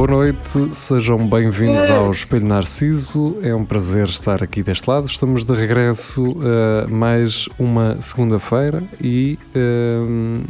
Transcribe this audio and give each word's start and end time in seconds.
Boa 0.00 0.12
noite, 0.12 0.74
sejam 0.74 1.28
bem-vindos 1.28 1.90
ao 1.90 2.10
Espelho 2.10 2.46
Narciso. 2.46 3.36
É 3.42 3.54
um 3.54 3.66
prazer 3.66 4.06
estar 4.06 4.42
aqui 4.42 4.62
deste 4.62 4.88
lado. 4.88 5.06
Estamos 5.06 5.44
de 5.44 5.52
regresso 5.52 6.36
a 6.40 6.88
mais 6.88 7.50
uma 7.58 8.00
segunda-feira 8.00 8.82
e, 8.98 9.38
um, 9.54 10.42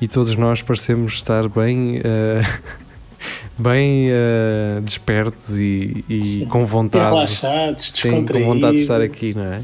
e 0.00 0.08
todos 0.08 0.34
nós 0.34 0.62
parecemos 0.62 1.12
estar 1.12 1.48
bem, 1.48 1.98
uh, 1.98 2.60
bem 3.56 4.08
uh, 4.10 4.80
despertos 4.80 5.56
e, 5.56 6.04
e 6.08 6.44
com 6.46 6.66
vontade. 6.66 7.04
Relaxados, 7.04 7.92
Sim, 7.94 8.26
com 8.26 8.44
vontade 8.46 8.78
de 8.78 8.82
estar 8.82 9.00
aqui, 9.00 9.32
não 9.32 9.44
é? 9.44 9.60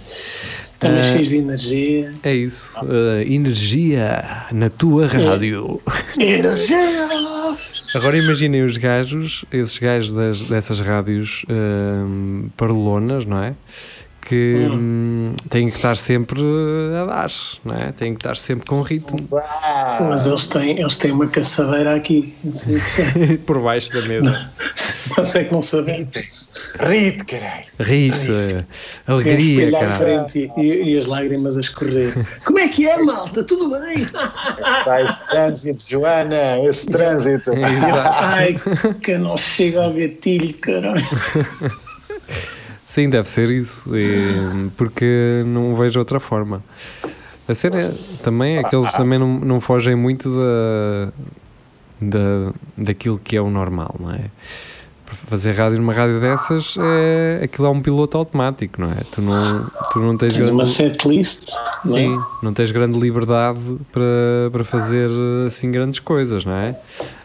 Também 0.78 1.00
Uh, 1.00 1.04
cheios 1.04 1.28
de 1.28 1.36
energia. 1.38 2.12
É 2.22 2.32
isso, 2.32 2.80
uh, 2.82 3.20
energia 3.20 4.46
na 4.52 4.70
tua 4.70 5.08
rádio. 5.08 5.82
Energia! 6.16 6.78
Agora 7.94 8.16
imaginem 8.16 8.62
os 8.62 8.76
gajos, 8.76 9.44
esses 9.50 9.76
gajos 9.78 10.12
das, 10.12 10.44
dessas 10.44 10.80
rádios 10.80 11.44
hum, 11.48 12.48
parolonas, 12.56 13.24
não 13.24 13.42
é? 13.42 13.54
Que 14.22 14.68
hum, 14.70 15.32
têm 15.48 15.68
que 15.70 15.76
estar 15.76 15.96
sempre 15.96 16.40
a 17.00 17.04
dar, 17.06 17.30
não 17.64 17.74
é? 17.74 17.92
Têm 17.92 18.12
que 18.14 18.20
estar 18.20 18.36
sempre 18.36 18.66
com 18.66 18.80
ritmo 18.82 19.16
Mas 20.00 20.26
eles 20.26 20.46
têm, 20.46 20.78
eles 20.78 20.96
têm 20.98 21.10
uma 21.10 21.26
caçadeira 21.26 21.94
aqui. 21.96 22.34
É. 22.44 23.36
por 23.46 23.60
baixo 23.60 23.92
da 23.92 24.02
mesa. 24.02 24.50
Mas 25.16 25.34
é 25.34 25.44
que 25.44 25.52
não 25.52 25.62
sabemos. 25.62 26.50
Rite, 26.78 27.24
caralho. 27.24 27.64
Rito, 27.80 28.32
É 28.32 29.10
um 29.10 29.14
alegria, 29.14 29.64
espelho 29.64 29.76
à 29.76 29.80
cara. 29.80 29.96
frente 29.96 30.50
e, 30.56 30.92
e 30.92 30.96
as 30.96 31.06
lágrimas 31.06 31.56
a 31.56 31.60
escorrer. 31.60 32.14
Como 32.44 32.58
é 32.58 32.68
que 32.68 32.86
é, 32.86 32.96
malta? 33.02 33.42
Tudo 33.42 33.70
bem? 33.70 34.02
Está 34.02 35.02
esse 35.02 35.20
trânsito, 35.28 35.82
Joana, 35.88 36.60
esse 36.64 36.86
trânsito. 36.86 37.52
Exato. 37.52 38.10
Ai, 38.12 38.56
que 39.02 39.18
não 39.18 39.36
chega 39.36 39.82
ao 39.82 39.92
gatilho, 39.92 40.54
caralho. 40.58 41.04
Sim, 42.90 43.08
deve 43.08 43.28
ser 43.28 43.48
isso, 43.52 43.84
e- 43.96 44.68
porque 44.76 45.44
não 45.46 45.76
vejo 45.76 45.96
outra 46.00 46.18
forma. 46.18 46.60
A 47.46 47.54
cena 47.54 47.82
é- 47.82 47.92
também 48.20 48.56
é 48.56 48.64
que 48.64 48.74
eles 48.74 48.92
também 48.94 49.16
não, 49.16 49.38
não 49.38 49.60
fogem 49.60 49.94
muito 49.94 50.28
da, 50.28 51.12
da, 52.00 52.52
daquilo 52.76 53.16
que 53.22 53.36
é 53.36 53.40
o 53.40 53.48
normal, 53.48 53.94
não 54.00 54.10
é? 54.10 54.24
Fazer 55.28 55.52
rádio 55.52 55.78
numa 55.78 55.92
rádio 55.92 56.18
dessas, 56.20 56.74
é, 56.80 57.40
aquilo 57.44 57.68
é 57.68 57.70
um 57.70 57.80
piloto 57.80 58.18
automático, 58.18 58.80
não 58.80 58.90
é? 58.90 58.96
Tu 59.12 59.22
não, 59.22 59.66
tu 59.92 60.00
não 60.00 60.16
tens 60.16 60.34
Tens 60.34 60.48
uma 60.48 60.64
grande, 60.64 60.70
setlist, 60.70 61.48
não 61.84 61.96
é? 61.96 62.00
sim, 62.00 62.18
não 62.42 62.52
tens 62.52 62.72
grande 62.72 62.98
liberdade 62.98 63.60
para, 63.92 64.50
para 64.50 64.64
fazer 64.64 65.08
assim 65.46 65.70
grandes 65.70 66.00
coisas, 66.00 66.44
não 66.44 66.54
é? 66.56 66.76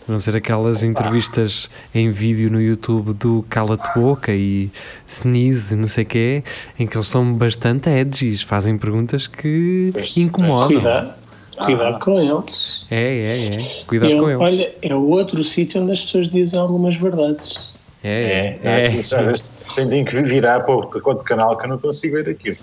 A 0.07 0.11
não 0.11 0.19
ser 0.19 0.35
aquelas 0.35 0.83
entrevistas 0.83 1.67
em 1.93 2.11
vídeo 2.11 2.51
no 2.51 2.61
YouTube 2.61 3.13
do 3.13 3.43
Cala-te 3.49 3.89
Boca 3.95 4.31
e 4.31 4.69
Sneeze 5.07 5.73
e 5.73 5.77
não 5.77 5.87
sei 5.87 6.03
o 6.03 6.07
quê, 6.07 6.43
em 6.77 6.85
que 6.85 6.95
eles 6.95 7.07
são 7.07 7.33
bastante 7.33 7.89
edgy, 7.89 8.38
fazem 8.45 8.77
perguntas 8.77 9.25
que 9.25 9.89
Pois, 9.94 10.15
incomodam. 10.15 10.67
Cuidado, 10.67 11.13
cuidado 11.57 11.99
com 11.99 12.19
eles. 12.19 12.85
É, 12.91 13.01
é, 13.01 13.45
é. 13.47 13.83
Cuidado 13.88 14.11
Eu- 14.11 14.19
com 14.19 14.29
eles. 14.29 14.41
Olha, 14.41 14.75
é 14.79 14.94
o 14.94 15.07
outro 15.07 15.44
sítio 15.44 15.81
onde 15.81 15.94
as 15.94 16.03
pessoas 16.03 16.29
dizem 16.29 16.59
algumas 16.59 16.95
verdades. 16.95 17.73
É, 18.03 18.59
é. 18.63 18.69
É, 18.69 18.83
é. 18.83 18.89
vezes 18.89 19.51
Tenho 19.73 20.05
que 20.05 20.21
virar 20.21 20.59
para 20.59 20.75
outro 20.75 21.23
canal 21.23 21.57
que 21.57 21.65
eu 21.65 21.69
não 21.69 21.79
consigo 21.79 22.15
ver 22.15 22.29
aquilo. 22.29 22.57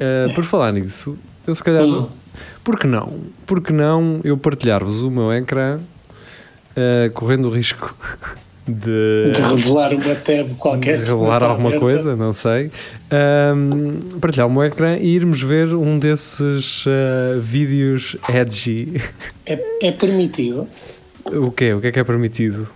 Uh, 0.00 0.32
por 0.32 0.44
falar 0.44 0.72
nisso, 0.72 1.18
eu 1.46 1.54
se 1.54 1.62
calhar. 1.62 1.84
Hum. 1.84 2.08
Por 2.64 2.78
que 2.78 2.86
não? 2.86 3.24
Por 3.46 3.60
que 3.60 3.72
não 3.72 4.20
eu 4.24 4.38
partilhar-vos 4.38 5.02
o 5.02 5.10
meu 5.10 5.30
ecrã 5.32 5.80
uh, 6.78 7.10
correndo 7.12 7.46
o 7.48 7.50
risco 7.50 7.94
de. 8.66 9.32
De 9.34 9.42
revelar 9.42 9.92
uma 9.94 10.14
tab 10.14 10.54
qualquer. 10.58 10.98
de 10.98 11.04
revelar 11.04 11.42
alguma 11.42 11.68
aberta. 11.70 11.84
coisa, 11.86 12.16
não 12.16 12.32
sei. 12.32 12.70
Um, 13.10 14.18
partilhar 14.20 14.46
o 14.46 14.50
meu 14.52 14.64
ecrã 14.64 14.96
e 14.96 15.08
irmos 15.14 15.40
ver 15.42 15.74
um 15.74 15.98
desses 15.98 16.84
uh, 16.86 17.40
vídeos 17.40 18.16
edgy. 18.28 19.00
É, 19.46 19.58
é 19.88 19.92
permitido 19.92 20.66
O 21.32 21.50
quê? 21.50 21.72
O 21.72 21.80
que 21.80 21.86
é 21.88 21.92
que 21.92 21.98
é 21.98 22.04
permitido? 22.04 22.68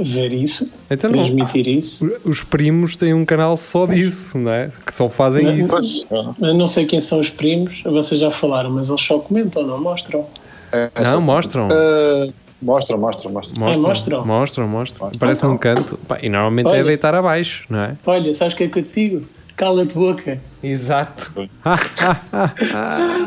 ver 0.00 0.32
isso, 0.32 0.72
Então 0.90 1.10
não. 1.10 1.18
transmitir 1.22 1.68
isso. 1.68 2.10
Os 2.24 2.42
primos 2.42 2.96
têm 2.96 3.12
um 3.12 3.26
canal 3.26 3.54
só 3.58 3.84
disso, 3.84 4.38
não 4.38 4.50
é? 4.50 4.70
Que 4.86 4.94
só 4.94 5.06
fazem 5.06 5.44
Não, 5.44 5.52
isso. 5.54 5.68
Pois, 5.68 6.06
Eu 6.40 6.54
não 6.54 6.64
sei 6.64 6.86
quem 6.86 6.98
são 6.98 7.20
os 7.20 7.28
primos, 7.28 7.82
vocês 7.84 8.18
já 8.18 8.30
falaram, 8.30 8.70
mas 8.70 8.88
eles 8.88 9.02
só 9.02 9.18
comentam, 9.18 9.66
não 9.66 9.78
mostram. 9.78 10.26
é, 10.72 10.90
Não, 11.04 11.20
mostram. 11.20 11.68
Uh, 11.68 12.32
mostra, 12.62 12.96
mostra, 12.96 13.30
mostra. 13.30 13.58
Mostram, 13.58 13.88
mostram? 13.88 14.26
mostram, 14.26 14.68
mostram. 14.68 15.06
Mostram. 15.06 15.18
Parece 15.18 15.46
um 15.46 15.56
canto. 15.58 15.98
Pá, 16.08 16.18
e 16.22 16.28
normalmente 16.28 16.68
é 16.68 16.70
Olha. 16.70 16.84
deitar 16.84 17.14
abaixo, 17.14 17.64
não 17.68 17.80
é? 17.80 17.96
Olha, 18.06 18.32
sabes 18.32 18.54
o 18.54 18.56
que 18.56 18.64
é 18.64 18.68
que 18.68 18.78
eu 18.78 18.82
te 18.82 18.94
digo? 18.94 19.26
Cala-te 19.56 19.94
boca. 19.94 20.40
Exato. 20.62 21.30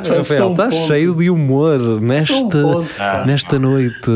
Só 0.03 0.15
Rafael, 0.15 0.47
um 0.47 0.51
está 0.51 0.63
ponto. 0.69 0.75
cheio 0.75 1.13
de 1.15 1.29
humor 1.29 1.79
Só 1.79 1.93
um 1.93 1.99
nesta, 1.99 3.25
nesta 3.25 3.59
noite 3.59 4.09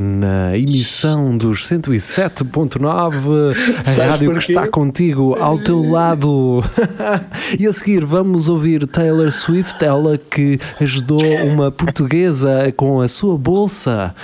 na 0.00 0.56
emissão 0.56 1.36
dos 1.36 1.68
107.9, 1.68 3.54
a 3.80 3.84
Sabes 3.84 3.96
rádio 3.98 4.28
que 4.30 4.34
porquê? 4.34 4.52
está 4.52 4.66
contigo 4.68 5.36
ao 5.38 5.58
teu 5.58 5.88
lado. 5.88 6.64
e 7.58 7.66
a 7.66 7.72
seguir 7.72 8.04
vamos 8.04 8.48
ouvir 8.48 8.86
Taylor 8.86 9.30
Swift, 9.30 9.84
ela 9.84 10.18
que 10.18 10.58
ajudou 10.80 11.22
uma 11.44 11.70
portuguesa 11.70 12.72
com 12.76 13.00
a 13.00 13.08
sua 13.08 13.36
bolsa. 13.36 14.14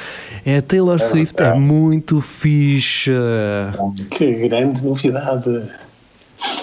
É 0.50 0.62
Taylor 0.62 0.98
Swift, 0.98 1.42
é 1.42 1.52
muito 1.52 2.22
fixe. 2.22 3.10
Que 4.10 4.48
grande 4.48 4.82
novidade. 4.82 5.68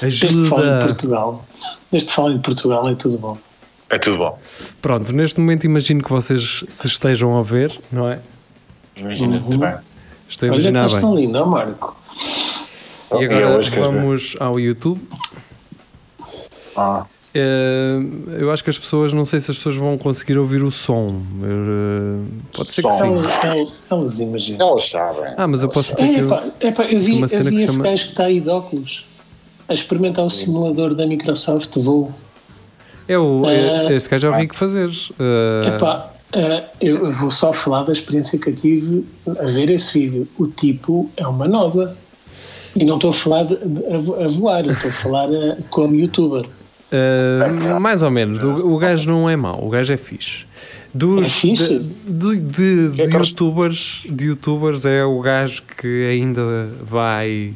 Desde 0.02 0.28
que 0.28 0.34
falo 0.50 0.64
em 0.64 0.68
Ajuda. 0.70 0.86
Portugal. 0.88 1.46
Que 1.92 2.00
falo 2.02 2.32
em 2.32 2.40
Portugal 2.40 2.90
é 2.90 2.96
tudo 2.96 3.18
bom. 3.20 3.38
É 3.92 4.00
tudo 4.00 4.18
bom. 4.18 4.40
Pronto, 4.82 5.14
neste 5.14 5.40
momento 5.40 5.66
imagino 5.66 6.04
que 6.04 6.10
vocês 6.10 6.64
se 6.68 6.88
estejam 6.88 7.38
a 7.38 7.44
ver, 7.44 7.80
não 7.92 8.10
é? 8.10 8.20
Imagina 8.98 9.36
Uhum. 9.38 9.44
muito 9.44 9.60
bem. 9.60 9.76
Estou 10.28 10.50
a 10.50 10.52
Olha, 10.52 10.56
imaginar 10.62 10.86
estás 10.88 10.94
bem. 10.94 11.02
tão 11.02 11.16
lindo, 11.16 11.38
ó 11.40 11.46
Marco. 11.46 11.96
E 13.20 13.24
agora 13.26 13.62
vamos 13.78 14.36
ao 14.40 14.60
YouTube. 14.60 15.00
Ah, 16.76 17.06
eu 18.40 18.52
acho 18.52 18.64
que 18.64 18.70
as 18.70 18.78
pessoas, 18.78 19.12
não 19.14 19.26
sei 19.26 19.40
se 19.40 19.52
as 19.52 19.58
pessoas 19.58 19.76
vão 19.76 19.98
conseguir 19.98 20.38
ouvir 20.38 20.64
o 20.64 20.72
som. 20.72 21.22
Eh, 21.44 22.26
pode 22.56 22.70
ser 22.72 22.82
que 22.84 22.92
Som. 22.94 23.22
sim. 23.22 23.30
Elas, 23.48 23.82
elas, 23.90 24.20
imaginam. 24.20 24.70
elas 24.70 24.90
sabem. 24.90 25.34
Ah, 25.38 25.48
mas 25.48 25.62
eu 25.64 25.70
posso. 25.70 25.92
É, 25.94 26.24
pá, 26.24 26.44
é, 26.60 26.72
pá, 26.72 26.84
eu 26.86 27.00
vi, 27.00 27.12
uma 27.14 27.26
eu 27.26 27.28
cena 27.28 27.50
vi 27.50 27.56
que 27.58 27.64
esse 27.64 27.74
chama- 27.74 27.84
gajo 27.86 28.04
que 28.06 28.10
está 28.12 28.26
aí 28.26 28.40
de 28.40 28.50
óculos 28.50 29.06
a 29.68 29.74
experimentar 29.74 30.26
o 30.26 30.30
simulador 30.30 30.94
da 30.96 31.06
Microsoft 31.06 31.76
Voo. 31.78 32.12
É 33.08 33.18
o. 33.18 33.44
Eh, 33.50 33.88
é- 33.92 33.96
este 33.96 34.10
gajo 34.10 34.30
já 34.32 34.38
vi 34.38 34.48
que 34.48 34.56
fazer. 34.56 34.90
Eh, 35.20 35.76
Epá, 35.76 36.12
eh, 36.34 36.64
eu 36.82 37.12
vou 37.12 37.32
só 37.32 37.52
falar 37.52 37.84
da 37.84 37.92
experiência 37.92 38.40
que 38.40 38.50
eu 38.50 38.56
tive 38.56 39.06
a 39.40 39.46
ver 39.46 39.70
esse 39.70 39.98
vídeo. 40.00 40.28
O 40.38 40.48
tipo 40.48 41.10
é 41.18 41.28
uma 41.28 41.48
nova. 41.48 41.96
E 42.78 42.84
não 42.84 42.96
estou 42.96 43.12
a 43.12 43.14
falar 43.14 43.46
a 43.94 43.98
vo- 43.98 44.22
a 44.22 44.28
voar, 44.28 44.66
eu 44.66 44.74
estou 44.74 44.90
a 44.90 44.94
falar 44.94 45.34
eh, 45.34 45.58
como 45.70 45.96
youtuber. 45.96 46.46
Eh, 46.96 47.80
mais 47.80 48.02
ou 48.04 48.12
menos. 48.12 48.44
O, 48.44 48.74
o 48.74 48.78
gajo 48.78 49.10
não 49.10 49.30
é 49.30 49.36
mau, 49.36 49.66
o 49.66 49.70
gajo 49.70 49.92
é 49.94 49.98
fixe. 49.98 50.46
Dos, 50.94 51.26
É 51.26 51.30
fixe? 51.30 51.80
De, 52.08 52.38
de- 52.38 52.40
de- 52.40 52.90
de 52.90 53.02
É 53.02 53.04
eles- 53.06 53.30
youtubers, 53.30 54.04
de 54.10 54.26
youtubers 54.28 54.86
é 54.86 55.04
o 55.04 55.20
gajo 55.20 55.62
que 55.82 56.08
ainda 56.10 56.70
vai. 56.82 57.54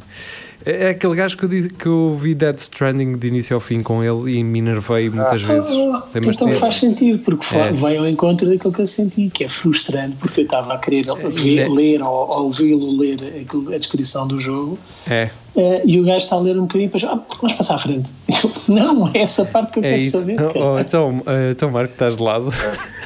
É 0.65 0.87
é 0.87 0.89
aquele 0.89 1.15
gajo 1.15 1.37
que 1.37 1.45
eu, 1.45 1.49
disse, 1.49 1.69
que 1.69 1.85
eu 1.85 2.15
vi 2.15 2.35
Dead 2.35 2.57
Stranding 2.57 3.13
de 3.17 3.27
início 3.27 3.53
ao 3.55 3.59
fim 3.61 3.81
com 3.81 4.03
ele 4.03 4.37
e 4.39 4.43
me 4.43 4.59
enervei 4.59 5.09
muitas 5.09 5.41
vezes. 5.41 5.71
Ah, 5.71 6.03
então 6.15 6.51
faz 6.51 6.75
sentido, 6.75 7.19
porque 7.19 7.55
É. 7.55 7.71
vai 7.71 7.95
ao 7.97 8.07
encontro 8.07 8.47
daquilo 8.47 8.73
que 8.73 8.81
eu 8.81 8.87
senti, 8.87 9.29
que 9.29 9.43
é 9.45 9.49
frustrante, 9.49 10.15
porque 10.17 10.41
eu 10.41 10.45
estava 10.45 10.73
a 10.73 10.77
querer 10.77 11.05
ver, 11.31 11.69
né? 11.69 11.75
ler 11.75 12.01
ou, 12.03 12.09
ou 12.29 12.43
ouvi-lo 12.43 12.91
ler 12.97 13.41
aquilo- 13.41 13.73
a 13.73 13.77
descrição 13.77 14.27
do 14.27 14.39
jogo 14.39 14.77
É, 15.09 15.29
eh, 15.55 15.81
e 15.85 15.99
o 15.99 16.03
gajo 16.03 16.17
está 16.17 16.35
a 16.35 16.39
ler 16.39 16.57
um 16.57 16.61
bocadinho 16.63 16.85
e 16.89 16.91
depois, 16.91 17.03
ah, 17.05 17.23
vamos 17.41 17.53
passar 17.55 17.75
à 17.75 17.79
frente. 17.79 18.09
Eu, 18.43 18.51
não, 18.75 19.07
é 19.13 19.19
essa 19.21 19.45
parte 19.45 19.73
que 19.73 19.79
eu 19.79 19.83
é 19.83 19.89
quero 19.91 20.01
isso. 20.01 20.19
saber. 20.19 20.35
cara. 20.35 20.51
Oh, 20.75 20.79
então, 20.79 21.21
eh, 21.25 21.51
então, 21.51 21.71
Marco, 21.71 21.93
estás 21.93 22.17
de 22.17 22.23
lado. 22.23 22.51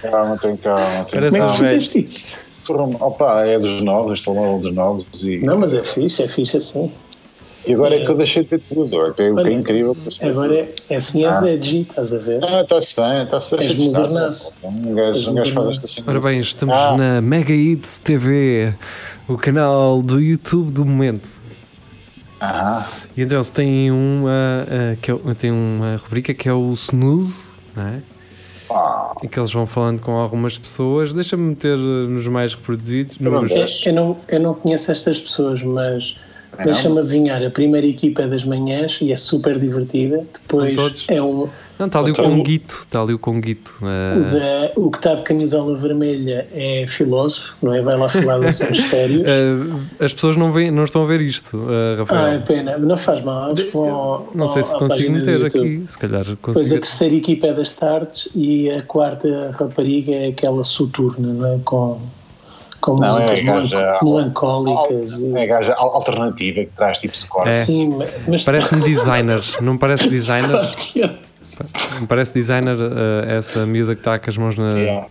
Calma, 0.01 0.37
tenho 0.39 0.57
calma. 0.57 0.79
tenho 1.05 1.07
Parece 1.11 1.37
Como 1.39 1.43
é 1.43 1.45
que 1.53 1.57
fizeste 1.57 1.99
isso? 2.03 2.37
Opa, 2.69 3.45
é 3.45 3.59
dos 3.59 3.81
novos, 3.81 4.19
estou 4.19 4.33
lá 4.33 4.57
dos 4.57 4.73
novos 4.73 5.05
e. 5.23 5.37
Não, 5.39 5.59
mas 5.59 5.73
é 5.73 5.83
fixe, 5.83 6.23
é 6.23 6.27
fixe 6.29 6.55
assim. 6.57 6.89
E 7.65 7.73
agora 7.73 7.95
é 7.95 8.03
que 8.05 8.11
eu 8.11 8.15
deixei 8.15 8.43
de 8.43 8.49
ver 8.49 8.59
tudo. 8.61 9.05
É 9.07 9.11
que 9.13 9.21
é, 9.21 9.31
o 9.31 9.35
que 9.35 9.41
é 9.41 9.43
Olha, 9.45 9.53
incrível. 9.53 9.97
Agora 10.21 10.53
é, 10.55 10.73
é 10.89 10.95
assim, 10.97 11.23
é 11.23 11.27
Ah. 11.29 11.39
veggie, 11.39 11.81
estás 11.89 12.13
a 12.13 12.17
ver? 12.17 12.43
Ah, 12.43 12.61
está-se 12.61 12.95
bem, 12.95 13.23
está-se 13.23 13.55
bem. 13.55 13.67
És 13.67 13.75
modernaço. 13.77 14.55
Um 14.63 14.93
gajo, 14.95 15.31
um 15.31 15.33
gajo 15.35 15.53
faz 15.53 15.67
esta 15.69 15.87
cena. 15.87 16.05
Ora 16.09 16.19
bem, 16.19 16.39
estamos 16.39 16.75
Ah. 16.75 16.97
na 16.97 17.21
Mega 17.21 17.53
Hits 17.53 17.97
TV, 17.99 18.73
o 19.27 19.37
canal 19.37 20.01
do 20.01 20.19
YouTube 20.19 20.71
do 20.71 20.83
momento. 20.85 21.29
Aham. 22.41 22.83
E 23.15 23.21
então 23.21 23.37
eles 23.37 23.49
têm 23.49 23.91
uma, 23.91 24.65
ah, 24.67 24.95
que 25.01 25.11
é, 25.11 25.15
têm 25.37 25.51
uma 25.51 25.95
rubrica 25.95 26.33
que 26.33 26.49
é 26.49 26.53
o 26.53 26.73
Snooze, 26.73 27.51
não 27.75 27.87
é? 27.87 28.01
Ah, 28.69 29.13
E 29.23 29.27
que 29.27 29.39
eles 29.39 29.53
vão 29.53 29.65
falando 29.65 30.01
com 30.01 30.11
algumas 30.13 30.57
pessoas. 30.57 31.13
Deixa-me 31.13 31.43
meter 31.49 31.77
nos 31.77 32.27
mais 32.27 32.53
reproduzidos. 32.55 33.17
Nos, 33.19 33.51
É, 33.51 33.89
Eu 33.89 33.93
não, 33.93 34.17
eu 34.27 34.39
não 34.39 34.53
conheço 34.53 34.91
estas 34.91 35.19
pessoas, 35.19 35.61
mas? 35.61 36.17
Deixa-me 36.63 36.99
adivinhar. 36.99 37.43
A 37.43 37.49
primeira 37.49 37.87
equipa 37.87 38.23
é 38.23 38.27
das 38.27 38.43
manhãs 38.43 38.99
e 39.01 39.11
é 39.11 39.15
super 39.15 39.57
divertida. 39.57 40.25
Depois 40.47 40.75
todos? 40.75 41.05
é 41.09 41.21
um, 41.21 41.47
não, 41.79 41.87
está 41.87 41.99
ali 41.99 42.11
o 42.11 42.15
Conguito. 42.15 42.75
Está 42.81 43.01
ali 43.01 43.13
o 43.13 43.19
Conguito. 43.19 43.75
ah, 43.81 44.71
o, 44.75 44.91
que 44.91 44.97
está 44.97 45.15
de 45.15 45.23
camisola 45.23 45.75
vermelha 45.75 46.47
é 46.53 46.85
filósofo, 46.87 47.55
não 47.61 47.73
é? 47.73 47.81
Vai 47.81 47.97
lá 47.97 48.07
falar 48.07 48.39
de 48.39 48.45
assuntos 48.47 48.83
sérios. 48.85 49.23
ah, 49.27 50.03
as 50.05 50.13
pessoas 50.13 50.37
não, 50.37 50.51
veem, 50.51 50.69
não 50.69 50.83
estão 50.83 51.01
a 51.03 51.05
ver 51.05 51.21
isto, 51.21 51.57
ah, 51.67 51.71
Ah, 51.71 51.93
é 51.93 51.97
Rafael. 51.97 52.41
pena, 52.43 52.77
não 52.77 52.95
faz 52.95 53.21
mal. 53.21 53.51
Eles 53.51 53.71
vão 53.71 54.27
não 54.35 54.47
sei 54.47 54.61
se 54.63 54.77
consigo 54.77 55.11
meter 55.11 55.43
aqui. 55.45 55.83
Se 55.87 55.97
calhar 55.97 56.23
Pois 56.41 56.57
a 56.57 56.59
consigo. 56.59 56.81
terceira 56.81 57.15
equipa 57.15 57.47
é 57.47 57.53
das 57.53 57.71
tardes 57.71 58.29
e 58.35 58.69
a 58.69 58.81
quarta 58.83 59.55
rapariga 59.57 60.11
é 60.13 60.27
aquela 60.27 60.63
soturna, 60.63 61.33
não 61.33 61.53
é? 61.55 61.59
Com, 61.65 61.99
com 62.83 62.95
Não, 62.97 63.07
músicas 63.13 63.39
é 63.39 63.43
gaja- 63.43 63.99
melancólicas. 64.03 65.19
e- 65.21 65.33
é 65.37 65.43
a 65.43 65.45
gaja 65.45 65.73
al- 65.75 65.93
alternativa 65.95 66.59
que 66.65 66.69
traz 66.75 66.97
tipo 66.97 67.15
score. 67.15 67.47
É. 67.47 67.63
Sim, 67.63 67.97
mas 68.27 68.43
Parece-me 68.43 68.81
designers. 68.83 69.57
Não 69.61 69.77
parece 69.77 70.09
designer? 70.09 70.69
Me 71.99 72.07
parece 72.07 72.33
designer 72.33 72.77
ah, 72.79 73.25
essa 73.33 73.65
miúda 73.65 73.95
que 73.95 74.01
está 74.01 74.17
com 74.19 74.29
as 74.29 74.37
mãos 74.37 74.55
na. 74.57 74.77
É. 74.79 75.05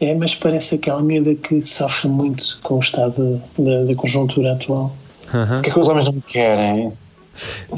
É, 0.00 0.14
mas 0.14 0.34
parece 0.34 0.74
aquela 0.74 1.00
miúda 1.02 1.34
que 1.34 1.62
sofre 1.62 2.08
muito 2.08 2.58
com 2.62 2.74
o 2.74 2.80
estado 2.80 3.40
da, 3.58 3.84
da 3.84 3.94
conjuntura 3.94 4.52
atual. 4.52 4.94
Aham. 5.32 5.58
O 5.58 5.62
que 5.62 5.70
é 5.70 5.72
que 5.72 5.80
os 5.80 5.88
homens 5.88 6.04
não 6.06 6.20
querem? 6.20 6.92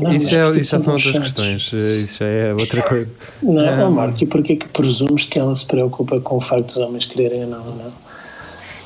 Não, 0.00 0.12
Isso, 0.12 0.34
é, 0.34 0.48
isso 0.58 0.70
já 0.72 0.78
são 0.78 0.82
são 0.82 0.92
outras 0.94 1.02
chatos. 1.02 1.32
questões. 1.32 1.70
eh, 1.74 1.96
Isso 2.02 2.18
já 2.18 2.26
é 2.26 2.52
outra 2.52 2.82
coisa. 2.82 3.08
Não, 3.42 3.68
Ah. 3.68 3.86
oh, 3.86 3.90
Marco, 3.92 4.22
e 4.22 4.26
porquê 4.26 4.56
que 4.56 4.68
presumes 4.68 5.24
que 5.24 5.38
ela 5.38 5.54
se 5.54 5.66
preocupa 5.66 6.20
com 6.20 6.36
o 6.36 6.40
facto 6.40 6.66
dos 6.66 6.76
homens 6.78 7.06
quererem 7.06 7.44
ou 7.44 7.50
não? 7.50 7.64
não? 7.64 8.07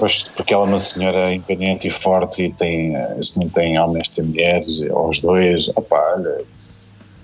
Pois, 0.02 0.24
porque 0.34 0.52
ela 0.52 0.64
é 0.64 0.68
uma 0.68 0.78
senhora 0.80 1.32
independente 1.32 1.86
e 1.86 1.90
forte 1.90 2.42
e 2.46 2.52
tem, 2.52 2.92
se 3.22 3.38
não 3.38 3.48
tem 3.48 3.78
homens, 3.78 4.08
tem 4.08 4.24
mulheres, 4.24 4.80
ou 4.90 5.08
os 5.10 5.20
dois. 5.20 5.68
Opa, 5.76 5.96
olha, 6.16 6.38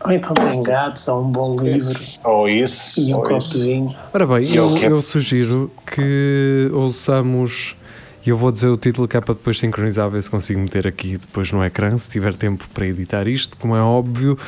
Ou 0.05 0.13
então 0.13 0.33
tem 0.33 0.63
gatos, 0.63 1.09
ou 1.09 1.25
um 1.25 1.33
bom 1.33 1.57
livro 1.61 1.89
ou 2.25 2.49
isso, 2.49 3.01
e 3.01 3.13
um 3.13 3.17
ou 3.17 3.23
copo 3.25 3.39
isso. 3.39 3.59
de 3.59 3.65
vinho. 3.67 3.97
Ora 4.15 4.25
bem, 4.29 4.45
E 4.45 4.55
eu 4.55 4.71
eu, 4.71 4.75
quero- 4.79 4.95
eu 4.95 5.03
sugiro 5.03 5.73
que 5.93 6.71
ouçamos. 6.73 7.75
E 8.25 8.31
eu 8.31 8.37
vou 8.37 8.53
dizer 8.53 8.69
o 8.69 8.77
título 8.77 9.09
que 9.09 9.17
é 9.17 9.21
para 9.21 9.35
depois 9.35 9.59
sincronizar, 9.59 10.09
ver 10.09 10.23
se 10.23 10.31
consigo 10.31 10.61
meter 10.61 10.87
aqui 10.87 11.17
depois 11.17 11.51
no 11.51 11.65
ecrã, 11.65 11.97
se 11.99 12.09
tiver 12.09 12.37
tempo 12.37 12.69
para 12.73 12.87
editar 12.87 13.27
isto, 13.27 13.57
como 13.57 13.75
é 13.75 13.81
óbvio. 13.83 14.39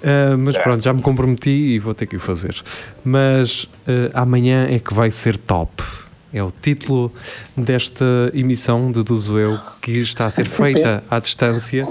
Ah, 0.00 0.36
mas 0.38 0.54
É. 0.54 0.62
pronto, 0.62 0.80
já 0.80 0.92
me 0.92 1.02
comprometi 1.02 1.50
e 1.50 1.78
vou 1.80 1.92
ter 1.92 2.06
que 2.06 2.14
o 2.14 2.20
fazer. 2.20 2.62
Mas 3.02 3.66
ah, 4.14 4.22
amanhã 4.22 4.68
é 4.70 4.78
que 4.78 4.94
vai 4.94 5.10
ser 5.10 5.36
top. 5.36 5.82
É 6.32 6.42
o 6.42 6.50
título 6.50 7.12
desta 7.56 8.04
emissão, 8.32 8.90
deduzo 8.90 9.38
eu, 9.38 9.58
que 9.82 10.00
está 10.00 10.26
a 10.26 10.30
ser 10.30 10.46
feita 10.48 11.02
à 11.10 11.18
distância. 11.18 11.88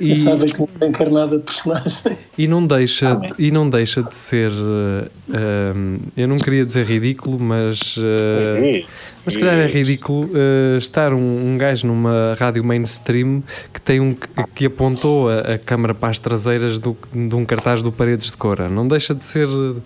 E, 0.00 0.12
que 0.12 0.14
tinha 0.14 0.88
encarnado 0.88 1.36
a 1.36 1.38
personagem. 1.38 2.18
e 2.36 2.46
não 2.46 2.66
deixa 2.66 3.20
e 3.38 3.50
não 3.50 3.68
deixa 3.68 4.02
de 4.02 4.14
ser 4.14 4.50
uh, 4.50 5.10
eu 6.16 6.26
não 6.26 6.38
queria 6.38 6.64
dizer 6.64 6.84
ridículo 6.86 7.38
mas 7.38 7.96
uh, 7.96 8.86
mas 9.26 9.34
se 9.34 9.40
calhar 9.40 9.58
é 9.58 9.66
ridículo 9.66 10.26
uh, 10.26 10.78
estar 10.78 11.12
um, 11.12 11.18
um 11.52 11.58
gajo 11.58 11.86
numa 11.86 12.34
rádio 12.38 12.64
mainstream 12.64 13.42
que 13.74 13.80
tem 13.80 14.00
um 14.00 14.16
que 14.54 14.66
apontou 14.66 15.28
a, 15.28 15.54
a 15.54 15.58
câmara 15.58 15.92
para 15.92 16.10
as 16.10 16.18
traseiras 16.18 16.78
do, 16.78 16.96
de 17.12 17.34
um 17.34 17.44
cartaz 17.44 17.82
do 17.82 17.90
Paredes 17.90 18.30
de 18.30 18.36
Cora 18.36 18.68
não 18.68 18.86
deixa 18.86 19.14
de 19.14 19.24
ser 19.24 19.48
uh, 19.48 19.82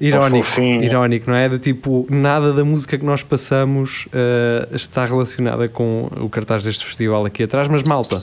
irónico 0.00 0.46
fofinho. 0.46 0.82
irónico 0.84 1.28
não 1.28 1.36
é 1.36 1.48
de 1.48 1.58
tipo 1.58 2.06
nada 2.08 2.52
da 2.52 2.64
música 2.64 2.96
que 2.96 3.04
nós 3.04 3.22
passamos 3.22 4.06
uh, 4.06 4.74
está 4.74 5.04
relacionada 5.04 5.68
com 5.68 6.08
o 6.20 6.28
cartaz 6.28 6.62
deste 6.62 6.86
festival 6.86 7.26
aqui 7.26 7.42
atrás 7.42 7.66
mas 7.66 7.82
malta 7.82 8.22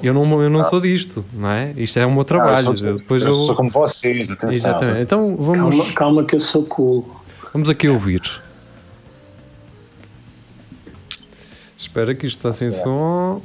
eu 0.00 0.14
não, 0.14 0.40
eu 0.40 0.48
não 0.48 0.62
sou 0.62 0.80
disto, 0.80 1.24
não 1.32 1.50
é? 1.50 1.72
Isto 1.76 1.98
é 1.98 2.06
o 2.06 2.12
meu 2.12 2.22
trabalho. 2.22 2.68
Ah, 2.68 2.70
eu 2.70 2.76
sou, 2.76 2.96
Depois 2.96 3.22
eu 3.22 3.28
eu, 3.30 3.34
sou 3.34 3.56
como 3.56 3.68
vocês, 3.68 4.30
atenção. 4.30 4.50
Exatamente. 4.50 5.02
Então 5.02 5.36
vamos, 5.36 5.76
Calma, 5.76 5.92
calma 5.92 6.24
que 6.24 6.36
eu 6.36 6.38
sou 6.38 6.62
cool. 6.62 7.04
vamos 7.52 7.68
aqui 7.68 7.88
ouvir. 7.88 8.22
Espera 11.78 12.14
que 12.14 12.26
isto 12.26 12.38
está 12.38 12.52
sem 12.52 12.70
Certo. 12.72 12.84
som. 12.84 13.40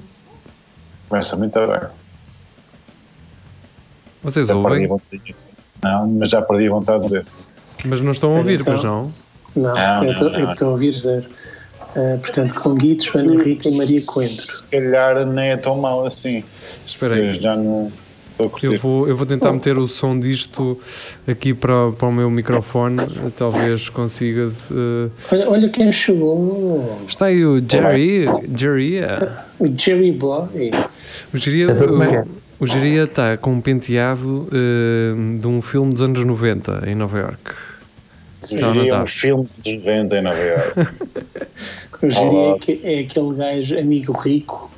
Começa 1.07 1.37
muito 1.37 1.59
bem. 1.59 1.79
Vocês 4.23 4.47
Já 4.47 4.55
ouvem. 4.55 4.87
Não, 5.83 6.07
mas 6.07 6.29
já 6.29 6.41
perdi 6.41 6.67
a 6.67 6.71
vontade 6.71 7.03
de 7.03 7.09
ver. 7.09 7.25
mas 7.85 7.99
não 8.01 8.11
estão 8.11 8.33
a 8.33 8.37
ouvir, 8.39 8.61
Então- 8.61 8.73
pois 8.73 8.83
não? 8.83 9.11
Não, 9.55 9.73
Não, 9.75 9.97
eu 9.97 10.03
não, 10.05 10.11
estou- 10.13 10.29
não. 10.31 10.39
eu 10.39 10.51
estou 10.51 10.67
a 10.69 10.71
ouvir 10.71 10.93
zero. 10.97 11.25
Ah, 11.95 12.17
portanto, 12.19 12.55
com 12.59 12.73
Guido, 12.73 13.03
Joana 13.03 13.43
Rita 13.43 13.69
e 13.69 13.77
Maria 13.77 14.01
Coentro. 14.07 14.33
Se 14.35 14.63
calhar 14.63 15.25
nem 15.27 15.49
é 15.51 15.57
tão 15.57 15.77
mal 15.77 16.05
assim. 16.07 16.43
Espera 16.85 17.15
Eu 17.19 17.31
aí. 17.33 17.39
já 17.39 17.55
não. 17.55 17.91
Eu 18.63 18.77
vou, 18.79 19.07
eu 19.07 19.15
vou 19.15 19.25
tentar 19.25 19.51
meter 19.53 19.77
o 19.77 19.87
som 19.87 20.19
disto 20.19 20.79
aqui 21.27 21.53
para, 21.53 21.91
para 21.91 22.07
o 22.07 22.11
meu 22.11 22.29
microfone. 22.31 22.97
Talvez 23.37 23.89
consiga. 23.89 24.51
eh, 24.71 25.09
Olha, 25.31 25.49
olha 25.49 25.69
quem 25.69 25.91
chegou. 25.91 26.99
Está 27.07 27.27
aí 27.27 27.45
o 27.45 27.57
Jerry. 27.59 28.25
Jerry. 28.55 28.97
eh, 28.97 29.29
O 29.59 29.67
Jerry 29.77 30.11
Boy. 30.11 30.71
O 31.33 31.37
Jeria, 31.37 31.65
Então, 31.71 32.01
é 32.01 32.15
é? 32.15 32.21
o, 32.59 32.63
o 32.63 32.67
Jeria 32.67 33.03
está 33.03 33.37
com 33.37 33.51
um 33.53 33.61
penteado 33.61 34.47
eh, 34.51 35.37
de 35.39 35.47
um 35.47 35.61
filme 35.61 35.93
dos 35.93 36.01
anos 36.01 36.23
90 36.25 36.83
em 36.87 36.95
Nova 36.95 37.19
York. 37.19 37.51
Seria 38.41 38.89
tá. 38.89 39.03
um 39.03 39.07
filme 39.07 39.45
de 39.63 39.77
90 39.77 40.17
em 40.17 40.21
Nova 40.21 40.37
Iorque. 40.39 40.79
Eu 42.01 42.09
diria 42.09 42.25
Olá. 42.25 42.59
que 42.59 42.81
é 42.83 42.99
aquele 42.99 43.33
gajo 43.35 43.79
amigo 43.79 44.11
rico 44.11 44.69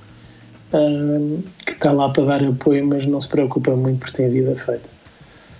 ah, 0.73 1.39
que 1.65 1.71
está 1.73 1.91
lá 1.91 2.09
para 2.09 2.23
dar 2.25 2.43
apoio, 2.43 2.85
mas 2.85 3.05
não 3.05 3.19
se 3.21 3.27
preocupa 3.29 3.71
muito 3.75 3.99
por 3.99 4.11
ter 4.11 4.25
a 4.25 4.29
vida 4.29 4.55
feita. 4.55 4.89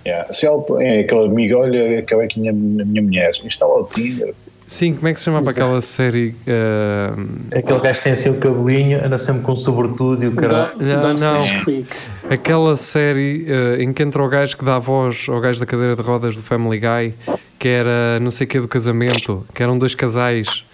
yeah. 0.06 0.30
Se 0.32 0.46
ela, 0.46 0.62
é 0.80 1.00
aquele 1.00 1.26
amigo, 1.26 1.58
olha, 1.58 1.98
acabei 2.00 2.28
com 2.28 2.40
a 2.40 2.52
minha, 2.52 2.82
a 2.82 2.84
minha 2.86 3.02
mulher. 3.02 3.32
Instala 3.44 3.80
o 3.80 3.84
Tinder. 3.84 4.34
Sim, 4.68 4.94
como 4.94 5.06
é 5.06 5.12
que 5.12 5.20
se 5.20 5.26
chamava 5.26 5.48
aquela 5.50 5.80
série? 5.80 6.34
eh, 6.44 7.10
Aquele 7.56 7.78
gajo 7.78 8.02
tem 8.02 8.10
assim 8.12 8.30
o 8.30 8.34
cabelinho, 8.38 9.04
anda 9.04 9.16
sempre 9.16 9.42
com 9.42 9.54
sobretudo 9.54 10.24
e 10.24 10.26
o 10.26 10.34
caralho. 10.34 10.72
Não, 10.80 11.14
não. 11.14 11.40
Aquela 12.28 12.76
série 12.76 13.46
eh, 13.48 13.82
em 13.82 13.92
que 13.92 14.02
entra 14.02 14.20
o 14.20 14.28
gajo 14.28 14.56
que 14.56 14.64
dá 14.64 14.76
voz 14.80 15.26
ao 15.28 15.40
gajo 15.40 15.60
da 15.60 15.66
cadeira 15.66 15.94
de 15.94 16.02
rodas 16.02 16.34
do 16.34 16.42
Family 16.42 16.80
Guy, 16.80 17.14
que 17.60 17.68
era 17.68 18.18
não 18.20 18.32
sei 18.32 18.44
o 18.44 18.48
que 18.48 18.58
do 18.58 18.66
casamento, 18.66 19.46
que 19.54 19.62
eram 19.62 19.78
dois 19.78 19.94
casais, 19.94 20.64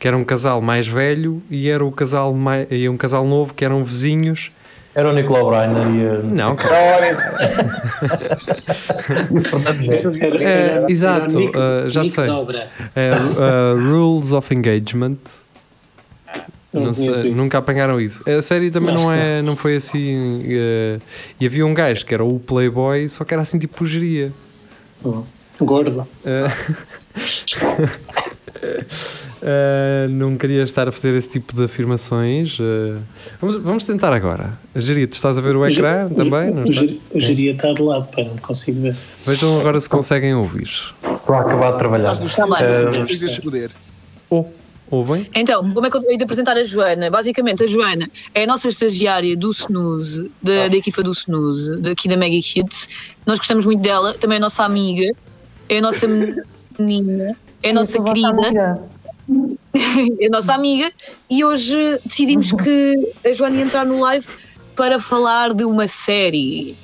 que 0.00 0.08
era 0.08 0.16
um 0.16 0.24
casal 0.24 0.60
mais 0.60 0.88
velho 0.88 1.40
e 1.50 1.68
era 1.68 1.84
o 1.84 1.92
casal 1.92 2.32
mais, 2.34 2.66
e 2.70 2.88
um 2.88 2.96
casal 2.96 3.24
novo 3.24 3.54
que 3.54 3.64
eram 3.64 3.84
vizinhos. 3.84 4.50
Era 4.92 5.10
o 5.10 5.12
Nicolau 5.12 5.50
Breiner 5.50 5.86
e 5.94 6.08
a. 6.08 6.18
Não, 6.44 6.56
Era- 10.20 10.42
É, 10.42 10.86
exato, 10.88 11.38
ah, 11.54 11.88
já 11.88 12.02
Nick 12.02 12.14
sei. 12.14 12.24
É, 12.96 13.12
uh, 13.14 13.76
Rules 13.78 14.32
of 14.32 14.52
Engagement. 14.52 15.16
Não 16.72 16.84
Não 16.84 16.94
sei, 16.94 17.32
nunca 17.32 17.58
apanharam 17.58 18.00
isso. 18.00 18.22
A 18.28 18.40
série 18.42 18.70
também 18.70 18.94
não, 18.94 19.08
que 19.08 19.18
é, 19.18 19.42
não 19.42 19.56
foi 19.56 19.76
assim. 19.76 20.44
eh, 20.48 20.98
e 21.40 21.46
havia 21.46 21.66
um 21.66 21.74
gajo 21.74 22.06
que 22.06 22.14
era 22.14 22.24
o 22.24 22.38
Playboy, 22.38 23.08
só 23.08 23.24
que 23.24 23.34
era 23.34 23.42
assim 23.42 23.58
tipo 23.58 23.84
geria. 23.84 24.32
Hum. 25.04 25.24
Gordo. 25.60 26.06
Eh, 29.42 30.06
não 30.10 30.36
queria 30.36 30.62
estar 30.62 30.86
a 30.88 30.92
fazer 30.92 31.14
esse 31.14 31.28
tipo 31.28 31.54
de 31.56 31.64
afirmações. 31.64 32.58
eh. 32.60 32.98
vamos, 33.40 33.56
vamos 33.56 33.84
tentar 33.84 34.12
agora. 34.12 34.58
Geria, 34.76 35.06
tu 35.08 35.14
estás 35.14 35.38
a 35.38 35.40
ver 35.40 35.56
o 35.56 35.66
ecrã 35.66 36.06
O- 36.10 36.14
também? 36.14 36.50
Não 36.50 36.62
O, 36.62 36.64
está? 36.64 36.80
geri- 36.80 37.00
o 37.14 37.20
geria 37.20 37.52
está 37.52 37.72
de 37.72 37.82
lado, 37.82 38.08
para 38.08 38.24
não 38.24 38.36
consigo 38.36 38.82
ver. 38.82 38.96
Vejam 39.24 39.58
agora 39.58 39.80
se 39.80 39.88
conseguem 39.88 40.34
ouvir. 40.34 40.68
Estou 41.02 41.34
a 41.34 41.40
acabar 41.40 41.72
de 41.72 41.78
trabalhar. 41.78 42.12
Estás 42.12 42.98
no 42.98 43.06
desse 43.06 43.40
poder. 43.40 43.70
Oh, 44.28 44.44
ouvem? 44.90 45.26
Então, 45.34 45.72
como 45.72 45.86
é 45.86 45.90
que 45.90 45.96
eu 45.96 46.02
hei 46.10 46.16
de 46.18 46.24
apresentar 46.24 46.56
a 46.58 46.62
Joana? 46.64 47.10
Basicamente, 47.10 47.64
a 47.64 47.66
Joana 47.66 48.10
é 48.34 48.44
a 48.44 48.46
nossa 48.46 48.68
estagiária 48.68 49.34
do 49.36 49.50
Snooze, 49.52 50.30
da, 50.42 50.68
da 50.68 50.76
equipa 50.76 51.02
do 51.02 51.12
Snooze, 51.12 51.80
daqui 51.80 52.08
da 52.08 52.16
Mega 52.16 52.36
Kids. 52.42 52.88
Nós 53.26 53.38
gostamos 53.38 53.64
muito 53.64 53.80
dela, 53.82 54.12
também 54.14 54.36
é 54.36 54.38
a 54.38 54.42
nossa 54.42 54.64
amiga, 54.64 55.10
é 55.68 55.78
a 55.78 55.80
nossa 55.80 56.06
menina, 56.78 57.34
é 57.62 57.70
a 57.70 57.74
nossa 57.74 57.98
Eu 57.98 58.04
querida, 58.04 58.82
é 60.20 60.26
a 60.26 60.30
nossa 60.30 60.54
amiga, 60.54 60.92
e 61.28 61.44
hoje 61.44 61.98
decidimos 62.04 62.52
que 62.52 63.12
a 63.24 63.32
Joana 63.32 63.56
ia 63.56 63.62
entrar 63.62 63.84
no 63.84 64.00
live 64.00 64.26
para 64.76 64.98
falar 64.98 65.54
de 65.54 65.64
uma 65.64 65.86
série. 65.88 66.76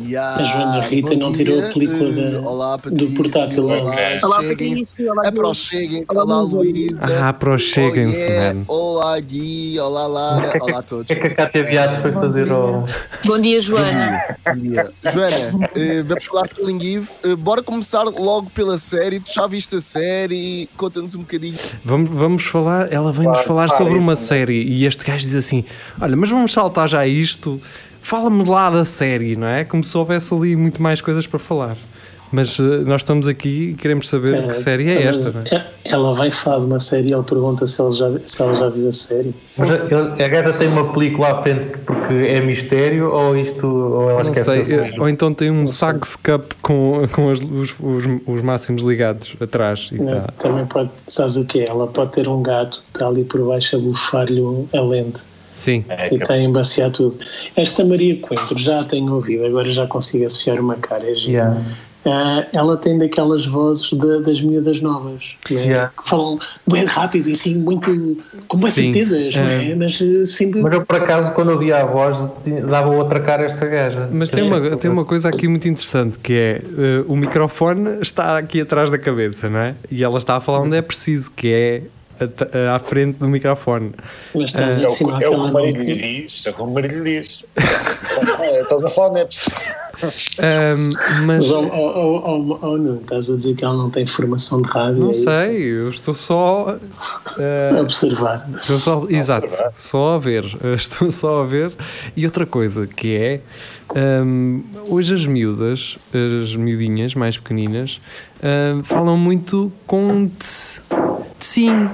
Yeah, 0.00 0.36
A 0.40 0.44
Joana 0.44 0.80
Rita 0.86 1.08
bom 1.10 1.16
não 1.16 1.32
tirou 1.32 1.58
a 1.58 1.62
dia, 1.64 1.72
película 1.72 2.12
da- 2.12 2.40
olá, 2.48 2.76
do 2.76 3.08
portátil. 3.08 3.64
Olá, 3.64 3.92
Olá, 4.22 4.40
cheguem-se. 4.42 5.08
Aproxeguem-se. 5.26 6.06
Olá, 6.08 6.22
Olá, 6.22 6.40
Luísa. 6.42 6.98
Ah, 7.00 7.28
aproxeguem-se, 7.30 8.22
Oh, 8.22 8.30
yeah. 8.30 8.60
Olá, 8.68 9.20
Gui. 9.20 9.80
Olá, 9.80 10.06
Lara. 10.06 10.52
Olá 10.62 10.78
a 10.78 10.82
todos. 10.82 11.10
O 11.10 11.14
que 11.14 11.26
é 11.26 11.30
que 11.46 11.58
a 11.58 11.62
Beato 11.64 12.02
foi 12.02 12.12
fazer 12.12 12.48
ao. 12.52 12.86
Bom 13.26 13.40
dia, 13.40 13.60
Joana. 13.60 14.22
Bom 14.46 14.56
dia. 14.60 14.90
Joana, 15.12 15.68
eh, 15.74 16.02
vamos 16.04 16.24
falar 16.26 16.42
de 16.46 16.54
Killing 16.54 16.94
Eve. 16.96 17.08
Eh, 17.24 17.34
bora 17.34 17.60
começar 17.62 18.04
logo 18.04 18.50
pela 18.50 18.78
série. 18.78 19.18
Tu 19.18 19.32
já 19.34 19.48
viste 19.48 19.74
a 19.74 19.80
série? 19.80 20.68
Conta-nos 20.76 21.16
um 21.16 21.20
bocadinho. 21.20 21.56
Vamos, 21.84 22.08
vamos 22.10 22.44
falar, 22.44 22.92
ela 22.92 23.10
vem-nos 23.10 23.32
Claro, 23.38 23.48
falar 23.48 23.66
claro, 23.66 23.82
sobre 23.84 23.98
uma 23.98 24.12
mesmo. 24.12 24.26
série 24.26 24.62
e 24.62 24.84
este 24.86 25.04
gajo 25.04 25.24
diz 25.24 25.34
assim: 25.34 25.64
Olha, 26.00 26.16
mas 26.16 26.30
vamos 26.30 26.52
saltar 26.52 26.88
já 26.88 27.04
isto, 27.04 27.60
fala-me 28.02 28.44
lá 28.44 28.70
da 28.70 28.84
série, 28.84 29.36
não 29.36 29.46
é? 29.46 29.64
Como 29.64 29.82
se 29.84 29.96
houvesse 29.96 30.32
ali 30.34 30.56
muito 30.56 30.82
mais 30.82 31.00
coisas 31.00 31.26
para 31.26 31.38
falar. 31.38 31.76
Mas 32.30 32.58
eh, 32.60 32.62
nós 32.84 33.00
estamos 33.00 33.26
aqui 33.26 33.70
e 33.70 33.74
queremos 33.74 34.06
saber 34.06 34.46
que 34.46 34.52
série 34.52 34.86
é 34.90 35.04
esta, 35.04 35.32
não 35.32 35.40
é? 35.40 35.66
Ela 35.86 36.12
vai 36.12 36.30
falar 36.30 36.58
de 36.58 36.66
uma 36.66 36.78
série 36.78 37.08
e 37.08 37.14
ele 37.14 37.22
pergunta 37.22 37.66
se 37.66 37.80
ela 37.80 37.90
já, 37.90 38.10
se 38.26 38.42
ela 38.42 38.54
já 38.54 38.68
viu 38.68 38.86
a 38.86 38.92
série. 38.92 39.34
Mas 39.56 39.90
a, 39.90 39.98
a 40.12 40.28
gaja 40.28 40.52
tem 40.52 40.68
uma 40.68 40.92
película 40.92 41.28
à 41.38 41.42
frente 41.42 41.78
porque 41.86 42.12
é 42.12 42.38
mistério 42.42 43.10
ou 43.10 43.34
isto. 43.34 43.66
ou 43.66 44.10
ela 44.10 44.22
Não 44.24 44.30
esquece 44.30 44.62
sei, 44.66 44.98
ou 44.98 45.08
então 45.08 45.32
tem 45.32 45.50
um 45.50 45.66
Sax 45.66 46.16
Cup 46.16 46.52
com, 46.60 47.00
com 47.14 47.30
as- 47.30 47.40
os, 47.40 47.74
os, 47.80 48.04
os 48.26 48.42
máximos 48.42 48.82
ligados 48.82 49.34
atrás 49.40 49.88
e 49.90 49.94
Não, 49.98 50.20
tá. 50.20 50.28
Também 50.38 50.66
pode, 50.66 50.90
sabes 51.06 51.36
o 51.38 51.46
que 51.46 51.60
é? 51.60 51.70
Ela 51.70 51.86
pode 51.86 52.12
ter 52.12 52.28
um 52.28 52.42
gato 52.42 52.82
que 52.92 52.98
está 52.98 53.08
ali 53.08 53.24
por 53.24 53.40
baixo 53.46 53.74
a 53.74 53.78
bufar-lhe 53.78 54.42
a 54.74 54.80
lente 54.82 55.22
Sim, 55.58 55.84
É, 55.88 56.08
e 56.14 56.20
a 56.32 56.38
embaciar 56.40 56.88
tudo. 56.92 57.16
Esta 57.56 57.84
Maria 57.84 58.16
Coentro 58.20 58.56
já 58.56 58.78
a 58.78 58.84
tenho 58.84 59.12
ouvido, 59.12 59.44
agora 59.44 59.68
já 59.72 59.88
consigo 59.88 60.24
associar 60.24 60.60
uma 60.60 60.76
cara. 60.76 61.04
É. 61.04 61.14
Yeah. 61.14 61.60
Ah, 62.06 62.46
ela 62.54 62.76
tem 62.76 62.96
daquelas 62.96 63.44
vozes 63.44 63.90
de- 63.90 64.22
das 64.22 64.40
miúdas 64.40 64.80
novas 64.80 65.36
né? 65.50 65.64
Yeah. 65.66 65.92
que 66.00 66.08
falam 66.08 66.38
bem 66.64 66.84
rápido 66.84 67.28
e 67.28 67.32
assim, 67.32 67.56
muito 67.56 68.16
com 68.46 68.56
boas 68.56 68.72
Sim, 68.72 68.92
certezas, 68.94 69.34
não 69.34 69.42
é? 69.42 69.72
é. 69.72 69.74
Mas 69.74 70.00
eh, 70.00 70.24
sempre. 70.24 70.62
Mas 70.62 70.72
eu 70.74 70.86
por 70.86 70.94
acaso, 70.96 71.34
quando 71.34 71.50
ouvia 71.50 71.82
a 71.82 71.84
voz, 71.84 72.16
dava 72.70 72.90
outra 72.90 73.18
cara 73.18 73.42
a 73.42 73.46
esta 73.46 73.66
gaja. 73.66 74.08
Mas 74.12 74.30
tem 74.30 74.44
uma, 74.44 74.76
tem 74.76 74.88
uma 74.90 75.04
coisa 75.04 75.28
aqui 75.28 75.48
muito 75.48 75.68
interessante 75.68 76.20
que 76.20 76.32
é 76.32 76.62
eh, 76.78 77.04
o 77.08 77.16
microfone 77.16 78.00
está 78.00 78.38
aqui 78.38 78.60
atrás 78.60 78.92
da 78.92 78.98
cabeça, 78.98 79.50
não 79.50 79.58
é? 79.58 79.74
E 79.90 80.04
ela 80.04 80.18
está 80.18 80.36
a 80.36 80.40
falar 80.40 80.60
onde 80.60 80.76
é 80.76 80.82
preciso, 80.82 81.32
que 81.34 81.48
é 81.52 81.82
à 82.74 82.78
frente 82.78 83.16
do 83.18 83.28
microfone. 83.28 83.92
Mas 84.34 84.44
estás 84.44 84.78
a 84.78 84.82
É 84.82 84.86
o, 84.86 84.90
ensinar 84.90 85.12
que- 85.12 85.18
que 85.18 85.24
é 85.24 85.28
o 85.28 85.32
ela 85.34 85.42
que 85.44 85.44
o 85.44 85.46
não. 85.46 85.52
marido 85.52 85.82
lhe 85.82 85.94
diz, 85.94 86.46
é 86.46 86.50
o 86.50 86.54
que 86.54 86.62
o 86.62 86.66
marido 86.66 87.02
lhe 87.02 87.20
diz. 87.20 87.44
É, 88.40 88.60
Estás 88.60 88.82
a 88.84 88.90
falar, 88.90 89.10
não 89.10 89.16
é 89.18 89.24
preciso. 89.24 89.56
Ahm, 90.38 90.90
mas 91.26 91.50
Mas, 91.50 91.50
oh, 91.50 91.58
oh, 91.60 91.70
oh, 91.72 92.22
oh, 92.52 92.58
oh, 92.62 92.76
Nuno, 92.76 93.00
estás 93.00 93.28
a 93.30 93.36
dizer 93.36 93.56
que 93.56 93.64
ela 93.64 93.74
não 93.76 93.90
tem 93.90 94.06
formação 94.06 94.62
de 94.62 94.68
rádio? 94.68 95.00
não 95.00 95.08
é 95.08 95.10
isso? 95.10 95.24
sei, 95.24 95.62
eu 95.64 95.90
estou 95.90 96.14
só. 96.14 96.76
eh, 97.38 97.70
A 97.76 97.80
observar. 97.80 98.48
Estou 98.60 98.78
só, 98.78 99.04
exato, 99.08 99.46
observar. 99.46 99.72
só 99.74 100.14
a 100.14 100.18
ver. 100.18 100.44
Estou 100.74 101.10
só 101.10 101.40
a 101.42 101.44
ver. 101.44 101.72
E 102.16 102.24
outra 102.24 102.46
coisa 102.46 102.86
que 102.86 103.16
é 103.16 103.40
hum, 104.22 104.62
hoje 104.88 105.14
as 105.14 105.26
miúdas, 105.26 105.98
as 106.42 106.54
miudinhas 106.54 107.14
mais 107.16 107.36
pequeninas, 107.36 108.00
hum, 108.40 108.82
falam 108.84 109.16
muito 109.16 109.72
com 109.84 110.28
tss, 110.38 110.80
tsim, 111.40 111.88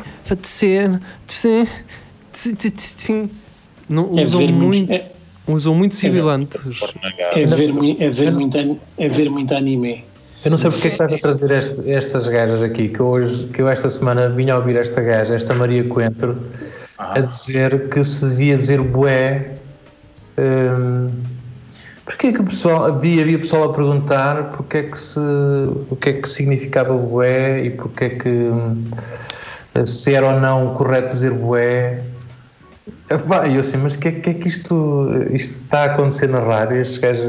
Não 3.88 4.19
É 4.19 4.23
usam 4.25 4.40
ver, 4.40 4.52
muito, 4.52 4.93
é, 4.93 5.11
usam 5.47 5.75
muito 5.75 5.95
sibilantes. 5.95 6.61
é 7.35 7.47
ver, 7.47 7.71
é, 8.00 8.09
ver 8.09 8.33
muito, 8.33 8.57
é 8.99 9.09
ver 9.09 9.31
muito 9.31 9.54
anime. 9.54 10.04
Eu 10.45 10.50
não 10.50 10.59
sei 10.59 10.71
porque 10.71 10.88
é 10.88 10.90
que 10.90 10.95
estás 10.95 11.12
a 11.12 11.19
trazer 11.19 11.50
este- 11.50 11.90
estas 11.90 12.28
gajas 12.28 12.62
aqui, 12.62 12.88
que 12.88 13.00
eu, 13.00 13.07
hoje, 13.07 13.45
que 13.47 13.62
eu 13.62 13.69
esta 13.69 13.88
semana 13.88 14.28
vinha 14.28 14.54
a 14.54 14.59
ouvir 14.59 14.76
esta 14.76 15.00
gaja, 15.00 15.35
esta 15.35 15.54
Maria 15.54 15.85
Coentro, 15.85 16.37
a 16.99 17.21
dizer 17.21 17.88
que 17.88 18.04
se 18.04 18.26
devia 18.28 18.57
dizer 18.59 18.81
bué. 18.81 19.52
Hum, 20.38 21.11
Porquê 22.04 22.33
que 22.35 22.40
o 22.40 22.45
pessoal, 22.45 22.85
havia, 22.85 23.23
havia 23.23 23.38
pessoal 23.38 23.71
a 23.71 23.73
perguntar 23.73 24.52
porque 24.52 24.76
é 24.76 24.83
que 24.83 24.99
se, 24.99 25.19
o 25.19 25.97
que 25.99 26.11
é 26.11 26.12
que 26.12 26.28
significava 26.28 26.95
bué 26.95 27.64
e 27.64 27.71
porque 27.71 28.04
é 28.04 28.09
que 28.11 28.28
hum, 28.28 28.85
se 29.87 30.14
era 30.14 30.35
ou 30.35 30.40
não 30.40 30.75
correto 30.75 31.09
dizer 31.09 31.33
bué. 31.33 32.02
Epá, 33.11 33.47
E 33.47 33.54
eu 33.54 33.61
assim, 33.61 33.76
mas 33.78 33.95
o 33.95 33.99
que, 33.99 34.09
é, 34.09 34.12
que 34.12 34.31
é 34.31 34.35
que 34.35 34.49
isto, 34.49 35.09
isto 35.33 35.62
está 35.62 35.83
a 35.83 35.85
acontecer 35.87 36.28
na 36.28 36.40
rádio? 36.40 36.81
Estes 36.81 36.99
gajos, 36.99 37.25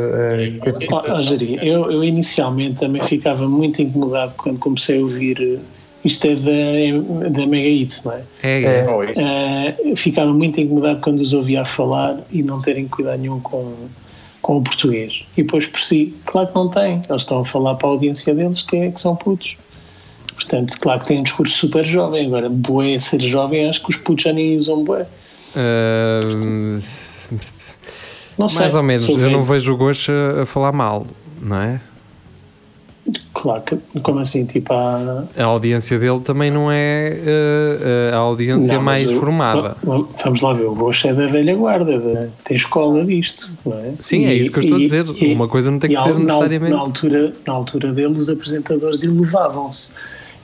tipo- 0.79 0.95
Oh, 0.95 1.01
oh, 1.07 1.63
eu, 1.65 1.91
eu 1.91 2.03
inicialmente 2.03 2.79
também 2.79 3.03
ficava 3.03 3.47
muito 3.47 3.81
incomodado 3.81 4.33
quando 4.37 4.59
comecei 4.59 4.99
a 4.99 5.01
ouvir. 5.01 5.37
eh, 5.41 5.59
Isto 6.05 6.27
é 6.27 6.35
da, 6.35 7.29
da 7.29 7.47
Mega 7.47 7.67
Hits, 7.67 8.03
não 8.03 8.13
é? 8.13 8.21
É, 8.43 8.61
É. 8.63 8.85
é. 9.17 9.75
Eh, 9.91 9.95
ficava 9.95 10.31
muito 10.31 10.61
incomodado 10.61 11.01
quando 11.01 11.19
os 11.19 11.33
ouvia 11.33 11.61
a 11.61 11.65
falar 11.65 12.19
e 12.31 12.43
não 12.43 12.61
terem 12.61 12.87
cuidado 12.87 13.19
nenhum 13.19 13.39
com, 13.39 13.73
com 14.41 14.57
o 14.57 14.61
português. 14.61 15.25
E 15.35 15.41
depois 15.43 15.65
percebi, 15.67 16.13
claro 16.25 16.47
que 16.49 16.55
não 16.55 16.69
têm, 16.69 17.01
eles 17.09 17.21
estão 17.23 17.39
a 17.39 17.45
falar 17.45 17.73
para 17.75 17.87
a 17.87 17.91
audiência 17.91 18.33
deles 18.35 18.61
que, 18.61 18.77
é, 18.77 18.91
que 18.91 18.99
são 19.01 19.15
putos. 19.15 19.57
Portanto, 20.35 20.77
claro 20.79 20.99
que 20.99 21.07
têm 21.07 21.19
um 21.19 21.23
discurso 21.23 21.57
super 21.57 21.83
jovem. 21.83 22.27
Agora, 22.27 22.49
bué 22.49 22.99
ser 22.99 23.19
jovem, 23.21 23.67
acho 23.69 23.81
que 23.83 23.89
os 23.89 23.97
putos 23.97 24.23
já 24.23 24.33
nem 24.33 24.55
usam 24.57 24.83
bué. 24.83 25.05
Hum, 25.57 26.79
Não 28.37 28.47
sei. 28.47 28.59
mais 28.59 28.75
ou 28.75 28.83
menos, 28.83 29.07
eu 29.07 29.29
não 29.29 29.43
vejo 29.43 29.73
o 29.73 29.77
Gosto 29.77 30.11
a, 30.11 30.41
a 30.43 30.45
falar 30.45 30.71
mal, 30.73 31.07
não 31.41 31.55
é? 31.61 31.79
Claro 33.33 33.61
que, 33.61 33.77
como 34.01 34.19
assim, 34.19 34.45
tipo, 34.45 34.73
há... 34.73 35.25
A 35.37 35.43
audiência 35.43 35.99
dele 35.99 36.19
também 36.21 36.49
não 36.49 36.71
é 36.71 37.15
eh, 37.23 38.11
a 38.11 38.17
audiência 38.17 38.73
Não, 38.75 38.81
mais 38.81 39.05
o- 39.05 39.19
formada. 39.19 39.77
va- 39.83 40.03
Vamos 40.23 40.41
lá 40.41 40.53
ver, 40.53 40.63
o 40.63 40.73
Rocha 40.73 41.09
é 41.09 41.13
da 41.13 41.27
velha 41.27 41.55
guarda, 41.55 41.99
da- 41.99 42.27
tem 42.43 42.55
escola 42.57 43.05
disto, 43.05 43.47
não 43.63 43.77
é? 43.77 43.93
Sim, 43.99 44.25
é 44.25 44.33
E- 44.35 44.41
isso 44.41 44.51
que 44.51 44.57
eu 44.57 44.61
estou 44.63 44.77
a 44.77 44.79
e- 44.81 44.83
dizer. 44.85 45.05
e- 45.21 45.33
Uma 45.33 45.47
coisa 45.47 45.69
não 45.69 45.77
tem 45.77 45.91
que 45.91 45.95
ser 46.01 46.13
na, 46.13 46.19
necessariamente. 46.19 46.71
Na 46.73 46.79
altura, 46.79 47.33
na 47.45 47.53
altura 47.53 47.93
dele, 47.93 48.17
os 48.17 48.27
apresentadores 48.29 49.03
elevavam-se. 49.03 49.93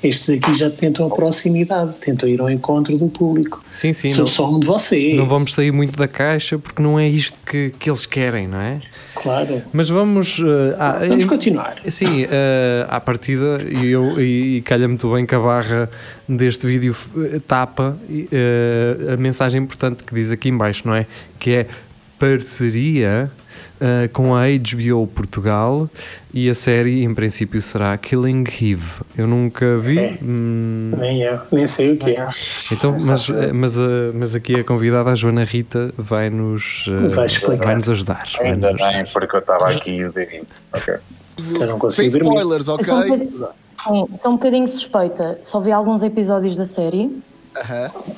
Estes 0.03 0.29
aqui 0.31 0.55
já 0.55 0.69
tentam 0.69 1.05
a 1.05 1.09
proximidade, 1.09 1.93
tentam 2.01 2.27
ir 2.27 2.41
ao 2.41 2.49
encontro 2.49 2.97
do 2.97 3.07
público. 3.07 3.63
Sim, 3.69 3.93
sim. 3.93 4.07
Sou 4.07 4.21
Não, 4.21 4.27
só 4.27 4.51
um 4.51 4.59
de 4.59 4.65
vocês. 4.65 5.15
não 5.15 5.27
vamos 5.27 5.53
sair 5.53 5.71
muito 5.71 5.95
da 5.97 6.07
caixa 6.07 6.57
porque 6.57 6.81
não 6.81 6.99
é 6.99 7.07
isto 7.07 7.39
que, 7.45 7.71
que 7.77 7.89
eles 7.89 8.05
querem, 8.07 8.47
não 8.47 8.59
é? 8.59 8.79
Claro. 9.13 9.61
Mas 9.71 9.89
vamos. 9.89 10.41
ah, 10.79 10.99
Vamos 11.07 11.25
continuar. 11.25 11.75
Sim, 11.87 12.25
eh, 12.31 12.85
à 12.89 12.99
partida, 12.99 13.59
e, 13.69 13.87
eu, 13.91 14.19
e, 14.19 14.57
e 14.57 14.61
calha 14.61 14.87
muito 14.87 15.11
bem 15.13 15.25
que 15.25 15.35
a 15.35 15.39
barra 15.39 15.89
deste 16.27 16.65
vídeo 16.65 16.95
eh, 17.17 17.39
tapa 17.45 17.95
eh, 18.31 19.13
a 19.13 19.17
mensagem 19.17 19.61
importante 19.61 20.03
que 20.03 20.15
diz 20.15 20.31
aqui 20.31 20.49
em 20.49 20.57
baixo, 20.57 20.83
não 20.87 20.95
é? 20.95 21.05
Que 21.37 21.51
é 21.53 21.67
parceria 22.17 23.29
eh, 23.81 24.07
com 24.13 24.35
a 24.35 24.43
HBO 24.47 25.07
Portugal 25.07 25.89
e 26.33 26.49
a 26.49 26.53
série, 26.55 27.03
em 27.03 27.13
princípio, 27.13 27.61
será 27.61 27.97
Killing 27.97 28.43
Eve. 28.61 29.01
Eu 29.17 29.27
nunca 29.27 29.77
vi. 29.79 29.97
É. 29.99 30.17
hum, 30.21 30.91
Nem 30.97 31.23
eu, 31.23 31.39
nem 31.51 31.65
sei 31.67 31.93
o 31.93 31.97
que 31.97 32.11
é. 32.11 32.29
então, 32.71 32.95
mas, 33.05 33.27
eh, 33.29 33.51
mas, 33.51 33.75
eh, 33.77 34.11
mas 34.13 34.35
aqui 34.35 34.55
a 34.59 34.63
convidada, 34.63 35.09
a 35.11 35.15
Joana 35.15 35.43
Rita, 35.43 35.91
vai 35.97 36.29
nos, 36.29 36.85
Vai 37.11 37.25
explicar. 37.25 37.65
vai 37.65 37.75
nos 37.75 37.89
ajudar. 37.89 38.27
vai 38.37 38.55
nos 38.55 38.65
Ainda 38.65 38.67
ajudar. 38.69 38.93
bem, 38.93 39.05
porque 39.11 39.35
eu 39.35 39.39
estava 39.39 39.69
aqui 39.69 39.91
e 39.91 40.05
o. 40.05 40.13
Ok. 40.73 40.93
Eu 41.59 41.67
não 41.67 41.79
consigo 41.79 42.11
Sem 42.11 42.21
spoilers, 42.21 42.65
sou 42.65 42.75
um, 42.75 42.77
ok? 42.77 43.09
bocadinho, 43.09 43.47
sim, 43.67 44.07
sou 44.21 44.31
um 44.31 44.35
bocadinho 44.35 44.67
suspeita. 44.67 45.39
Só 45.41 45.59
vi 45.59 45.71
alguns 45.71 46.03
episódios 46.03 46.55
da 46.55 46.65
série. 46.65 47.09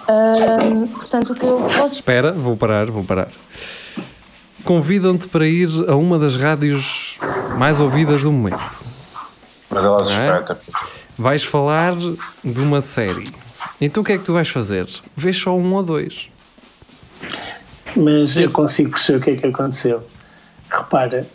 Ahm, 0.08 0.88
portanto, 0.88 1.32
o 1.32 1.36
que 1.36 1.46
eu 1.46 1.58
posso. 1.78 1.96
Espera, 1.96 2.32
vou 2.32 2.56
parar, 2.58 2.86
vou 2.92 3.04
parar. 3.04 3.30
Convidam-te 4.64 5.28
para 5.28 5.48
ir 5.48 5.70
a 5.88 5.96
uma 5.96 6.18
das 6.18 6.38
rádios 6.38 7.18
mais 7.58 7.80
ouvidas 7.82 8.22
do 8.22 8.32
momento. 8.32 8.82
Mas 9.70 9.86
ela 9.86 10.02
é? 10.02 10.06
suspeita. 10.06 10.62
Vais 11.18 11.44
falar 11.44 11.96
de 12.44 12.60
uma 12.60 12.82
série. 12.82 13.24
Então 13.80 14.02
o 14.02 14.06
que 14.06 14.14
é 14.14 14.18
que 14.18 14.24
tu 14.24 14.34
vais 14.34 14.48
fazer? 14.50 14.88
Vês 15.16 15.36
só 15.38 15.56
um 15.56 15.74
ou 15.74 15.84
dois. 15.84 16.30
Mas 17.96 18.38
eu 18.38 18.50
consigo 18.50 18.92
perceber 18.92 19.18
o 19.18 19.22
que 19.22 19.30
é 19.32 19.36
que 19.36 19.48
aconteceu. 19.48 20.04
Repara, 20.70 21.28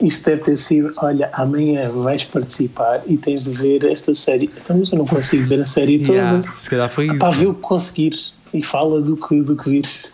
isto 0.00 0.24
deve 0.24 0.42
ter 0.42 0.56
sido: 0.56 0.92
olha, 0.98 1.30
amanhã 1.32 1.90
vais 1.90 2.24
participar 2.24 3.02
e 3.06 3.16
tens 3.16 3.44
de 3.44 3.50
ver 3.50 3.84
esta 3.84 4.12
série. 4.14 4.50
Então, 4.56 4.78
mas 4.78 4.90
eu 4.90 4.98
não 4.98 5.06
consigo 5.06 5.46
ver 5.46 5.60
a 5.60 5.66
série 5.66 5.98
toda. 6.02 6.18
Yeah, 6.18 6.56
se 6.56 6.70
calhar 6.70 6.88
foi 6.88 7.06
isso. 7.06 7.18
Para 7.18 7.30
ver 7.30 7.46
o 7.46 7.54
que 7.54 7.60
conseguires 7.60 8.34
e 8.52 8.62
fala 8.62 9.00
do 9.00 9.16
que, 9.16 9.40
do 9.42 9.56
que 9.56 9.70
vires. 9.70 10.12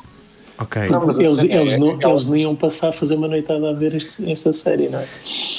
Ok. 0.58 0.88
Não, 0.88 1.06
mas 1.06 1.18
Eles, 1.18 1.38
assim, 1.38 1.50
é- 1.52 1.56
eles, 1.56 1.78
não, 1.78 1.90
é- 2.00 2.04
eles 2.08 2.26
não 2.26 2.36
iam 2.36 2.54
passar 2.56 2.88
a 2.88 2.92
fazer 2.92 3.14
uma 3.14 3.28
noitada 3.28 3.68
a 3.70 3.72
ver 3.75 3.94
este- 3.94 4.30
esta 4.30 4.52
série, 4.52 4.88
não 4.88 4.98
é? 5.00 5.04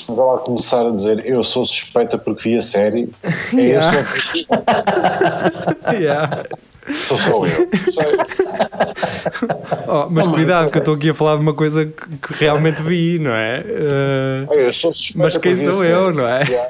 Mas 0.07 0.17
ela 0.19 0.37
começar 0.39 0.85
a 0.87 0.89
dizer 0.91 1.23
eu 1.25 1.43
sou 1.43 1.65
suspeita 1.65 2.17
porque 2.17 2.49
vi 2.49 2.57
a 2.57 2.61
série. 2.61 3.09
É 3.53 3.55
Yeah. 3.61 3.99
este 4.01 4.47
o. 5.89 5.93
Yeah. 5.93 6.43
Sou 7.07 7.17
só 7.17 7.45
eu. 7.45 7.67
Oh, 9.87 10.07
mas 10.09 10.27
Oh, 10.27 10.31
cuidado, 10.31 10.65
my 10.65 10.71
que 10.71 10.77
eu 10.77 10.79
estou 10.79 10.95
aqui 10.95 11.09
a 11.09 11.13
falar 11.13 11.35
de 11.35 11.41
uma 11.41 11.53
coisa 11.53 11.85
que, 11.85 12.17
que 12.17 12.33
realmente 12.33 12.81
vi, 12.81 13.19
não 13.19 13.31
é? 13.31 13.63
Uh, 14.49 14.53
eu 14.53 14.73
sou 14.73 14.93
suspeito 14.93 15.19
mas 15.19 15.37
quem 15.37 15.55
sou 15.55 15.83
eu, 15.83 16.13
não 16.13 16.27
é? 16.27 16.43
Yeah. 16.43 16.69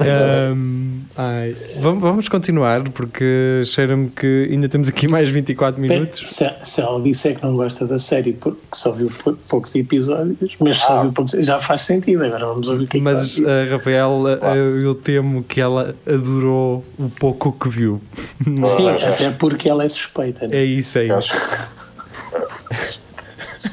Um, 0.00 1.02
ai, 1.16 1.54
vamos, 1.80 2.00
vamos 2.02 2.28
continuar, 2.28 2.82
porque 2.90 3.62
cheira-me 3.64 4.10
que 4.10 4.48
ainda 4.50 4.68
temos 4.68 4.88
aqui 4.88 5.06
mais 5.06 5.28
24 5.28 5.80
minutos. 5.80 6.28
Se, 6.28 6.50
se 6.64 6.80
ela 6.80 7.00
disser 7.00 7.36
que 7.36 7.44
não 7.44 7.54
gosta 7.54 7.86
da 7.86 7.96
série 7.96 8.32
porque 8.32 8.58
só 8.72 8.90
viu 8.90 9.08
pou- 9.22 9.38
poucos 9.48 9.72
episódios, 9.76 10.56
mas 10.58 10.78
só 10.78 10.98
Ah. 10.98 11.02
viu 11.02 11.12
poucos, 11.12 11.32
já 11.46 11.58
faz 11.60 11.82
sentido. 11.82 12.24
Agora 12.24 12.46
vamos 12.46 12.66
ouvir 12.68 12.84
o 12.84 12.88
que 12.88 12.96
é 12.96 13.00
que 13.00 13.04
Mas, 13.04 13.38
ela 13.38 13.48
uh, 13.64 13.70
Rafael, 13.70 14.10
uh, 14.42 14.80
eu 14.82 14.94
temo 14.96 15.44
que 15.44 15.60
ela 15.60 15.94
adorou 16.06 16.84
o 16.98 17.08
pouco 17.08 17.52
que 17.52 17.68
viu. 17.68 18.00
Sim, 18.42 18.88
até 18.90 19.30
porque 19.30 19.68
ela 19.68 19.84
é 19.84 19.88
suspeita. 19.88 20.48
né? 20.48 20.56
É 20.56 20.64
isso, 20.64 20.98
é 20.98 21.16
isso. 21.16 21.34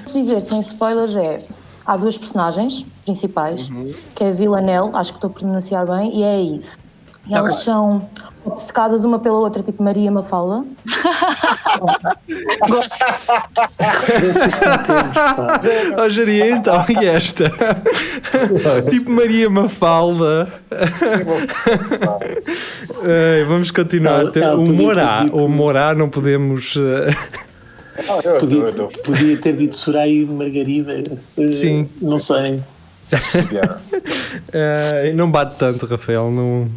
Posso 0.04 0.20
dizer, 0.20 0.42
sem 0.42 0.60
spoilers, 0.60 1.16
é. 1.16 1.40
Há 1.86 1.98
duas 1.98 2.18
personagens 2.18 2.86
principais, 3.12 3.70
que 4.16 4.24
é 4.24 4.30
a 4.30 4.32
Villanelle, 4.32 4.90
acho 4.94 5.12
que 5.12 5.18
estou 5.18 5.30
a 5.30 5.34
pronunciar 5.34 5.86
bem, 5.86 6.18
e 6.18 6.24
é 6.24 6.36
a 6.36 6.40
Eve. 6.42 6.68
E 7.28 7.36
elas 7.36 7.58
são 7.64 8.10
obcecadas 8.44 9.04
uma 9.04 9.20
pela 9.20 9.36
outra, 9.38 9.62
tipo 9.62 9.84
Maria 9.84 10.10
Mafalda. 10.12 10.64
Referências 13.90 14.54
que 14.54 14.66
não 14.66 14.78
temos, 14.84 15.16
pá. 15.16 15.62
Ó, 16.00 16.10
Jeria, 16.10 16.50
então, 16.50 16.84
e 16.90 17.06
esta? 17.06 17.46
tipo 18.90 19.12
Maria 19.12 19.50
Mafalda. 19.50 20.52
Ai, 23.04 23.44
vamos 23.46 23.70
continuar. 23.72 24.22
Ela- 24.22 24.32
ela 24.36 24.56
o 24.60 24.66
Morá, 24.74 25.24
dito- 25.24 25.38
o 25.38 25.48
Morá 25.48 25.94
não 25.94 26.10
podemos. 26.10 26.76
eu- 26.76 26.84
eu- 28.24 28.40
Podia, 28.40 28.60
eu- 28.62 28.88
podia 29.04 29.38
ter 29.38 29.56
dito 29.56 29.76
Soraya 29.76 30.12
e 30.12 30.26
Margarida. 30.26 31.04
eh, 31.38 31.48
Sim. 31.52 31.88
Não 32.02 32.18
sei. 32.18 32.62
Yeah. 33.52 33.80
uh, 35.12 35.16
não 35.16 35.30
bate 35.30 35.56
tanto, 35.58 35.86
Rafael. 35.86 36.32
Não, 36.32 36.70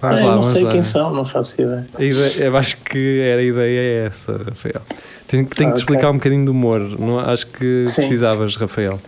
vamos 0.00 0.18
Ah, 0.18 0.22
eu 0.22 0.26
lá, 0.26 0.34
não 0.34 0.42
vamos 0.42 0.46
sei 0.46 0.62
lá. 0.64 0.70
quem 0.72 0.82
são, 0.82 1.12
não 1.12 1.24
faço 1.24 1.60
ideia. 1.60 1.86
Ideia- 1.98 2.44
eu 2.44 2.56
acho 2.56 2.76
que 2.78 3.20
era 3.20 3.40
a 3.40 3.44
ideia 3.44 3.80
é 3.80 4.06
essa, 4.06 4.32
Rafael. 4.32 4.82
Tenho, 5.28 5.46
tenho 5.46 5.46
que 5.46 5.54
te 5.56 5.62
Ah, 5.64 5.68
ok. 5.68 5.78
explicar 5.78 6.10
um 6.10 6.14
bocadinho 6.14 6.44
do 6.44 6.50
humor. 6.52 6.80
Não, 6.80 7.18
acho 7.20 7.46
que 7.46 7.84
Sim. 7.86 7.94
precisavas, 8.02 8.56
Rafael. 8.56 9.00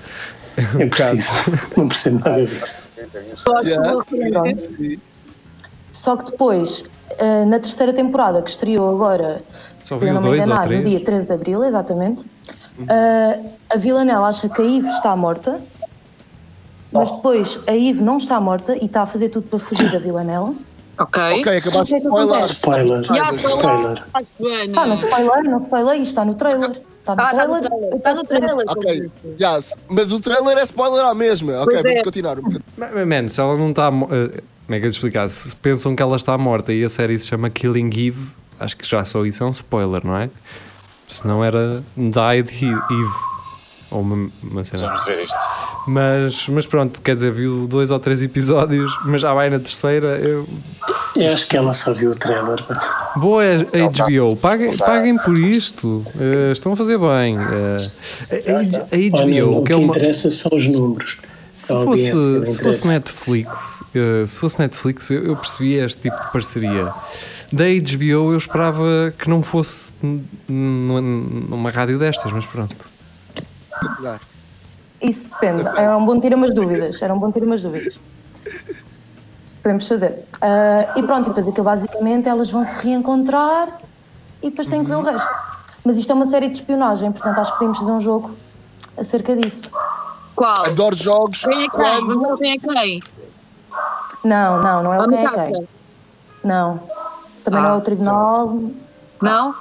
Eu 0.78 0.88
preciso. 0.88 1.32
Não 1.76 1.88
percebo 1.88 2.18
nada 2.24 2.44
disto. 2.44 2.88
Só 5.90 6.16
que 6.16 6.30
depois, 6.30 6.84
eh, 7.18 7.44
na 7.44 7.58
terceira 7.58 7.92
temporada, 7.92 8.40
que 8.42 8.50
estreou 8.50 8.94
agora, 8.94 9.42
Só 9.82 9.98
se 9.98 10.06
eu 10.06 10.14
não 10.14 10.22
me 10.22 10.36
enganar, 10.36 10.68
no 10.68 10.82
dia 10.82 11.00
13 11.00 11.26
de 11.28 11.32
Abril, 11.34 11.64
exatamente, 11.64 12.24
eh, 12.88 13.38
a 13.70 13.76
Villanelle 13.76 14.24
acha 14.24 14.48
que 14.48 14.62
a 14.62 14.64
Eve 14.64 14.88
está 14.88 15.14
morta, 15.14 15.60
mas 16.92 17.10
depois 17.12 17.58
a 17.66 17.74
Eve 17.76 18.02
não 18.02 18.18
está 18.18 18.40
morta 18.40 18.76
e 18.76 18.84
está 18.86 19.02
a 19.02 19.06
fazer 19.06 19.28
tudo 19.30 19.46
para 19.48 19.58
fugir 19.58 19.90
da 19.90 19.98
Villanelle. 19.98 20.56
Ok. 20.98 21.22
Ok, 21.40 21.56
acabaste 21.56 21.84
de 21.86 21.94
é 21.94 21.98
spoiler. 21.98 22.36
Spoiler. 22.44 23.02
Já, 23.02 23.30
Spoiler. 23.32 24.04
Ah, 24.14 24.20
Está 24.22 24.86
no 24.86 24.94
spoiler, 24.94 25.44
não 25.44 25.58
spoiler, 25.62 25.94
isto 25.94 26.02
está 26.10 26.24
no 26.24 26.34
trailer. 26.34 26.70
Está 27.00 27.16
no 27.16 27.22
Ah, 27.22 27.30
está 27.32 27.46
no 27.48 27.58
trailer. 27.58 27.70
trailer. 27.70 27.96
Está 27.96 28.14
no 28.14 28.24
trailer. 28.24 28.64
Ok, 28.68 29.10
yes. 29.40 29.76
mas 29.88 30.12
o 30.12 30.20
trailer 30.20 30.58
é 30.58 30.62
spoiler 30.64 31.04
à 31.04 31.14
mesma. 31.14 31.52
Ok, 31.62 31.64
Pois 31.72 31.82
vamos 31.82 31.98
é. 31.98 32.02
continuar. 32.04 32.36
Mas, 32.76 33.06
Man, 33.08 33.28
se 33.28 33.40
ela 33.40 33.56
não 33.56 33.70
está. 33.70 33.90
mo- 33.90 34.08
eh, 34.12 34.40
Como 34.66 34.76
é 34.76 34.80
que 34.80 34.86
eu 34.86 34.90
te 34.90 34.94
explicar? 34.94 35.28
Se 35.28 35.56
pensam 35.56 35.96
que 35.96 36.02
ela 36.02 36.14
está 36.16 36.36
morta 36.38 36.72
e 36.72 36.84
a 36.84 36.88
série 36.88 37.18
se 37.18 37.26
chama 37.26 37.50
Killing 37.50 37.88
Eve, 37.88 38.28
acho 38.60 38.76
que 38.76 38.86
já 38.88 39.04
só 39.04 39.24
isso 39.26 39.42
é 39.42 39.46
um 39.46 39.50
spoiler, 39.50 40.06
não 40.06 40.16
é? 40.16 40.30
Se 41.10 41.26
não 41.26 41.42
era 41.44 41.82
Died 41.96 42.48
Eve. 42.62 43.31
Ou 43.92 44.00
uma, 44.00 44.30
uma 44.42 44.64
cena 44.64 44.86
Vamos 44.86 45.02
assim. 45.02 45.10
ver 45.12 45.24
isto. 45.24 45.36
Mas, 45.86 46.48
mas 46.48 46.66
pronto, 46.66 47.00
quer 47.00 47.14
dizer, 47.14 47.32
viu 47.32 47.66
dois 47.66 47.90
ou 47.90 47.98
três 48.00 48.22
episódios, 48.22 48.90
mas 49.04 49.20
já 49.20 49.34
vai 49.34 49.50
na 49.50 49.58
terceira. 49.58 50.16
Eu... 50.16 50.48
Eu 51.14 51.32
acho 51.32 51.46
que 51.46 51.56
ela 51.56 51.72
só 51.74 51.92
viu 51.92 52.10
o 52.10 52.14
trailer. 52.14 52.58
Boa 53.16 53.44
é 53.44 53.56
a 53.56 53.88
HBO, 53.88 54.34
paguem, 54.36 54.76
paguem 54.78 55.16
por 55.18 55.36
isto. 55.36 56.04
Eh, 56.18 56.52
estão 56.52 56.72
a 56.72 56.76
fazer 56.76 56.98
bem. 56.98 57.36
Eh, 57.38 58.50
a, 58.50 58.52
a- 58.52 58.56
a 58.56 58.58
Olha, 58.58 59.42
HBO, 59.42 59.58
o 59.58 59.60
que 59.62 59.66
que 59.66 59.72
é 59.72 59.76
uma. 59.76 59.94
interessa 59.96 60.30
são 60.30 60.50
os 60.56 60.66
números. 60.66 61.18
Se 61.54 61.72
A 61.72 61.76
audiência, 61.76 62.12
fosse, 62.14 62.34
não 62.38 62.44
se 62.54 62.58
fosse. 62.62 62.88
Netflix, 62.88 63.82
eh, 63.94 64.24
se 64.26 64.38
fosse 64.38 64.58
Netflix, 64.58 65.10
eu, 65.10 65.22
eu 65.24 65.36
percebia 65.36 65.84
este 65.84 66.00
tipo 66.00 66.18
de 66.18 66.32
parceria. 66.32 66.92
Da 67.52 67.64
HBO 67.64 68.32
eu 68.32 68.36
esperava 68.38 69.12
que 69.18 69.28
não 69.28 69.42
fosse 69.42 69.92
numa 70.48 71.70
rádio 71.70 71.98
destas, 71.98 72.32
mas 72.32 72.46
pronto. 72.46 72.76
Isso 75.00 75.28
depende. 75.30 75.66
Era 75.76 75.96
um 75.96 76.04
bom 76.06 76.18
tiro 76.20 76.36
umas 76.36 76.54
dúvidas. 76.54 77.00
Era 77.02 77.12
um 77.14 77.18
bom 77.18 77.30
tiro 77.32 77.46
umas 77.46 77.60
dúvidas. 77.62 77.98
Podemos 79.62 79.86
fazer. 79.86 80.24
Ah, 80.40 80.92
e 80.96 81.02
pronto, 81.02 81.26
e 81.26 81.28
depois 81.28 81.46
aquilo 81.48 81.64
basicamente 81.64 82.28
elas 82.28 82.50
vão 82.50 82.64
se 82.64 82.74
reencontrar 82.84 83.80
e 84.42 84.50
depois 84.50 84.66
têm 84.68 84.82
que 84.82 84.88
ver 84.88 84.96
o 84.96 85.02
resto. 85.02 85.28
Mas 85.84 85.98
isto 85.98 86.10
é 86.10 86.14
uma 86.14 86.26
série 86.26 86.48
de 86.48 86.56
espionagem, 86.56 87.10
portanto 87.12 87.38
acho 87.38 87.52
que 87.52 87.58
podemos 87.58 87.78
fazer 87.78 87.92
um 87.92 88.00
jogo 88.00 88.30
acerca 88.96 89.34
disso. 89.36 89.70
Qual? 90.34 90.66
Adoro 90.66 90.96
jogos 90.96 91.42
Quem 91.44 91.52
é 91.52 91.60
quem? 91.60 91.70
quando. 91.70 92.06
Vamos 92.20 92.38
ver 92.38 92.58
quem 92.58 92.78
é 92.78 92.82
quem. 92.82 93.02
Não, 94.24 94.60
não, 94.62 94.82
não 94.82 94.94
é 94.94 94.98
o 94.98 95.08
quem 95.08 95.24
é 95.24 95.30
quem. 95.30 95.68
Não. 96.44 96.80
Também 97.44 97.60
não 97.60 97.68
é 97.70 97.72
Ah, 97.72 97.76
o 97.76 97.80
tribunal. 97.80 98.60
Não? 99.20 99.54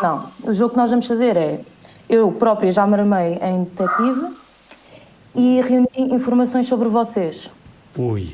Não. 0.00 0.24
O 0.44 0.52
jogo 0.52 0.70
que 0.70 0.76
nós 0.76 0.90
vamos 0.90 1.06
fazer 1.06 1.36
é. 1.36 1.60
Eu 2.08 2.32
própria 2.32 2.70
já 2.72 2.86
me 2.86 2.94
armei 2.94 3.38
em 3.42 3.64
detetive 3.64 4.26
e 5.34 5.60
reuni 5.60 5.88
informações 6.14 6.66
sobre 6.66 6.88
vocês. 6.88 7.50
Ui. 7.96 8.28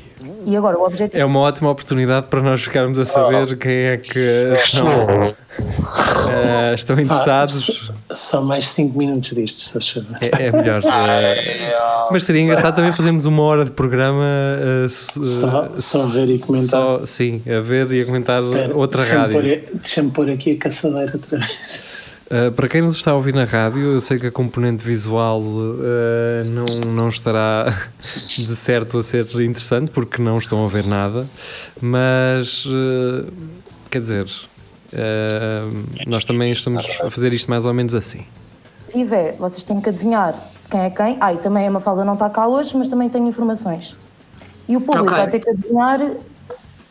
E 0.45 0.55
agora 0.55 0.77
o 0.77 0.83
objetivo. 0.85 1.21
É 1.21 1.25
uma 1.25 1.39
ótima 1.39 1.69
oportunidade 1.71 2.27
para 2.27 2.41
nós 2.41 2.63
ficarmos 2.63 2.97
a 2.99 3.05
saber 3.05 3.57
quem 3.57 3.71
é 3.71 3.97
que 3.97 4.19
estão, 4.63 4.87
eh, 6.29 6.73
estão 6.75 6.99
interessados. 6.99 7.91
Só 8.11 8.41
mais 8.41 8.69
5 8.69 8.97
minutos 8.97 9.31
disto, 9.31 9.79
se. 9.81 10.05
É, 10.21 10.45
é 10.47 10.51
melhor. 10.51 10.81
eh, 10.85 11.75
mas 12.11 12.23
seria 12.23 12.41
engraçado 12.41 12.75
também 12.75 12.91
fazermos 12.93 13.25
uma 13.25 13.41
hora 13.43 13.65
de 13.65 13.71
programa 13.71 14.23
se- 14.89 15.23
Só, 15.23 15.69
só 15.77 16.05
ver 16.07 16.29
e 16.29 16.39
comentar. 16.39 16.69
só- 16.69 17.05
sim, 17.05 17.41
a 17.47 17.59
ver 17.59 17.91
e 17.91 18.01
a 18.01 18.05
comentar 18.05 18.43
Espera, 18.43 18.75
outra 18.75 19.01
deixa-me 19.01 19.21
rádio. 19.35 19.63
Deixa-me 19.73 20.11
pôr 20.11 20.29
aqui 20.29 20.51
a 20.51 20.57
caçadeira 20.57 21.11
outra 21.13 21.37
vez. 21.39 21.94
Uh, 22.25 22.51
para 22.53 22.67
quem 22.67 22.81
nos 22.81 22.95
está 22.95 23.11
a 23.11 23.13
ouvir 23.13 23.35
na 23.35 23.43
rádio, 23.43 23.93
eu 23.93 24.01
sei 24.01 24.17
que 24.17 24.25
a 24.25 24.31
componente 24.31 24.83
visual 24.83 25.41
uh, 25.41 25.75
não, 26.49 26.91
não 26.91 27.09
estará 27.09 27.65
de 28.01 28.55
certo 28.55 28.97
a 28.97 29.03
ser 29.03 29.27
interessante 29.41 29.91
porque 29.91 30.19
não 30.19 30.39
estão 30.39 30.65
a 30.65 30.67
ver 30.67 30.87
nada, 30.87 31.27
mas 31.79 32.65
uh, 32.65 33.31
quer 33.91 34.01
dizer, 34.01 34.25
uh, 34.25 36.07
nós 36.07 36.25
também 36.25 36.51
estamos 36.51 36.83
a 37.03 37.11
fazer 37.11 37.31
isto 37.31 37.47
mais 37.47 37.63
ou 37.63 37.73
menos 37.75 37.93
assim. 37.93 38.25
tiver, 38.89 39.35
vocês 39.37 39.61
têm 39.61 39.79
que 39.79 39.89
adivinhar 39.89 40.49
quem 40.69 40.79
é 40.81 40.89
quem. 40.89 41.17
Ah, 41.21 41.31
e 41.31 41.37
também 41.37 41.67
a 41.67 41.71
Mafalda 41.71 42.03
não 42.03 42.13
está 42.13 42.27
cá 42.27 42.47
hoje, 42.47 42.75
mas 42.75 42.87
também 42.87 43.07
tem 43.07 43.27
informações. 43.27 43.95
E 44.67 44.75
o 44.75 44.81
público 44.81 45.05
Ok. 45.09 45.17
vai 45.17 45.29
ter 45.29 45.39
que 45.39 45.49
adivinhar 45.51 46.01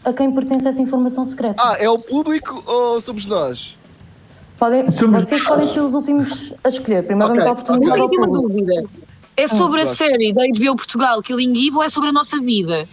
a 0.05 0.13
quem 0.13 0.31
pertence 0.33 0.69
essa 0.69 0.81
informação 0.81 1.25
secreta. 1.25 1.61
Ah, 1.61 1.77
é 1.79 1.89
o 1.89 1.99
público 1.99 2.63
ou 2.67 3.01
somos 3.01 3.27
nós? 3.27 3.77
Podem, 4.59 4.91
Somos- 4.91 5.25
vocês 5.25 5.43
podem 5.43 5.67
ser 5.67 5.81
os 5.81 5.95
últimos 5.95 6.53
a 6.63 6.69
escolher. 6.69 7.03
Primeiro 7.03 7.33
Ok, 7.33 7.45
vamos 7.45 7.63
dar 7.63 7.73
a 7.73 7.77
Eu 7.77 7.81
oportunidade 7.81 8.11
tenho 8.11 8.23
uma 8.23 8.33
dúvida. 8.41 8.85
É 9.37 9.49
sobre 9.49 9.81
a 9.81 9.85
gosto. 9.85 9.97
série 9.97 10.33
da 10.33 10.43
HBO 10.47 10.77
Portugal 10.77 11.21
Killing 11.23 11.67
Eve 11.67 11.77
ou 11.77 11.83
é 11.83 11.89
sobre 11.89 12.11
a 12.11 12.13
nossa 12.13 12.41
vida? 12.41 12.89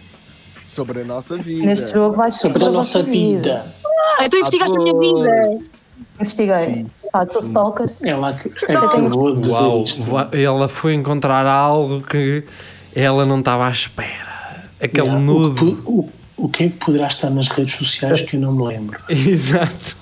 Sobre 0.66 1.02
a 1.02 1.04
nossa 1.04 1.36
vida. 1.36 1.64
Neste 1.64 1.92
jogo 1.92 2.16
vai 2.16 2.30
ser 2.32 2.48
Sobre 2.50 2.64
a 2.64 2.70
nossa 2.70 3.02
vida. 3.02 3.66
Ah, 4.18 4.24
então 4.26 4.40
investigaste 4.40 4.76
a 4.76 4.80
minha 4.80 4.92
Ator. 4.92 5.22
vida. 5.22 5.64
Investiguei. 6.20 6.56
Sim. 6.56 6.86
Ah, 7.12 7.26
sou 7.26 7.40
stalker. 7.42 7.90
É 8.02 8.14
lá 8.14 8.32
que 8.34 8.48
é 8.48 8.50
que 8.50 9.00
vou 9.08 9.34
dizer 9.36 9.54
Uau, 9.54 9.84
ela 10.32 10.68
foi 10.68 10.94
encontrar 10.94 11.46
algo 11.46 12.00
que 12.00 12.42
ela 12.94 13.24
não 13.24 13.38
estava 13.38 13.66
à 13.66 13.70
espera. 13.70 14.64
Aquele 14.80 15.06
Yeah, 15.06 15.20
nudo. 15.24 15.52
O, 15.62 15.76
que- 15.76 15.82
o, 15.86 16.08
o 16.44 16.48
que 16.48 16.64
é 16.64 16.68
que 16.70 16.76
poderá 16.76 17.06
estar 17.06 17.30
nas 17.30 17.48
redes 17.48 17.74
sociais 17.76 18.22
que 18.22 18.36
eu 18.36 18.40
não 18.40 18.52
me 18.52 18.64
lembro? 18.64 18.98
Exato. 19.08 19.96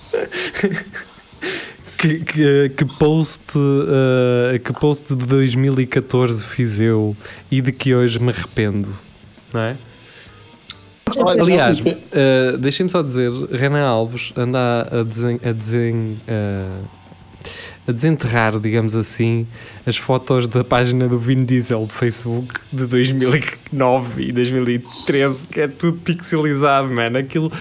Que, 2.00 2.20
que, 2.20 2.68
que 2.70 2.84
post 2.98 3.42
eh, 3.54 4.58
que 4.58 4.72
post 4.72 5.14
de 5.14 5.26
2014 5.26 6.42
fiz 6.46 6.80
eu 6.80 7.14
e 7.50 7.60
de 7.60 7.72
que 7.72 7.94
hoje 7.94 8.18
me 8.18 8.30
arrependo, 8.30 8.88
não 9.52 9.60
é? 9.60 9.76
Aliás, 11.38 11.82
eh, 12.12 12.56
deixem-me 12.58 12.88
só 12.88 13.02
dizer, 13.02 13.30
Renan 13.52 13.84
Alves 13.84 14.32
anda 14.34 14.88
a, 14.90 15.02
desen, 15.02 15.40
a, 15.44 15.52
desen, 15.52 16.20
eh, 16.26 16.80
a 17.86 17.92
desenterrar, 17.92 18.58
digamos 18.58 18.96
assim, 18.96 19.46
as 19.84 19.98
fotos 19.98 20.48
da 20.48 20.64
página 20.64 21.06
do 21.06 21.18
Vin 21.18 21.44
Diesel 21.44 21.84
do 21.84 21.92
Facebook 21.92 22.54
de 22.72 22.86
2009 22.86 24.24
e 24.24 24.32
2013, 24.32 25.48
que 25.48 25.60
é 25.60 25.68
tudo 25.68 25.98
pixelizado, 25.98 26.88
man. 26.88 27.18
Aquilo 27.18 27.52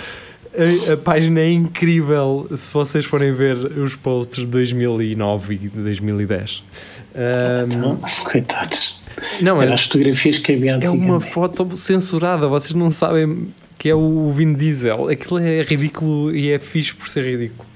A, 0.59 0.93
a 0.93 0.97
página 0.97 1.39
é 1.39 1.51
incrível 1.51 2.47
se 2.55 2.73
vocês 2.73 3.05
forem 3.05 3.33
ver 3.33 3.55
os 3.55 3.95
posts 3.95 4.39
de 4.39 4.47
2009 4.47 5.53
e 5.55 5.69
2010. 5.69 6.63
Ahm, 7.15 7.67
Então, 7.67 7.99
coitados. 8.23 9.01
não, 9.41 9.61
é, 9.61 9.71
as 9.71 9.83
fotografias 9.83 10.37
que 10.37 10.51
havia 10.53 10.79
é 10.81 10.89
uma 10.89 11.19
foto 11.19 11.75
censurada, 11.75 12.47
vocês 12.47 12.73
não 12.73 12.89
sabem 12.89 13.47
que 13.77 13.89
é 13.89 13.95
o 13.95 14.31
Vin 14.31 14.53
Diesel. 14.53 15.07
Aquilo 15.07 15.39
é 15.39 15.61
ridículo 15.61 16.35
e 16.35 16.51
é 16.51 16.59
fixe 16.59 16.93
por 16.93 17.07
ser 17.07 17.23
ridículo. 17.23 17.67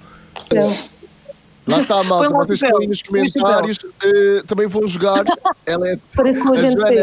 Lá 1.65 1.79
está, 1.79 2.03
malta. 2.03 2.29
Lá 2.29 2.39
o 2.39 2.45
Vocês 2.45 2.61
aí 2.63 2.87
nos 2.87 3.01
comentários 3.01 3.79
eh, 4.03 4.43
também 4.45 4.67
vão 4.67 4.85
jogar. 4.87 5.23
Ela 5.65 5.89
é, 5.91 5.97
Parece 6.15 6.43
um 6.43 6.49
a 6.49 6.51
agente 6.51 6.73
Joana 6.73 6.85
para 6.85 6.93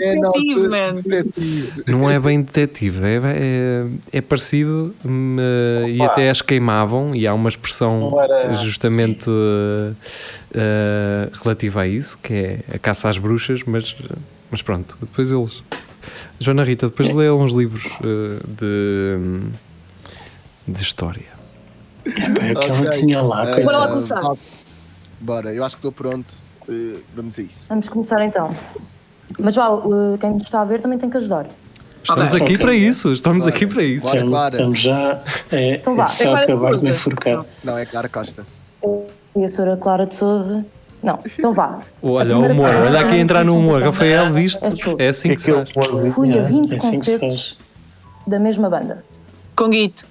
é 0.00 0.14
detetive, 0.20 0.68
man. 0.68 0.94
detetive. 0.94 1.84
Não 1.88 2.08
é 2.10 2.20
bem 2.20 2.40
detetive, 2.42 3.04
é, 3.04 3.20
é, 3.24 3.86
é 4.12 4.20
parecido 4.20 4.94
hum, 5.04 5.36
eh, 5.40 5.90
e 5.90 6.02
até 6.02 6.30
as 6.30 6.40
queimavam. 6.40 7.14
E 7.16 7.26
há 7.26 7.34
uma 7.34 7.48
expressão 7.48 8.14
era- 8.22 8.52
justamente 8.52 9.28
eh, 10.54 11.28
relativa 11.42 11.82
a 11.82 11.86
isso, 11.88 12.16
que 12.22 12.32
é 12.32 12.60
a 12.74 12.78
caça 12.78 13.08
às 13.08 13.18
bruxas. 13.18 13.62
Mas, 13.66 13.94
mas 14.50 14.62
pronto, 14.62 14.96
depois 15.00 15.32
eles. 15.32 15.62
Joana 16.38 16.62
Rita, 16.62 16.88
depois 16.88 17.12
lê 17.12 17.30
uns 17.30 17.52
livros 17.52 17.84
eh, 18.04 18.40
de, 18.46 19.16
hum, 19.18 19.40
de 20.68 20.82
história. 20.82 21.33
Eu 22.04 22.54
que 22.60 22.66
ela 22.72 22.90
tinha 22.90 23.22
lá. 23.22 23.48
Eh, 23.58 23.62
Bora 23.64 23.78
lá 23.78 23.88
começar. 23.88 24.20
Bora, 25.20 25.52
eu 25.54 25.64
acho 25.64 25.76
que 25.76 25.78
estou 25.80 25.92
pronto. 25.92 26.32
Eh, 26.68 26.96
vamos 27.14 27.38
a 27.38 27.42
isso. 27.42 27.66
Vamos 27.68 27.88
começar 27.88 28.22
então. 28.24 28.50
Mas 29.38 29.56
vá, 29.56 29.70
uh, 29.70 30.18
quem 30.20 30.30
nos 30.32 30.42
está 30.42 30.60
a 30.60 30.64
ver 30.64 30.80
também 30.80 30.98
tem 30.98 31.08
que 31.08 31.16
ajudar. 31.16 31.46
Estamos 32.02 32.34
aqui 32.34 32.44
Ok. 32.44 32.58
para 32.58 32.74
isso, 32.74 33.10
estamos 33.12 33.44
Bora. 33.44 33.56
aqui 33.56 33.66
para 33.66 33.82
isso. 33.82 34.02
Bora, 34.04 34.16
Estamos- 34.18 34.32
Clara. 34.32 34.54
Estamos 34.56 34.80
já. 34.80 35.22
É, 35.50 35.74
Então 35.76 35.96
vá. 35.96 36.02
é 36.02 36.06
É 36.06 36.08
só 36.08 36.34
de 36.34 36.42
acabar 36.42 36.76
de 36.76 36.88
enforcar. 36.90 37.44
Não, 37.64 37.78
é 37.78 37.86
Clara 37.86 38.08
Costa. 38.10 38.46
E 39.34 39.42
a 39.44 39.48
senhora 39.48 39.76
Clara 39.78 40.06
de 40.06 40.14
Souza. 40.14 40.64
Não, 41.02 41.18
então 41.38 41.52
vá. 41.52 41.80
Olha, 42.02 42.36
o 42.38 42.46
humor, 42.46 42.66
olha 42.86 43.00
aqui 43.00 43.16
entrar 43.16 43.44
no 43.44 43.56
humor. 43.58 43.80
então, 43.80 43.90
Rafael, 43.92 44.30
viste? 44.32 44.62
É 44.64 44.70
sua. 44.70 44.96
É 44.98 45.08
assim 45.08 45.34
que 45.34 45.40
se 45.40 45.50
faz. 45.52 45.68
Fui 46.14 46.38
a 46.38 46.42
20 46.42 46.72
É 46.74 46.76
assim 46.76 46.90
que 46.90 46.96
se 46.98 47.12
concertos 47.18 47.58
da 48.26 48.38
mesma 48.38 48.68
banda. 48.70 49.04
Conguito. 49.56 50.06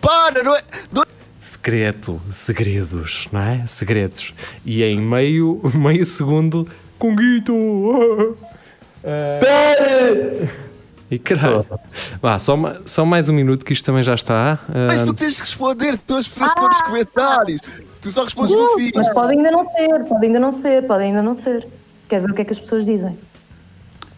Para, 0.00 0.42
não 0.42 0.54
é? 0.56 0.62
Do- 0.92 1.06
Secreto, 1.38 2.20
segredos, 2.30 3.28
não 3.30 3.40
é? 3.40 3.64
Segredos. 3.66 4.34
E 4.64 4.82
em 4.82 5.00
meio, 5.00 5.60
meio 5.74 6.04
segundo, 6.04 6.68
Conguito! 6.98 7.54
Ah. 9.08 10.48
E 11.08 11.16
caralho. 11.16 11.64
Vá, 12.20 12.36
só, 12.40 12.56
só 12.84 13.04
mais 13.04 13.28
um 13.28 13.32
minuto 13.32 13.64
que 13.64 13.72
isto 13.72 13.84
também 13.84 14.02
já 14.02 14.16
está. 14.16 14.58
Ah, 14.68 14.86
Mas 14.88 15.04
tu 15.04 15.14
tens 15.14 15.34
de 15.36 15.40
responder, 15.42 15.94
estão 15.94 16.16
as 16.16 16.26
pessoas 16.26 16.52
que 16.52 16.58
estão 16.58 16.68
nos 16.68 16.82
comentários. 16.82 17.60
Tu 18.00 18.10
só 18.10 18.24
respondes 18.24 18.56
no 18.56 18.74
fim. 18.74 18.90
Mas 18.96 19.08
pode 19.10 19.36
ainda 19.36 19.48
não 19.52 19.62
ser, 19.62 20.04
pode 20.08 20.26
ainda 20.26 20.40
não 20.40 20.50
ser, 20.50 20.82
pode 20.88 21.04
ainda 21.04 21.22
não 21.22 21.34
ser. 21.34 21.68
Quero 22.08 22.22
ver 22.22 22.30
o 22.32 22.34
que 22.34 22.42
é 22.42 22.44
que 22.44 22.52
as 22.52 22.58
pessoas 22.58 22.84
dizem. 22.84 23.16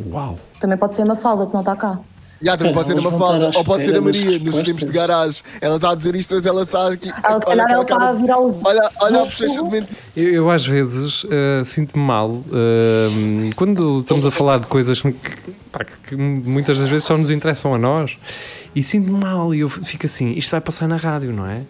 uau! 0.07 0.39
Também 0.59 0.79
pode 0.79 0.95
ser 0.95 1.03
uma 1.03 1.17
falda 1.17 1.47
que 1.47 1.53
não 1.53 1.61
está 1.61 1.77
cá. 1.77 2.01
Já, 2.41 2.57
também 2.57 2.73
pode 2.73 2.87
ser 2.87 2.99
uma 2.99 3.11
falda, 3.19 3.51
ou 3.55 3.65
pode 3.65 3.85
ser 3.85 3.97
a 3.97 4.01
Maria, 4.01 4.39
nos 4.39 4.63
tempos 4.63 4.85
de 4.85 4.93
garagem. 4.93 5.43
Ela 5.61 5.77
está 5.77 5.91
a 5.91 5.95
dizer 5.95 6.15
isto, 6.15 6.35
mas 6.37 6.47
ela 6.47 6.63
está 6.63 6.93
aqui. 6.93 7.11
Ela, 7.25 7.41
se 7.41 7.47
calhar 7.47 7.67
ela 7.71 7.83
está 7.83 8.09
a 8.09 8.13
virar 8.13 8.39
o. 8.39 8.61
Olha, 8.65 8.89
olha 9.01 9.21
a 9.23 9.25
bochecha 9.25 9.63
de 9.63 9.71
mentira. 9.71 9.99
Eu, 10.17 10.29
eu, 10.33 10.51
às 10.51 10.65
vezes 10.65 11.27
ah, 11.31 11.65
sinto-me 11.65 12.05
mal 12.05 12.43
ah, 12.53 13.51
quando 13.57 14.01
estamos 14.01 14.25
a 14.25 14.31
falar 14.31 14.61
de 14.61 14.69
coisas 14.69 15.01
que, 15.01 15.13
pá, 15.73 15.85
que 15.85 16.15
muitas 16.17 16.79
das 16.79 16.89
vezes 16.89 17.05
só 17.05 17.17
nos 17.17 17.31
interessam 17.31 17.75
a 17.75 17.79
nós 17.79 18.17
e 18.75 18.83
sinto-me 18.83 19.19
mal 19.19 19.55
e 19.55 19.61
eu 19.61 19.69
fico 19.69 20.07
assim, 20.07 20.31
isto 20.33 20.51
vai 20.51 20.61
passar 20.61 20.87
na 20.87 20.97
rádio, 20.97 21.33
não 21.33 21.47
é? 21.47 21.63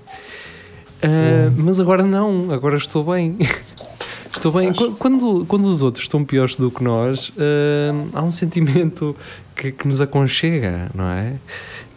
Ah, 1.03 1.51
Mas 1.57 1.81
agora 1.81 2.03
não, 2.03 2.53
agora 2.53 2.77
estou 2.77 3.05
bem. 3.05 3.39
Estou 4.39 4.53
bem. 4.53 4.73
Qu- 4.73 4.93
Quando, 4.97 5.45
quando 5.47 5.67
os 5.67 5.83
outros 5.83 6.05
estão 6.05 6.25
piores 6.25 6.57
do 6.57 6.71
que 6.71 6.83
nós, 6.83 7.33
ah, 7.39 8.19
há 8.19 8.23
um 8.23 8.31
sentimento 8.31 9.15
que, 9.55 9.73
que 9.73 9.87
nos 9.89 10.01
aconchega, 10.01 10.89
não 10.95 11.05
é? 11.09 11.35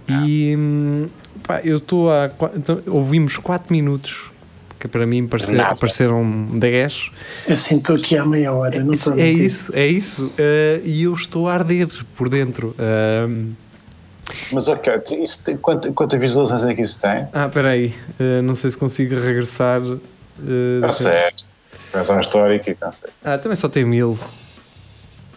E 0.10 0.56
hum, 0.58 1.06
pá, 1.44 1.62
eu 1.64 1.78
estou 1.78 2.12
a. 2.12 2.30
então, 2.56 2.82
ouvimos 2.88 3.38
4 3.38 3.72
minutos, 3.72 4.30
que 4.80 4.88
para 4.88 5.06
mim 5.06 5.26
parece- 5.28 5.54
Nada. 5.54 5.76
pareceram 5.76 6.48
10. 6.54 7.12
Eu 7.48 7.56
sinto 7.56 7.94
aqui 7.94 8.18
há 8.18 8.26
meia 8.26 8.52
hora. 8.52 8.84
Não 8.84 8.94
estou 8.94 9.18
É 9.18 9.30
isso, 9.30 9.72
é 9.76 9.88
isso. 9.88 10.34
Ah, 10.38 10.82
e 10.84 11.04
eu 11.04 11.14
estou 11.14 11.48
a 11.48 11.54
arder 11.54 11.88
por 12.18 12.28
dentro. 12.28 12.76
Ah, 12.78 13.30
Mas 14.52 14.68
ok, 14.68 14.94
isso 15.24 15.46
tem, 15.46 15.56
quanto, 15.58 15.94
quantas 15.94 16.20
visualizações 16.20 16.72
é 16.72 16.76
que 16.76 16.82
isso 16.82 17.00
tem? 17.00 17.28
ah, 17.32 17.46
espera 17.48 17.70
aí. 17.70 17.94
Ah, 18.20 18.42
não 18.42 18.56
sei 18.56 18.72
se 18.72 18.78
consigo 18.78 19.16
regressar. 19.16 19.82
ah, 19.82 20.88
Está 20.88 21.32
certo. 21.92 22.00
Pensar 22.00 22.14
na 22.16 22.20
história 22.22 22.60
que 22.60 22.74
cansei. 22.76 23.10
ah, 23.24 23.38
também 23.38 23.56
só 23.56 23.68
tem 23.70 23.86
mil. 23.86 24.18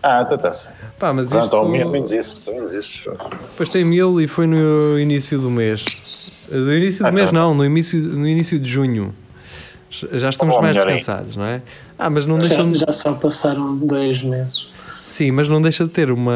Ah, 0.02 0.22
então 0.24 0.36
está-se. 0.36 0.66
Pá, 0.98 1.12
mas 1.12 1.28
Pronto, 1.28 1.44
isto. 1.44 1.56
ao 1.56 1.68
menos 1.68 2.12
isso. 2.12 2.52
Menos 2.52 2.72
isso. 2.72 3.10
Depois 3.10 3.70
tem 3.70 3.84
mil 3.84 4.20
e 4.20 4.26
foi 4.26 4.46
no 4.46 4.98
início 4.98 5.38
do 5.38 5.50
mês. 5.50 5.84
No 6.50 6.72
início 6.74 7.02
do 7.04 7.08
Ah, 7.08 7.12
mês 7.12 7.26
tá. 7.30 7.32
não, 7.32 7.54
no 7.54 7.64
início, 7.64 7.98
no 7.98 8.26
início 8.28 8.58
de 8.58 8.68
junho. 8.68 9.14
Já 10.12 10.28
estamos 10.28 10.56
Oh, 10.56 10.60
mais 10.60 10.76
melhor 10.76 10.90
aí. 10.90 10.96
descansados, 10.96 11.36
não 11.36 11.44
é? 11.46 11.62
Ah, 11.98 12.10
mas 12.10 12.26
não 12.26 12.40
Já, 12.42 12.62
de, 12.62 12.74
já 12.78 12.90
só 12.92 13.14
passaram 13.14 13.76
dois 13.76 14.22
meses. 14.22 14.66
sim, 15.06 15.30
mas 15.30 15.48
não 15.48 15.62
deixa 15.62 15.84
de 15.84 15.90
ter 15.90 16.10
uma, 16.10 16.34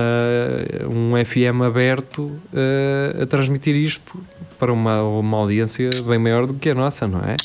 um 0.88 1.10
FM 1.24 1.62
aberto 1.66 2.30
eh, 2.54 3.22
a 3.22 3.26
transmitir 3.26 3.74
isto 3.74 4.16
para 4.58 4.72
uma, 4.72 5.02
uma 5.02 5.38
audiência 5.38 5.90
bem 6.06 6.18
maior 6.18 6.46
do 6.46 6.54
que 6.54 6.70
a 6.70 6.74
nossa, 6.74 7.06
não 7.08 7.18
é? 7.20 7.36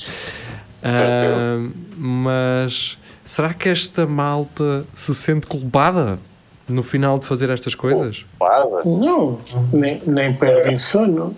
Ah, 0.83 1.69
mas 1.97 2.97
será 3.25 3.53
que 3.53 3.69
esta 3.69 4.05
malta 4.05 4.85
se 4.93 5.13
sente 5.15 5.47
culpada 5.47 6.19
no 6.67 6.83
final 6.83 7.17
de 7.19 7.25
fazer 7.25 7.49
estas 7.49 7.75
coisas? 7.75 8.25
Culpada. 8.39 8.83
Não, 8.85 9.39
nem, 9.71 10.01
nem 10.05 10.33
perdem 10.33 10.77
sono. 10.77 11.35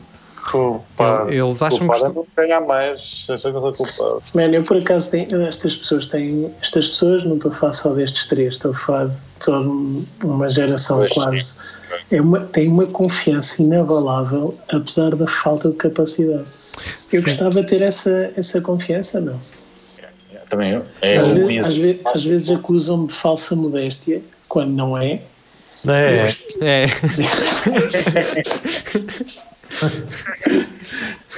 Culpada. 0.52 1.34
Eles 1.34 1.60
acham 1.62 1.80
que 1.80 1.86
Culpada 1.86 2.08
estão- 2.08 2.14
não 2.14 2.28
ganhar 2.36 2.62
mais. 2.62 3.26
Sei 3.26 3.38
que 3.38 3.48
eu 3.48 3.62
sou 3.62 3.74
culpado. 3.74 4.24
Man, 4.36 4.44
eu 4.54 4.64
por 4.64 4.78
acaso 4.78 5.10
tenho, 5.10 5.42
estas 5.42 5.76
pessoas 5.76 6.06
têm. 6.08 6.52
Estas 6.62 6.90
pessoas, 6.90 7.24
não 7.24 7.36
estou 7.38 7.52
a 7.52 7.54
falar 7.56 7.74
só 7.74 7.94
destes 7.94 8.28
três, 8.28 8.54
estou 8.54 8.72
a 8.72 8.76
falar 8.76 9.06
de 9.08 9.16
toda 9.44 9.68
um- 9.68 10.06
uma 10.24 10.48
geração 10.50 10.98
Pois, 11.00 11.14
quase. 11.14 11.58
É 12.12 12.22
uma, 12.22 12.42
tem 12.42 12.68
uma 12.68 12.86
confiança 12.86 13.62
inabalável, 13.64 14.56
apesar 14.72 15.16
da 15.16 15.26
falta 15.26 15.70
de 15.70 15.76
capacidade. 15.78 16.46
Eu 17.12 17.20
Sim. 17.22 17.26
gostava 17.28 17.62
de 17.62 17.68
ter 17.68 17.82
essa, 17.82 18.32
essa 18.36 18.62
confiança, 18.62 19.20
não. 19.22 19.40
Também 20.50 20.72
eu. 20.74 20.84
É 21.02 21.18
às, 21.18 21.28
Luís. 21.30 21.66
às, 21.66 21.76
ve- 21.78 22.02
às 22.06 22.24
vezes 22.24 22.50
acusam-me 22.52 23.08
de 23.08 23.14
falsa 23.16 23.56
modéstia, 23.56 24.22
quando 24.48 24.72
não 24.72 24.96
é. 24.98 25.22
É, 25.88 26.34
É. 26.62 26.86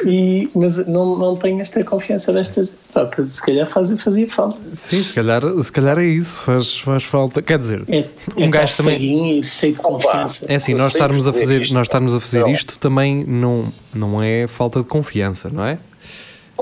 E, 0.05 0.47
mas 0.53 0.85
não, 0.87 1.17
não 1.17 1.35
tenho 1.35 1.59
esta 1.61 1.83
confiança 1.83 2.31
destas. 2.33 2.73
Que 3.15 3.23
se 3.23 3.41
calhar 3.41 3.67
fazia, 3.67 3.97
fazia 3.97 4.27
falta. 4.27 4.57
Sim, 4.75 5.01
se 5.03 5.13
calhar, 5.13 5.41
se 5.63 5.71
calhar 5.71 5.97
é 5.99 6.05
isso, 6.05 6.41
faz, 6.41 6.77
faz 6.79 7.03
falta. 7.03 7.41
Quer 7.41 7.57
dizer, 7.57 7.83
É, 7.87 8.03
Um 8.35 8.45
é 8.45 8.47
gajo 8.49 8.77
também- 8.77 8.95
ceguinho 8.95 9.39
e 9.39 9.43
cheio 9.43 9.73
de 9.73 9.79
confiança. 9.79 10.45
é 10.47 10.55
assim, 10.55 10.73
nós 10.73 10.93
estarmos 10.93 11.27
a 11.27 11.33
fazer, 11.33 11.61
isto. 11.61 11.73
nós 11.73 11.85
estarmos 11.87 12.13
a 12.15 12.19
fazer 12.19 12.41
Não. 12.41 12.49
isto 12.51 12.77
também 12.79 13.23
não, 13.25 13.71
não 13.93 14.21
é 14.21 14.47
falta 14.47 14.79
de 14.81 14.85
confiança, 14.87 15.49
não 15.49 15.63
é? 15.63 15.77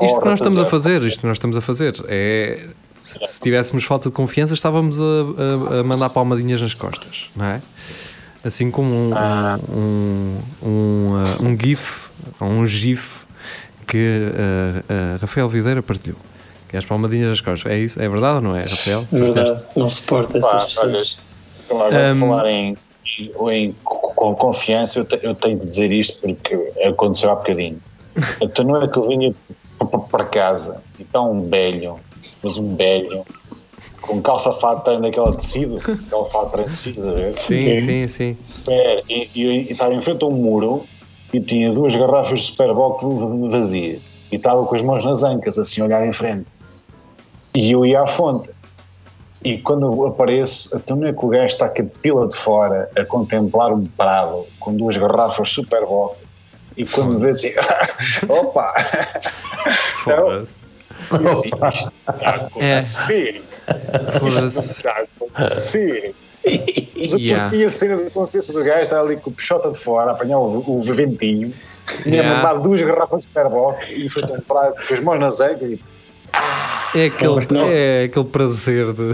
Isto 0.01 0.19
que 0.19 0.25
nós 0.25 0.39
estamos 0.39 0.59
a 0.59 0.65
fazer, 0.65 1.01
isto 1.03 1.21
que 1.21 1.27
nós 1.27 1.37
estamos 1.37 1.55
a 1.57 1.61
fazer 1.61 1.95
é. 2.07 2.67
Se 3.03 3.19
se 3.35 3.39
tivéssemos 3.39 3.83
falta 3.83 4.09
de 4.09 4.15
confiança, 4.15 4.53
estávamos 4.55 4.99
a, 4.99 5.03
a- 5.03 5.79
a 5.79 5.83
mandar 5.83 6.09
palmadinhas 6.09 6.59
nas 6.59 6.73
costas, 6.73 7.25
não 7.35 7.45
é? 7.45 7.61
Assim 8.43 8.69
como 8.71 8.93
um, 8.93 9.11
Ah. 9.15 9.59
um, 9.69 10.37
um, 10.63 11.23
uh, 11.23 11.45
um 11.47 11.57
GIF, 11.59 12.09
um 12.41 12.65
GIF 12.65 13.24
que 13.87 13.97
uh, 13.97 14.79
uh, 15.15 15.17
Rafael 15.21 15.47
Videira 15.49 15.81
partilhou. 15.83 16.17
Que 16.67 16.75
é 16.75 16.79
as 16.79 16.85
palmadinhas 16.85 17.29
nas 17.29 17.41
costas. 17.41 17.71
É 17.71 17.77
isso? 17.77 18.01
É 18.01 18.07
verdade 18.09 18.35
ou 18.37 18.41
não 18.41 18.55
é, 18.55 18.61
Rafael? 18.61 19.05
É 19.11 19.17
verdade, 19.17 19.61
não 19.75 19.87
suporta 19.89 20.37
essas 20.37 20.51
Pá, 20.51 20.65
pessoas. 20.65 21.17
olha, 21.69 21.87
agora 21.87 22.11
Um, 22.13 22.15
falar 22.19 22.49
em, 22.49 22.77
em, 23.19 23.31
em 23.51 23.75
co- 23.83 24.11
com 24.15 24.35
confiança, 24.35 24.99
eu, 24.99 25.05
te- 25.05 25.19
eu 25.21 25.35
tenho 25.35 25.59
de 25.59 25.67
dizer 25.67 25.91
isto 25.91 26.19
porque 26.19 26.55
aconteceu 26.83 27.31
há 27.31 27.35
bocadinho. 27.35 27.79
Então 28.41 28.65
não 28.65 28.81
é 28.81 28.87
que 28.87 28.97
eu 28.97 29.03
vinha 29.03 29.33
para 30.11 30.25
casa 30.25 30.81
e 30.97 31.03
está 31.03 31.21
um 31.21 31.47
velho, 31.49 31.99
mas 32.41 32.57
um 32.57 32.75
velho, 32.75 33.23
com 34.01 34.21
calça 34.21 34.51
fato 34.53 34.99
daquela 34.99 35.35
tecido, 35.35 35.77
aquela 36.07 36.25
fato 36.25 36.51
treino 36.51 36.69
de 36.69 36.75
tecido, 36.75 36.99
estás 36.99 37.07
a 37.07 37.21
ver? 37.21 37.33
Sim, 37.35 37.81
sim, 37.81 38.07
sim. 38.07 38.37
É, 38.67 39.03
e, 39.09 39.29
e, 39.35 39.41
e 39.67 39.71
estava 39.71 39.93
em 39.93 40.01
frente 40.01 40.23
a 40.23 40.27
um 40.27 40.31
muro 40.31 40.85
e 41.35 41.41
tinha 41.41 41.71
duas 41.71 41.95
garrafas 41.95 42.39
de 42.39 42.45
Superboc 42.47 43.01
vazias 43.49 44.01
e 44.31 44.35
estava 44.35 44.65
com 44.65 44.75
as 44.75 44.81
mãos 44.81 45.05
nas 45.05 45.23
ancas, 45.23 45.57
assim, 45.57 45.81
a 45.81 45.85
olhar 45.85 46.05
em 46.05 46.13
frente. 46.13 46.45
E 47.53 47.71
eu 47.71 47.85
ia 47.85 48.01
à 48.01 48.07
fonte. 48.07 48.49
E 49.43 49.57
quando 49.59 50.05
apareço, 50.07 50.75
então 50.75 50.97
não 50.97 51.07
é 51.07 51.13
que 51.13 51.23
o 51.23 51.27
gajo 51.27 51.45
está 51.45 51.69
com 51.69 51.81
a 51.83 51.85
pila 52.01 52.27
de 52.27 52.35
fora 52.35 52.89
a 52.97 53.05
contemplar 53.05 53.71
um 53.71 53.85
prado 53.85 54.45
com 54.59 54.75
duas 54.75 54.97
garrafas 54.97 55.49
Superboc 55.49 56.15
E 56.75 56.83
quando 56.85 57.13
me 57.13 57.19
vê 57.21 57.29
assim, 57.29 57.51
opa! 58.27 58.73
Foda-se. 60.03 60.51
Isto 61.11 61.55
está 61.55 62.29
a 62.29 62.31
É. 62.31 62.75
acontecer. 62.77 63.43
Foda-se. 64.19 64.59
Isto 64.59 64.71
está 64.77 64.91
a 64.91 65.03
acontecer. 65.03 66.15
Mas 66.95 67.11
eu 67.11 67.19
Yeah. 67.25 67.49
curti 67.49 67.65
a 67.65 67.69
cena 67.69 67.97
da 67.97 68.09
consciência 68.09 68.53
do 68.53 68.63
gajo, 68.63 68.81
estar 68.83 68.99
ali 68.99 69.17
com 69.17 69.29
o 69.29 69.33
peixota 69.33 69.71
de 69.71 69.77
fora, 69.77 70.11
a 70.11 70.13
apanhar 70.13 70.39
o, 70.39 70.63
o 70.67 70.81
ventinho, 70.81 71.53
tinha 72.03 72.15
Yeah. 72.15 72.35
mandado 72.37 72.61
duas 72.63 72.81
garrafas 72.81 73.23
de 73.23 73.23
Superboc 73.27 73.77
e 73.91 74.09
foi 74.09 74.23
comprar 74.23 74.71
com 74.71 74.93
as 74.93 74.99
mãos 74.99 75.19
nas 75.19 75.41
ancas 75.41 75.71
e 75.71 75.79
É 76.95 77.05
aquele, 77.07 77.47
Não. 77.51 77.67
é 77.69 78.03
aquele 78.05 78.25
prazer 78.25 78.91
de. 78.93 79.13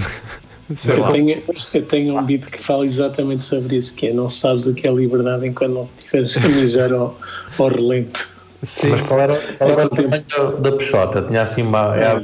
Sei 0.74 0.96
Eu 0.96 1.02
lá. 1.02 1.12
tenho, 1.12 1.44
eu 1.74 1.86
tenho 1.86 2.18
um 2.18 2.24
beat 2.24 2.46
que 2.46 2.58
fala 2.58 2.86
exatamente 2.86 3.44
sobre 3.44 3.76
isso, 3.76 3.94
que 3.94 4.08
é 4.08 4.14
não 4.14 4.30
sabes 4.30 4.66
o 4.66 4.74
que 4.74 4.88
é 4.88 4.92
liberdade 4.92 5.46
enquanto 5.46 5.74
não 5.74 5.90
estiveres 5.98 6.38
a 6.38 6.48
mijar 6.48 6.94
ao, 6.94 7.18
ao 7.60 7.68
relento. 7.68 8.30
Sim. 8.64 8.90
Mas 8.90 9.02
qual 9.02 9.20
era, 9.20 9.36
qual 9.58 9.70
era 9.72 9.86
o 9.86 9.90
tamanho 9.90 10.24
da, 10.38 10.44
da 10.70 10.72
peixota? 10.78 11.22
Tinha 11.24 11.42
assim 11.42 11.64
uma. 11.64 11.96
É, 11.98 12.04
é, 12.14 12.20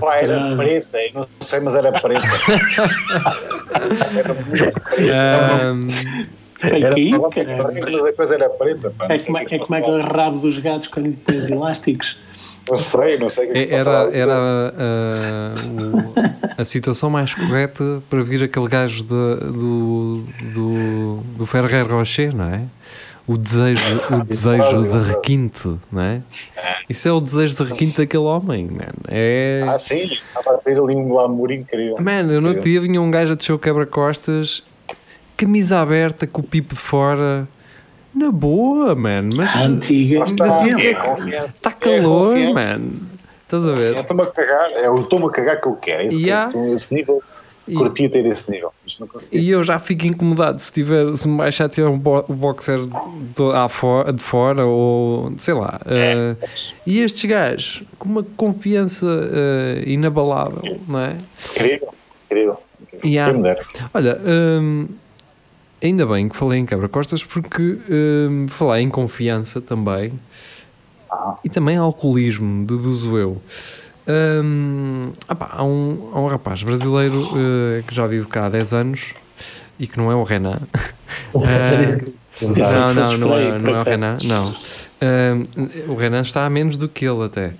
pá, 0.00 0.16
era 0.16 0.34
Caralho. 0.34 0.56
preta, 0.56 0.98
eu 0.98 1.10
não 1.14 1.26
sei, 1.40 1.60
mas 1.60 1.74
era 1.76 1.92
preta. 1.92 2.26
era 4.18 4.34
muito 4.34 4.50
preta. 4.50 4.80
Fake 6.60 6.84
Era 6.84 6.90
caralho. 7.30 7.72
preta, 7.72 7.90
mas 7.92 8.04
a 8.06 8.12
coisa 8.12 8.34
era 8.34 8.50
preta. 8.50 8.90
Pá, 8.98 9.06
É 9.08 9.18
como, 9.18 9.38
é 9.38 9.44
que 9.44 9.54
como 9.56 9.66
se 9.66 9.74
aquele 9.74 9.98
passava. 10.02 10.22
rabo 10.22 10.38
dos 10.40 10.58
gatos 10.58 10.88
quando 10.88 11.06
lhe 11.06 11.12
pões 11.16 11.48
elásticos. 11.48 12.18
Não 12.68 12.76
sei, 12.76 13.18
não 13.18 13.30
sei 13.30 13.48
o 13.48 13.52
que 13.52 13.62
se 13.62 13.72
era 13.72 13.84
passava. 13.84 14.14
era 14.16 14.34
ah, 14.76 15.54
o- 15.66 16.60
a 16.60 16.64
situação 16.64 17.08
mais 17.08 17.34
correta 17.34 18.02
para 18.10 18.22
vir 18.22 18.42
aquele 18.42 18.68
gajo 18.68 19.02
de- 19.02 19.06
do, 19.06 20.24
do, 20.52 21.16
do 21.38 21.46
Ferrer 21.46 21.90
Rocher, 21.90 22.34
não 22.36 22.44
é? 22.52 22.60
O 23.32 23.38
desejo, 23.38 24.00
o 24.12 24.24
desejo 24.24 24.88
de 24.90 24.98
requinte, 25.12 25.76
não 25.92 26.02
é? 26.02 26.20
Isso 26.88 27.06
é 27.06 27.12
o 27.12 27.20
desejo 27.20 27.58
de 27.58 27.70
requinte 27.70 27.98
daquele 27.98 28.24
homem, 28.24 28.66
man. 28.66 28.88
É. 29.06 29.64
Ah, 29.68 29.78
sim, 29.78 30.02
estava 30.02 30.56
a 30.56 30.58
ter 30.58 30.72
ali 30.76 30.96
um 30.96 31.06
glamour 31.08 31.52
incrível. 31.52 31.94
Man, 32.00 32.22
eu 32.32 32.40
no 32.40 32.48
outro 32.48 32.64
dia 32.64 32.80
vinha 32.80 33.00
um 33.00 33.08
gajo 33.08 33.34
a 33.34 33.36
descer 33.36 33.52
o 33.52 33.58
quebra-costas, 33.58 34.64
camisa 35.36 35.78
aberta, 35.78 36.26
com 36.26 36.40
o 36.40 36.44
pipo 36.44 36.74
de 36.74 36.80
fora. 36.80 37.46
Na 38.12 38.32
boa, 38.32 38.96
man. 38.96 39.28
Mas 39.36 39.54
A 39.54 39.60
antiga. 39.60 40.18
Lá 40.18 40.24
está, 40.24 40.46
Mas 40.46 40.64
é 40.64 40.86
é- 40.88 41.46
está 41.46 41.70
É 41.70 41.72
calor, 41.72 42.36
man. 42.52 42.90
Estás 43.44 43.64
a 43.64 43.72
ver? 43.74 43.94
Eu 43.94 44.00
estou-me 44.00 44.22
a 44.24 44.26
cagar, 44.26 44.72
é 44.72 44.90
o 44.90 44.94
estou-me 44.96 45.26
a 45.26 45.30
cagar 45.30 45.60
que 45.60 45.68
eu 45.68 45.74
quero. 45.76 46.02
É 46.02 46.06
isso 46.08 46.18
que 46.18 46.24
Yeah. 46.24 46.52
eu- 46.52 46.74
esse 46.74 46.92
nível, 46.92 47.22
E- 47.68 47.74
curtia 47.74 48.08
ter 48.10 48.24
esse 48.26 48.50
nível, 48.50 48.72
mas 48.82 48.98
não 48.98 49.06
consigo. 49.06 49.36
E 49.36 49.48
eu 49.50 49.62
já 49.62 49.78
fico 49.78 50.04
incomodado 50.06 50.60
se 50.60 50.72
tiver, 50.72 51.14
se 51.16 51.28
me 51.28 51.36
baixar 51.36 51.68
tiver 51.68 51.88
um 51.88 51.98
bo- 51.98 52.24
boxer 52.28 52.80
do, 53.36 53.52
à 53.52 53.68
fo- 53.68 54.10
de 54.12 54.20
fora 54.20 54.64
ou 54.66 55.32
sei 55.38 55.54
lá. 55.54 55.80
eh, 55.86 56.34
e 56.86 57.00
estes 57.00 57.30
gajos 57.30 57.82
com 57.98 58.08
uma 58.08 58.22
confiança 58.36 59.06
eh, 59.06 59.82
inabalável, 59.86 60.80
não 60.88 60.98
é? 61.00 61.16
Incrível, 61.54 61.92
incrível. 62.30 62.58
Yeah. 63.04 63.56
Olha, 63.94 64.18
hum, 64.26 64.88
ainda 65.82 66.04
bem 66.06 66.28
que 66.28 66.36
falei 66.36 66.58
em 66.58 66.66
quebra-costas 66.66 67.22
porque 67.22 67.78
hum, 67.88 68.46
falar 68.48 68.80
em 68.80 68.88
confiança 68.90 69.60
também 69.60 70.12
Ah. 71.10 71.36
e 71.44 71.48
também 71.48 71.76
alcoolismo, 71.76 72.66
deduzo 72.66 73.16
eu. 73.16 73.40
Hum, 74.08 75.12
opá, 75.28 75.50
há, 75.52 75.62
um, 75.64 76.10
há 76.12 76.20
um 76.20 76.26
rapaz 76.26 76.62
brasileiro 76.62 77.22
eh, 77.36 77.82
que 77.86 77.94
já 77.94 78.06
vive 78.06 78.26
cá 78.26 78.46
há 78.46 78.48
10 78.48 78.72
anos 78.72 79.14
e 79.78 79.86
que 79.86 79.96
não 79.98 80.10
é 80.10 80.14
o 80.14 80.22
Renan. 80.22 80.58
Pensei 82.54 82.72
não, 82.72 82.94
não, 82.94 83.16
não 83.18 83.28
é, 83.38 83.58
não 83.58 83.74
é 83.76 83.80
o. 83.80 83.84
Renan, 83.84 84.16
não. 84.24 84.44
Hum, 85.02 85.68
o 85.88 85.94
Renan 85.94 86.20
está 86.22 86.44
a 86.46 86.50
menos 86.50 86.76
do 86.76 86.88
que 86.88 87.04
ele 87.06 87.24
até. 87.24 87.52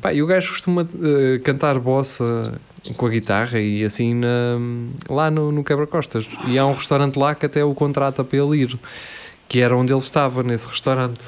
Pá, 0.00 0.12
e 0.12 0.22
o 0.22 0.26
gajo 0.26 0.50
costuma 0.52 0.82
eh, 0.82 1.38
cantar 1.42 1.78
bossa 1.78 2.52
com 2.96 3.06
a 3.06 3.08
guitarra 3.08 3.58
e 3.58 3.84
assim 3.84 4.14
na- 4.14 4.58
lá 5.08 5.30
no, 5.30 5.50
no 5.50 5.64
Quebra-Costas. 5.64 6.26
E 6.46 6.58
há 6.58 6.66
um 6.66 6.74
restaurante 6.74 7.16
lá 7.18 7.34
que 7.34 7.46
até 7.46 7.64
o 7.64 7.74
contrata 7.74 8.22
para 8.22 8.38
ele 8.38 8.62
ir, 8.62 8.78
que 9.48 9.60
era 9.60 9.76
onde 9.76 9.92
ele 9.92 10.00
estava, 10.00 10.42
nesse 10.42 10.68
restaurante. 10.68 11.20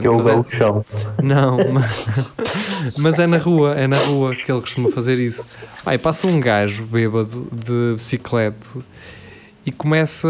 Que 0.00 0.06
é 0.06 0.10
o 0.10 0.14
mas 0.16 0.26
é- 0.26 0.30
Belo 0.30 0.44
Chão. 0.44 0.84
não, 1.22 1.58
mas, 1.72 2.34
mas 2.98 3.18
é 3.18 3.26
na 3.26 3.38
rua, 3.38 3.74
é 3.74 3.86
na 3.86 3.96
rua 3.96 4.34
que 4.34 4.50
ele 4.50 4.60
costuma 4.60 4.90
fazer 4.90 5.18
isso. 5.18 5.44
Aí 5.84 5.98
passa 5.98 6.26
um 6.26 6.38
gajo 6.40 6.84
bêbado 6.84 7.46
de 7.52 7.94
bicicleta 7.96 8.56
e 9.66 9.70
começa 9.70 10.28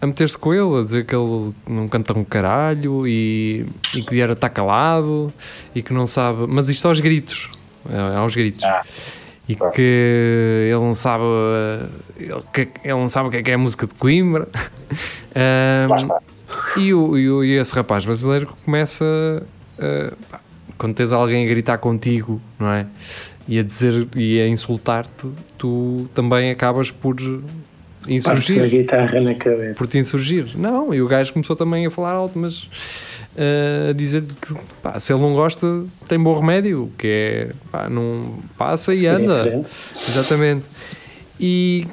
a 0.00 0.06
meter-se 0.06 0.36
com 0.38 0.52
ele, 0.54 0.80
a 0.80 0.82
dizer 0.82 1.04
que 1.04 1.14
ele 1.14 1.52
não 1.68 1.86
canta 1.88 2.16
um 2.18 2.24
caralho 2.24 3.06
e, 3.06 3.66
e 3.94 4.00
que 4.02 4.10
vier 4.14 4.30
estar 4.30 4.48
calado 4.48 5.32
e 5.74 5.82
que 5.82 5.92
não 5.92 6.06
sabe, 6.06 6.46
mas 6.48 6.68
isto 6.70 6.88
aos 6.88 7.00
gritos, 7.00 7.48
é, 7.90 8.16
aos 8.16 8.34
gritos. 8.34 8.64
Ah, 8.64 8.82
E 9.48 9.54
que 9.74 10.66
ele 10.70 10.80
não 10.80 10.94
sabe 10.94 11.24
ele, 12.18 12.40
que, 12.52 12.68
ele 12.84 12.94
não 12.94 13.08
sabe 13.08 13.28
o 13.28 13.30
que 13.30 13.36
é 13.38 13.42
que 13.42 13.50
é 13.50 13.54
a 13.54 13.58
música 13.58 13.86
de 13.86 13.94
Coimbra. 13.94 14.48
Lá 15.88 15.96
está. 15.96 16.20
E, 16.76 16.92
o, 16.94 17.16
e, 17.18 17.30
o- 17.30 17.44
e 17.44 17.56
esse 17.58 17.74
rapaz 17.74 18.04
brasileiro 18.04 18.48
começa 18.64 19.04
uh, 19.78 20.16
quando 20.78 20.94
tens 20.94 21.12
alguém 21.12 21.44
a 21.46 21.48
gritar 21.48 21.78
contigo, 21.78 22.40
não 22.58 22.68
é? 22.72 22.86
E 23.48 23.58
a 23.58 23.62
dizer 23.62 24.06
e 24.16 24.40
a 24.40 24.46
insultar-te, 24.48 25.28
tu 25.58 26.08
também 26.14 26.50
acabas 26.50 26.90
por 26.90 27.16
insurgir. 28.08 28.68
guitarra 28.68 29.20
na 29.20 29.34
cabeça. 29.34 29.74
Por 29.78 29.86
te 29.88 29.98
insurgir. 29.98 30.56
Não, 30.56 30.94
e 30.94 31.02
o 31.02 31.08
gajo 31.08 31.32
começou 31.32 31.56
também 31.56 31.84
a 31.86 31.90
falar 31.90 32.12
alto, 32.12 32.38
mas 32.38 32.62
uh, 32.64 33.90
a 33.90 33.92
dizer 33.92 34.24
que 34.40 34.54
pá, 34.82 34.98
se 35.00 35.12
ele 35.12 35.20
não 35.20 35.34
gosta, 35.34 35.84
tem 36.08 36.18
bom 36.18 36.38
remédio, 36.38 36.90
que 36.96 37.06
é 37.06 37.52
pá, 37.70 37.88
não 37.90 38.38
passa 38.56 38.94
e 38.94 39.04
em 39.04 39.08
anda. 39.08 39.62
Exatamente. 40.08 40.64
E 41.38 41.86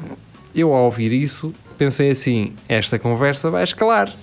eu, 0.55 0.73
ao 0.73 0.85
ouvir 0.85 1.11
isso, 1.13 1.53
pensei 1.77 2.09
assim: 2.11 2.53
esta 2.69 2.97
conversa 2.99 3.49
vai 3.49 3.63
escalar, 3.63 4.13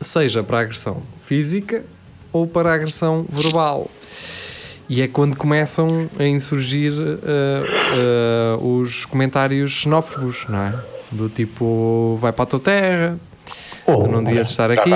seja 0.00 0.42
para 0.42 0.58
a 0.58 0.60
agressão 0.60 1.02
física 1.24 1.84
ou 2.32 2.46
para 2.46 2.70
a 2.70 2.74
agressão 2.74 3.24
verbal. 3.28 3.90
E 4.88 5.02
é 5.02 5.08
quando 5.08 5.36
começam 5.36 6.08
a 6.18 6.24
insurgir 6.24 6.92
uh, 6.92 8.58
uh, 8.60 8.78
os 8.80 9.04
comentários 9.04 9.72
xenófobos, 9.72 10.44
não 10.48 10.60
é? 10.60 10.74
Do 11.10 11.28
tipo, 11.28 12.16
vai 12.20 12.32
para 12.32 12.44
a 12.44 12.46
tua 12.46 12.60
terra, 12.60 13.18
tu 13.86 14.06
não 14.08 14.22
devias 14.22 14.50
estar 14.50 14.70
aqui. 14.70 14.90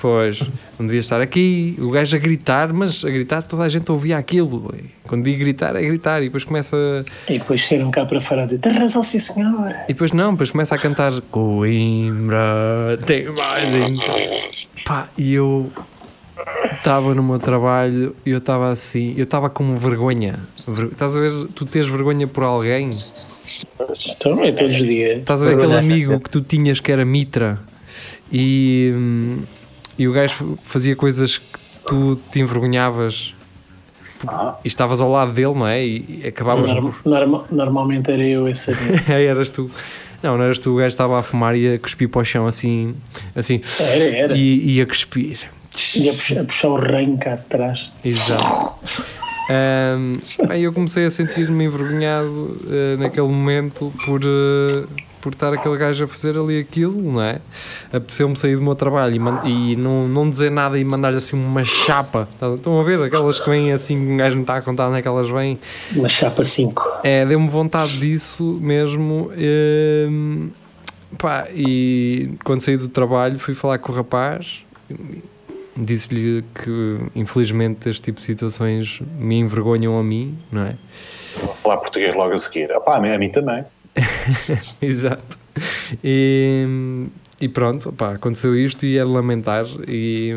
Pois, 0.00 0.40
não 0.78 0.86
devia 0.86 1.00
estar 1.00 1.20
aqui. 1.20 1.76
O 1.80 1.90
gajo 1.90 2.16
a 2.16 2.18
gritar, 2.18 2.72
mas 2.72 3.04
a 3.04 3.10
gritar 3.10 3.42
toda 3.42 3.62
a 3.62 3.68
gente 3.68 3.90
ouvia 3.92 4.16
aquilo. 4.18 4.74
Quando 5.06 5.24
digo 5.24 5.38
gritar, 5.38 5.76
é 5.76 5.82
gritar. 5.82 6.20
E 6.22 6.26
depois 6.26 6.44
começa. 6.44 6.76
E 7.28 7.38
depois 7.38 7.60
chegam 7.60 7.90
cá 7.90 8.04
para 8.04 8.20
fora 8.20 8.42
e 8.42 8.44
dizem: 8.46 8.58
Tem 8.60 8.72
razão, 8.72 9.02
sim, 9.02 9.18
senhor. 9.18 9.74
E 9.84 9.92
depois 9.92 10.12
não, 10.12 10.32
depois 10.32 10.50
começa 10.50 10.74
a 10.74 10.78
cantar 10.78 11.12
Coimbra, 11.30 12.98
tem 13.06 13.26
mais. 13.26 13.74
em-" 13.74 13.98
Pá, 14.84 15.08
e 15.16 15.34
eu 15.34 15.70
estava 16.72 17.14
no 17.14 17.22
meu 17.22 17.38
trabalho 17.38 18.14
e 18.24 18.30
eu 18.30 18.38
estava 18.38 18.70
assim, 18.70 19.14
eu 19.16 19.24
estava 19.24 19.50
com 19.50 19.76
vergonha. 19.76 20.38
Ver- 20.66 20.86
Estás 20.92 21.16
a 21.16 21.20
ver, 21.20 21.46
tu 21.54 21.66
tens 21.66 21.86
vergonha 21.86 22.26
por 22.26 22.44
alguém? 22.44 22.90
Então, 24.10 24.44
é 24.44 24.52
todos 24.52 24.74
os 24.74 24.86
dias. 24.86 25.18
Estás 25.20 25.42
a 25.42 25.46
ver 25.46 25.54
aquele 25.56 25.76
amigo 25.76 26.20
que 26.20 26.28
tu 26.30 26.40
tinhas 26.42 26.80
que 26.80 26.92
era 26.92 27.04
Mitra 27.04 27.58
e, 28.32 28.92
e 29.98 30.06
o 30.08 30.12
gajo 30.12 30.58
fazia 30.64 30.94
coisas 30.96 31.38
que 31.38 31.58
tu 31.86 32.18
te 32.32 32.40
envergonhavas 32.40 33.34
e 34.64 34.68
estavas 34.68 35.00
ao 35.00 35.10
lado 35.10 35.32
dele, 35.32 35.54
não 35.54 35.66
é? 35.66 35.84
E, 35.86 36.22
acabavas 36.26 36.70
Norm- 36.70 36.90
por. 36.90 37.00
norma- 37.10 37.44
normalmente 37.50 38.10
era 38.10 38.22
eu 38.22 38.48
esse. 38.48 38.72
Aí 39.12 39.26
eras 39.26 39.50
tu. 39.50 39.70
Não, 40.22 40.36
não 40.36 40.44
eras 40.44 40.58
tu, 40.58 40.72
o 40.72 40.76
gajo 40.76 40.88
estava 40.88 41.18
a 41.18 41.22
fumar 41.22 41.56
e 41.56 41.74
a 41.74 41.78
cuspir 41.78 42.08
para 42.08 42.20
o 42.20 42.24
chão 42.24 42.46
assim, 42.48 42.96
assim 43.36 43.60
Era, 43.78 44.04
era. 44.16 44.36
e, 44.36 44.74
e 44.76 44.80
a 44.80 44.86
cuspir. 44.86 45.38
E 45.94 46.08
a 46.10 46.12
puxar, 46.12 46.40
a 46.40 46.44
puxar 46.44 46.68
o 46.70 46.76
reino 46.76 47.16
cá 47.18 47.36
de 47.36 47.44
trás. 47.44 47.92
Exato. 48.04 48.74
Ahm, 49.50 50.18
bem, 50.48 50.62
eu 50.62 50.72
comecei 50.72 51.06
a 51.06 51.10
sentir-me 51.10 51.64
envergonhado 51.64 52.56
eh, 52.68 52.96
naquele 52.98 53.28
momento 53.28 53.92
por, 54.04 54.20
eh, 54.24 54.84
por 55.20 55.32
estar 55.32 55.52
aquele 55.52 55.76
gajo 55.76 56.04
a 56.04 56.06
fazer 56.06 56.36
ali 56.38 56.60
aquilo, 56.60 57.00
não 57.00 57.22
é? 57.22 57.40
Apeteceu-me 57.92 58.36
sair 58.36 58.56
do 58.56 58.62
meu 58.62 58.74
trabalho 58.74 59.14
e, 59.44 59.72
e 59.72 59.76
não, 59.76 60.06
não 60.08 60.28
dizer 60.28 60.50
nada 60.50 60.78
e 60.78 60.84
mandar-lhe 60.84 61.16
assim 61.16 61.36
uma 61.36 61.64
chapa. 61.64 62.28
Estão 62.54 62.80
a 62.80 62.82
ver? 62.82 63.02
Aquelas 63.02 63.40
que 63.40 63.48
vêm 63.48 63.72
assim, 63.72 63.96
um 63.96 64.16
gajo 64.16 64.36
não 64.36 64.42
está 64.42 64.54
a 64.54 64.62
contar 64.62 64.88
onde 64.88 64.98
é 64.98 65.02
que 65.02 65.08
elas 65.08 65.28
vêm. 65.28 65.58
Uma 65.94 66.08
chapa 66.08 66.44
5. 66.44 67.00
É, 67.02 67.24
deu-me 67.26 67.48
vontade 67.48 67.98
disso 67.98 68.58
mesmo. 68.60 69.30
ehm, 69.36 70.48
pá, 71.16 71.48
e 71.54 72.34
quando 72.44 72.60
saí 72.60 72.76
do 72.76 72.88
trabalho 72.88 73.38
fui 73.38 73.54
falar 73.54 73.78
com 73.78 73.92
o 73.92 73.94
rapaz. 73.94 74.62
Disse-lhe 75.76 76.44
que 76.54 76.98
infelizmente 77.14 77.88
este 77.88 78.02
tipo 78.02 78.18
de 78.18 78.26
situações 78.26 79.00
me 79.16 79.36
envergonham 79.38 79.96
a 79.96 80.02
mim, 80.02 80.36
não 80.50 80.62
é? 80.62 80.74
Vou 81.36 81.54
falar 81.54 81.76
português 81.76 82.14
logo 82.16 82.34
a 82.34 82.38
seguir. 82.38 82.72
Ah, 82.72 82.80
pá, 82.80 82.96
a 82.96 83.18
mim 83.18 83.28
também. 83.28 83.64
Exato. 84.80 85.38
E, 86.04 86.66
e 87.40 87.48
pronto, 87.48 87.94
aconteceu 87.98 88.56
isto 88.56 88.86
e 88.86 88.96
é 88.98 89.04
lamentar. 89.04 89.66
E 89.88 90.34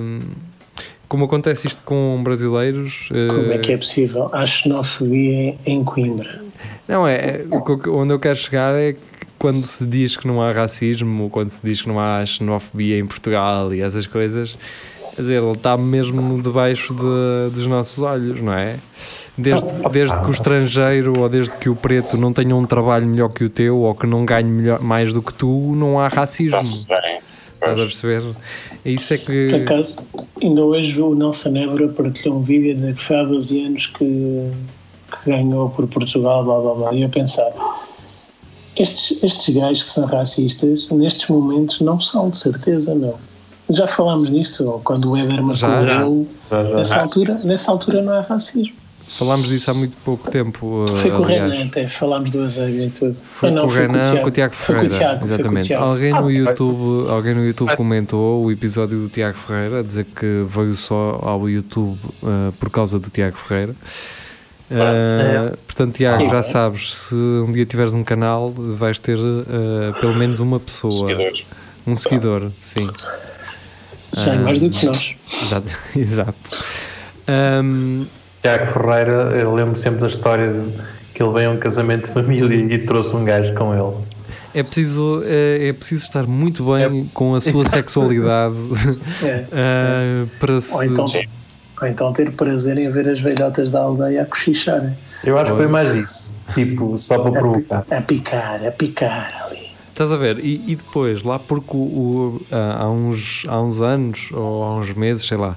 como 1.08 1.26
acontece 1.26 1.68
isto 1.68 1.82
com 1.84 2.22
brasileiros. 2.24 3.10
Como 3.10 3.52
é 3.52 3.56
eh, 3.56 3.60
que 3.60 3.74
é 3.74 3.78
possível? 3.78 4.30
Há 4.32 4.46
xenofobia 4.46 5.56
em 5.66 5.84
Coimbra. 5.84 6.42
Não, 6.88 7.08
é, 7.08 7.16
é- 7.16 7.90
onde 7.90 8.14
eu 8.14 8.20
quero 8.20 8.38
chegar 8.38 8.74
é 8.76 8.94
que 8.94 9.00
quando 9.38 9.66
se 9.66 9.86
diz 9.86 10.16
que 10.16 10.28
não 10.28 10.42
há 10.42 10.52
racismo, 10.52 11.30
quando 11.30 11.50
se 11.50 11.60
diz 11.64 11.82
que 11.82 11.88
não 11.88 12.00
há 12.00 12.26
xenofobia 12.26 12.98
em 13.00 13.06
Portugal 13.06 13.74
e 13.74 13.82
essas 13.82 14.06
coisas, 14.06 14.58
quer 15.16 15.22
dizer, 15.22 15.42
ele 15.42 15.52
está 15.52 15.76
mesmo 15.78 16.42
debaixo 16.42 16.94
de- 16.94 17.56
dos 17.56 17.66
nossos 17.68 18.00
olhos, 18.00 18.40
não 18.40 18.54
é? 18.54 18.76
Desde, 19.38 19.68
desde 19.92 20.20
que 20.20 20.28
o 20.28 20.32
estrangeiro 20.32 21.20
ou 21.20 21.30
desde 21.30 21.56
que 21.56 21.70
o 21.70 21.76
preto 21.76 22.18
não 22.18 22.34
tenha 22.34 22.56
um 22.56 22.66
trabalho 22.66 23.08
melhor 23.08 23.30
que 23.30 23.46
o 23.46 23.50
teu 23.50 23.80
ou 23.80 23.96
que 23.96 24.06
não 24.06 24.26
ganhe 24.26 24.50
melhor, 24.50 24.82
mais 24.82 25.14
do 25.14 25.22
que 25.22 25.34
tu, 25.34 25.74
não 25.76 26.00
há 26.00 26.08
racismo. 26.10 26.60
Estás 27.62 27.78
a 27.78 27.84
perceber? 27.84 28.24
Isso 28.84 29.14
é 29.14 29.18
Por 29.18 29.26
que. 29.28 29.56
acaso, 29.56 29.98
ainda 30.42 30.64
hoje 30.64 31.00
o 31.00 31.14
Nelson 31.14 31.56
Évora 31.56 31.88
partilhou 31.90 32.40
um 32.40 32.42
vídeo 32.42 32.72
a 32.72 32.76
dizer 32.76 32.96
que 32.96 33.04
foi 33.04 33.16
há 33.18 33.24
12 33.24 33.66
anos 33.66 33.86
que, 33.88 34.52
que 35.12 35.30
ganhou 35.30 35.70
por 35.70 35.88
Portugal, 35.88 36.44
blá 36.44 36.60
blá 36.60 36.74
blá. 36.74 36.94
E 36.94 37.04
eu 37.04 37.10
pensar, 37.10 37.52
estes, 38.76 39.24
estes 39.24 39.56
gajos 39.56 39.84
que 39.84 39.90
são 39.92 40.06
racistas, 40.08 40.90
nestes 40.90 41.28
momentos 41.30 41.80
não 41.82 42.00
são, 42.00 42.32
de 42.32 42.38
certeza, 42.38 42.96
não. 42.96 43.14
Já 43.70 43.88
falámos 43.88 44.30
nisso, 44.30 44.68
ou 44.68 44.80
quando 44.80 45.12
o 45.12 45.16
Éder 45.16 45.42
marcou 45.42 45.70
o 45.70 46.28
já. 46.50 46.64
nessa 46.76 47.02
altura, 47.02 47.38
nessa 47.44 47.72
altura 47.72 48.02
não 48.02 48.14
há 48.14 48.22
racismo. 48.22 48.81
Falámos 49.18 49.50
disso 49.50 49.70
há 49.70 49.74
muito 49.74 49.96
pouco 50.06 50.32
tempo. 50.32 50.86
Foi 50.88 51.12
com 51.12 51.18
o. 51.18 51.24
Renan 51.24 51.66
até, 51.66 51.88
falámos 51.88 52.30
do 52.30 52.44
Azeio 52.44 52.86
e 52.86 52.90
tudo. 52.90 53.16
Foi 53.24 53.50
Ah, 53.50 53.52
não, 53.52 53.62
com 53.64 53.68
o 53.68 53.76
Renan, 53.76 54.18
com 54.22 54.28
o 54.28 54.32
Tiago 54.32 54.54
Foi 54.56 54.76
com 54.76 54.82
o 54.82 54.84
Ferreira. 54.92 54.98
Tiago, 54.98 55.20
foi 55.20 55.20
com 55.20 55.26
o 55.26 55.36
exatamente. 55.60 55.74
Alguém 55.74 56.14
Ah, 56.14 56.22
no 56.22 56.32
YouTube, 56.32 57.10
alguém 57.10 57.34
no 57.36 57.46
YouTube 57.46 57.76
comentou 57.76 58.46
o 58.46 58.52
episódio 58.52 59.00
do 59.00 59.10
Tiago 59.10 59.38
Ferreira, 59.38 59.80
a 59.80 59.84
dizer 59.84 60.06
que 60.06 60.44
veio 60.48 60.74
só 60.76 61.20
ao 61.22 61.50
YouTube 61.50 62.00
ah, 62.24 62.52
por 62.60 62.70
causa 62.70 62.98
do 63.00 63.10
Tiago 63.10 63.38
Ferreira. 63.38 63.76
Ah, 64.72 65.56
Portanto, 65.68 65.96
Tiago, 65.98 66.28
já 66.30 66.42
sabes, 66.42 66.94
se 66.96 67.16
um 67.16 67.52
dia 67.52 67.66
tiveres 67.66 67.94
um 67.94 68.04
canal, 68.06 68.52
vais 68.52 68.98
ter 69.00 69.18
ah, 69.20 70.00
pelo 70.00 70.14
menos 70.16 70.40
uma 70.40 70.60
pessoa, 70.60 70.92
Seguidores. 71.10 71.44
um 71.86 71.96
seguidor, 71.96 72.50
sim. 72.62 72.90
Já 74.16 74.34
é 74.34 74.38
mais 74.38 74.60
do 74.60 74.70
que 74.70 74.86
nós. 74.86 75.16
Já- 75.50 75.62
exato. 76.00 76.36
Ahm, 77.28 78.06
Tiago 78.42 78.66
Ferreira, 78.72 79.12
eu 79.40 79.54
lembro 79.54 79.76
sempre 79.78 80.02
da 80.02 80.08
história 80.08 80.52
de 80.52 80.72
que 81.14 81.22
ele 81.22 81.32
veio 81.32 81.50
a 81.50 81.54
um 81.54 81.58
casamento 81.58 82.08
de 82.08 82.14
família 82.14 82.56
e 82.76 82.80
trouxe 82.86 83.16
um 83.16 83.24
gajo 83.24 83.54
com 83.54 83.74
ele. 83.74 84.04
é, 84.54 84.64
preciso, 84.64 85.22
é, 85.26 85.68
é 85.68 85.74
preciso 85.74 86.04
estar 86.06 86.26
muito 86.26 86.64
bem 86.74 87.10
com 87.14 87.36
a 87.36 87.42
sua 87.42 87.66
sexualidade 87.68 88.56
É. 89.24 89.46
ah, 89.52 90.26
para 90.40 90.60
se. 90.62 90.74
Ou 90.74 90.84
então, 90.84 91.06
ou 91.82 91.88
então 91.88 92.14
ter 92.14 92.32
prazer 92.32 92.78
em 92.78 92.90
ver 92.90 93.10
as 93.10 93.20
velhotas 93.20 93.70
da 93.70 93.82
aldeia 93.82 94.24
a 94.24 94.26
cochicharem. 94.26 94.94
Eu 95.24 95.38
acho 95.38 95.52
que 95.52 95.58
foi 95.58 95.68
mais 95.68 95.94
isso. 95.94 96.34
Tipo, 96.56 96.98
só 96.98 97.20
para 97.20 97.32
provocar. 97.32 97.86
A 97.92 98.02
picar, 98.02 98.66
a 98.66 98.72
picar 98.72 99.46
ali. 99.46 99.70
Estás 99.90 100.12
a 100.12 100.18
ver? 100.18 100.40
E, 100.40 100.64
e 100.72 100.76
depois, 100.76 101.22
lá 101.22 101.38
porque 101.38 101.76
o, 101.76 101.80
o- 101.80 102.42
há, 102.52 102.84
há 102.86 102.90
uns, 102.90 103.44
há 103.48 103.62
uns 103.62 103.80
anos 103.82 104.30
ou 104.32 104.64
há 104.64 104.76
uns 104.78 104.92
meses, 104.96 105.28
sei 105.28 105.38
lá, 105.38 105.56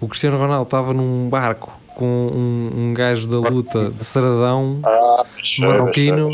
o 0.00 0.06
Cristiano 0.06 0.38
Ronaldo 0.38 0.62
estava 0.64 0.92
num 0.94 1.28
barco 1.28 1.79
com 2.00 2.06
um, 2.06 2.84
um 2.84 2.94
gajo 2.94 3.28
da 3.28 3.36
luta 3.36 3.90
de 3.90 4.02
Saradão, 4.02 4.80
Ah, 4.82 5.26
marroquino, 5.58 6.30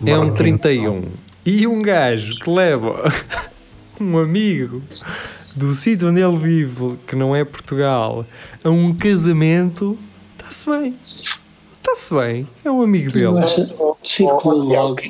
é 0.00 0.14
um 0.14 0.20
Marroquino. 0.20 0.34
31. 0.34 1.02
E 1.44 1.66
um 1.66 1.82
gajo 1.82 2.38
que 2.38 2.48
leva 2.48 3.04
um 4.00 4.16
amigo 4.16 4.82
do 5.54 5.74
sítio 5.74 6.08
onde 6.08 6.22
ele 6.22 6.38
vive, 6.38 6.96
que 7.06 7.14
não 7.14 7.36
é 7.36 7.44
Portugal, 7.44 8.24
a 8.64 8.70
um 8.70 8.94
casamento, 8.94 9.98
está-se 10.38 10.70
bem. 10.70 10.96
Está-se 11.74 12.14
bem. 12.14 12.48
É 12.64 12.70
um 12.70 12.80
amigo 12.80 13.12
dele. 13.12 13.44
Oh, 13.78 13.96
circula 14.02 14.64
oh, 14.64 14.68
logo. 14.68 15.02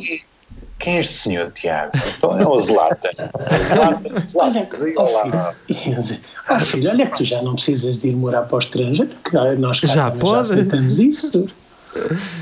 Quem- 0.85 0.97
é 0.97 1.01
este 1.01 1.15
senhor, 1.15 1.51
Tiago? 1.53 1.93
Então 2.19 2.39
é 2.39 2.47
o 2.47 2.59
Zlatan. 2.59 3.11
O 3.33 3.63
Zlatan, 3.63 4.67
lá. 5.13 5.55
"Ah, 6.49 6.61
filho, 6.61 6.91
olha 6.91 7.07
que 7.07 7.17
tu 7.19 7.25
já 7.25 7.43
não 7.43 7.55
precisas 7.55 8.01
de 8.01 8.09
ir 8.09 8.17
morar 8.17 8.43
para 8.43 8.57
o 8.57 8.59
estrangeiro, 8.59 9.11
que 9.25 9.37
nós 9.57 9.81
cá 9.81 9.87
Já 9.89 10.11
pode. 10.11 10.49
já 10.49 10.55
aceitamos 10.55 10.99
isso. 10.99 11.49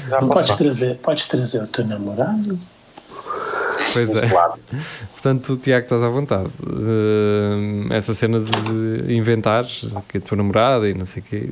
Já 0.08 0.16
Podes 0.18 0.56
trazer, 0.56 0.96
podes 0.98 1.28
trazer 1.28 1.62
o 1.62 1.66
teu 1.66 1.86
namorado. 1.86 2.58
Pois 3.92 4.14
é. 4.14 4.26
Portanto, 5.12 5.56
Tiago, 5.58 5.84
estás 5.84 6.02
à 6.02 6.08
vontade. 6.08 6.48
Uh, 6.62 7.92
essa 7.92 8.14
cena 8.14 8.40
de 8.40 9.14
inventares 9.14 9.84
que 10.08 10.16
é 10.16 10.20
a 10.20 10.22
tua 10.24 10.36
namorada 10.38 10.88
e 10.88 10.94
não 10.94 11.04
sei 11.04 11.22
o 11.22 11.24
quê. 11.26 11.50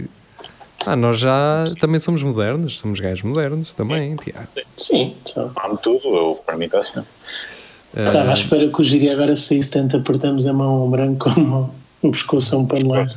Ah, 0.86 0.96
nós 0.96 1.18
já 1.18 1.64
também 1.78 2.00
somos 2.00 2.22
modernos, 2.22 2.78
somos 2.78 3.00
gajos 3.00 3.22
modernos 3.22 3.72
também, 3.74 4.16
Tiago. 4.16 4.48
Sim. 4.76 5.14
Amo 5.36 5.76
tudo, 5.76 6.08
eu, 6.08 6.42
para 6.44 6.56
mim 6.56 6.64
está 6.64 6.78
assim. 6.78 7.00
Uh, 7.00 8.04
Estava 8.04 8.30
à 8.30 8.34
espera 8.34 8.68
que 8.68 8.80
o 8.80 8.84
Giri 8.84 9.10
agora 9.10 9.36
saísse 9.36 9.70
tanto 9.70 9.96
apertamos 9.96 10.46
a 10.46 10.52
mão 10.52 10.82
a 10.82 10.84
um 10.84 10.90
branco 10.90 11.30
como 11.34 11.74
o 12.02 12.10
pescoço 12.10 12.56
a 12.56 12.58
um 12.58 12.66
paneleiro. 12.66 13.10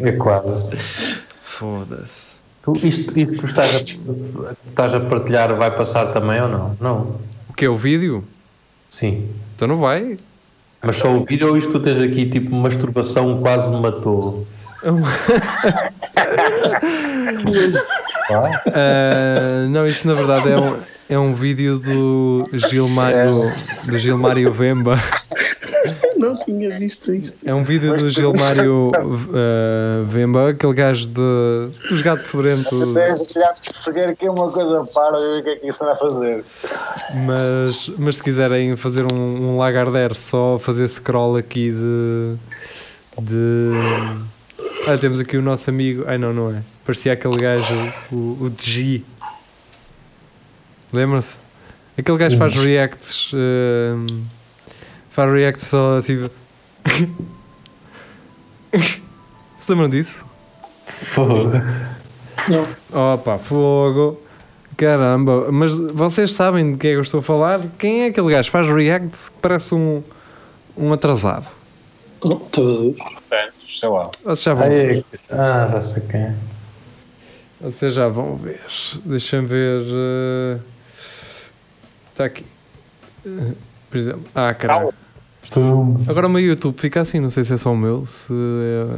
É 0.00 0.12
quase. 0.12 0.76
Foda-se. 1.42 2.30
Tu, 2.62 2.72
isto, 2.86 3.18
isto 3.18 3.38
que 3.38 3.44
estás 3.46 3.76
a, 3.76 3.80
estás 4.68 4.94
a 4.94 5.00
partilhar 5.00 5.56
vai 5.56 5.74
passar 5.74 6.12
também 6.12 6.40
ou 6.42 6.48
não? 6.48 6.76
Não. 6.80 7.20
O 7.48 7.54
que 7.54 7.64
é 7.64 7.68
o 7.68 7.76
vídeo? 7.76 8.22
Sim. 8.90 9.28
Então 9.56 9.66
não 9.66 9.76
vai. 9.76 10.18
Mas 10.82 10.96
só 10.96 11.10
o 11.12 11.24
vídeo 11.24 11.48
ou 11.48 11.56
isto 11.56 11.72
tu 11.72 11.80
tens 11.80 12.00
aqui 12.00 12.28
tipo 12.28 12.54
masturbação 12.54 13.40
quase 13.40 13.70
me 13.70 13.80
matou? 13.80 14.46
Uh, 18.30 19.68
não, 19.68 19.86
isto 19.86 20.06
na 20.06 20.14
verdade 20.14 20.50
é 20.50 20.56
um, 20.56 20.78
é 21.08 21.18
um 21.18 21.34
vídeo 21.34 21.78
do 21.78 22.48
Gilmário, 22.52 23.50
do 23.86 23.98
Gilmário 23.98 24.52
Vemba. 24.52 24.98
Não 26.16 26.38
tinha 26.38 26.78
visto 26.78 27.12
isto. 27.14 27.38
É 27.44 27.54
um 27.54 27.64
vídeo 27.64 27.96
do 27.96 28.10
Gilmário 28.10 28.92
uh, 28.94 30.04
Vemba, 30.04 30.50
aquele 30.50 30.74
gajo 30.74 31.08
de, 31.08 31.70
dos 31.88 32.02
gato 32.02 32.22
fedorento. 32.22 32.92
Já 33.32 33.52
perceber 33.54 34.06
aqui 34.08 34.28
uma 34.28 34.50
coisa 34.50 34.84
para 34.84 35.18
ver 35.18 35.40
o 35.40 35.42
que 35.42 35.50
é 35.50 35.56
que 35.56 35.66
isso 35.66 35.82
vai 35.84 35.96
fazer. 35.96 36.44
Mas, 37.26 37.90
mas 37.98 38.16
se 38.16 38.22
quiserem 38.22 38.76
fazer 38.76 39.10
um, 39.12 39.16
um 39.16 39.58
Lagardère 39.58 40.14
só 40.14 40.58
fazer 40.58 40.86
scroll 40.88 41.36
aqui 41.36 41.72
de. 41.72 42.36
de. 43.20 43.72
Ah, 44.86 44.96
temos 44.98 45.20
aqui 45.20 45.36
o 45.36 45.42
nosso 45.42 45.68
amigo. 45.68 46.04
Ai 46.06 46.16
não, 46.18 46.32
não 46.32 46.54
é. 46.54 46.62
Parecia 46.84 47.12
aquele 47.12 47.36
gajo, 47.36 47.92
o, 48.10 48.16
o 48.16 48.52
G. 48.58 49.02
Lembram-se? 50.92 51.36
Aquele 51.96 52.18
gajo 52.18 52.36
faz 52.36 52.54
reacts. 52.56 53.30
hum, 53.34 54.24
faz 55.10 55.32
reacts 55.32 55.66
só 55.66 56.00
tipo. 56.02 56.30
Se 59.58 59.70
lembram 59.70 59.88
disso? 59.90 60.24
Fogo. 60.86 61.50
Não. 62.48 63.14
Opa, 63.14 63.38
fogo. 63.38 64.20
Caramba, 64.76 65.52
mas 65.52 65.74
vocês 65.74 66.32
sabem 66.32 66.72
de 66.72 66.78
quem 66.78 66.90
é 66.90 66.94
que 66.94 66.98
eu 66.98 67.02
estou 67.02 67.20
a 67.20 67.22
falar? 67.22 67.60
Quem 67.78 68.04
é 68.04 68.06
aquele 68.06 68.30
gajo? 68.30 68.50
Faz 68.50 68.66
reacts 68.66 69.28
que 69.28 69.36
parece 69.42 69.74
um, 69.74 70.02
um 70.74 70.92
atrasado. 70.92 71.48
Todo. 72.50 72.96
Sei 73.78 73.88
lá. 73.88 74.10
Vocês 74.24 74.42
já 74.42 74.54
vão, 74.54 74.64
Ai, 74.66 75.04
ah, 75.30 75.68
já 75.72 75.80
sei 75.80 76.02
quem 76.02 76.20
é. 76.20 76.34
vocês 77.60 77.94
já 77.94 78.08
vão 78.08 78.36
ver. 78.36 78.60
Deixa-me 79.04 79.46
ver. 79.46 80.60
Está 82.12 82.24
aqui. 82.24 82.44
Eh, 83.26 83.52
por 83.88 83.96
exemplo. 83.96 84.22
Ah, 84.34 84.52
caralho. 84.54 84.92
Agora 86.08 86.26
o 86.26 86.30
meu 86.30 86.40
YouTube 86.42 86.78
fica 86.78 87.00
assim, 87.00 87.18
não 87.18 87.30
sei 87.30 87.44
se 87.44 87.54
é 87.54 87.56
só 87.56 87.72
o 87.72 87.76
meu, 87.76 88.06
se 88.06 88.30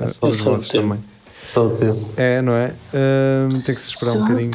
é, 0.00 0.02
É 0.04 0.06
só 0.08 0.26
os 0.26 0.40
o 0.40 0.44
vossos 0.44 0.68
teu. 0.68 0.82
também. 0.82 0.98
só 1.42 1.66
o 1.66 1.70
teu. 1.76 2.08
É, 2.16 2.42
não 2.42 2.52
é? 2.54 2.74
Ahm, 2.94 3.48
tem 3.64 3.74
que 3.74 3.80
se 3.80 3.90
esperar 3.90 4.16
um 4.16 4.22
bocadinho. 4.22 4.50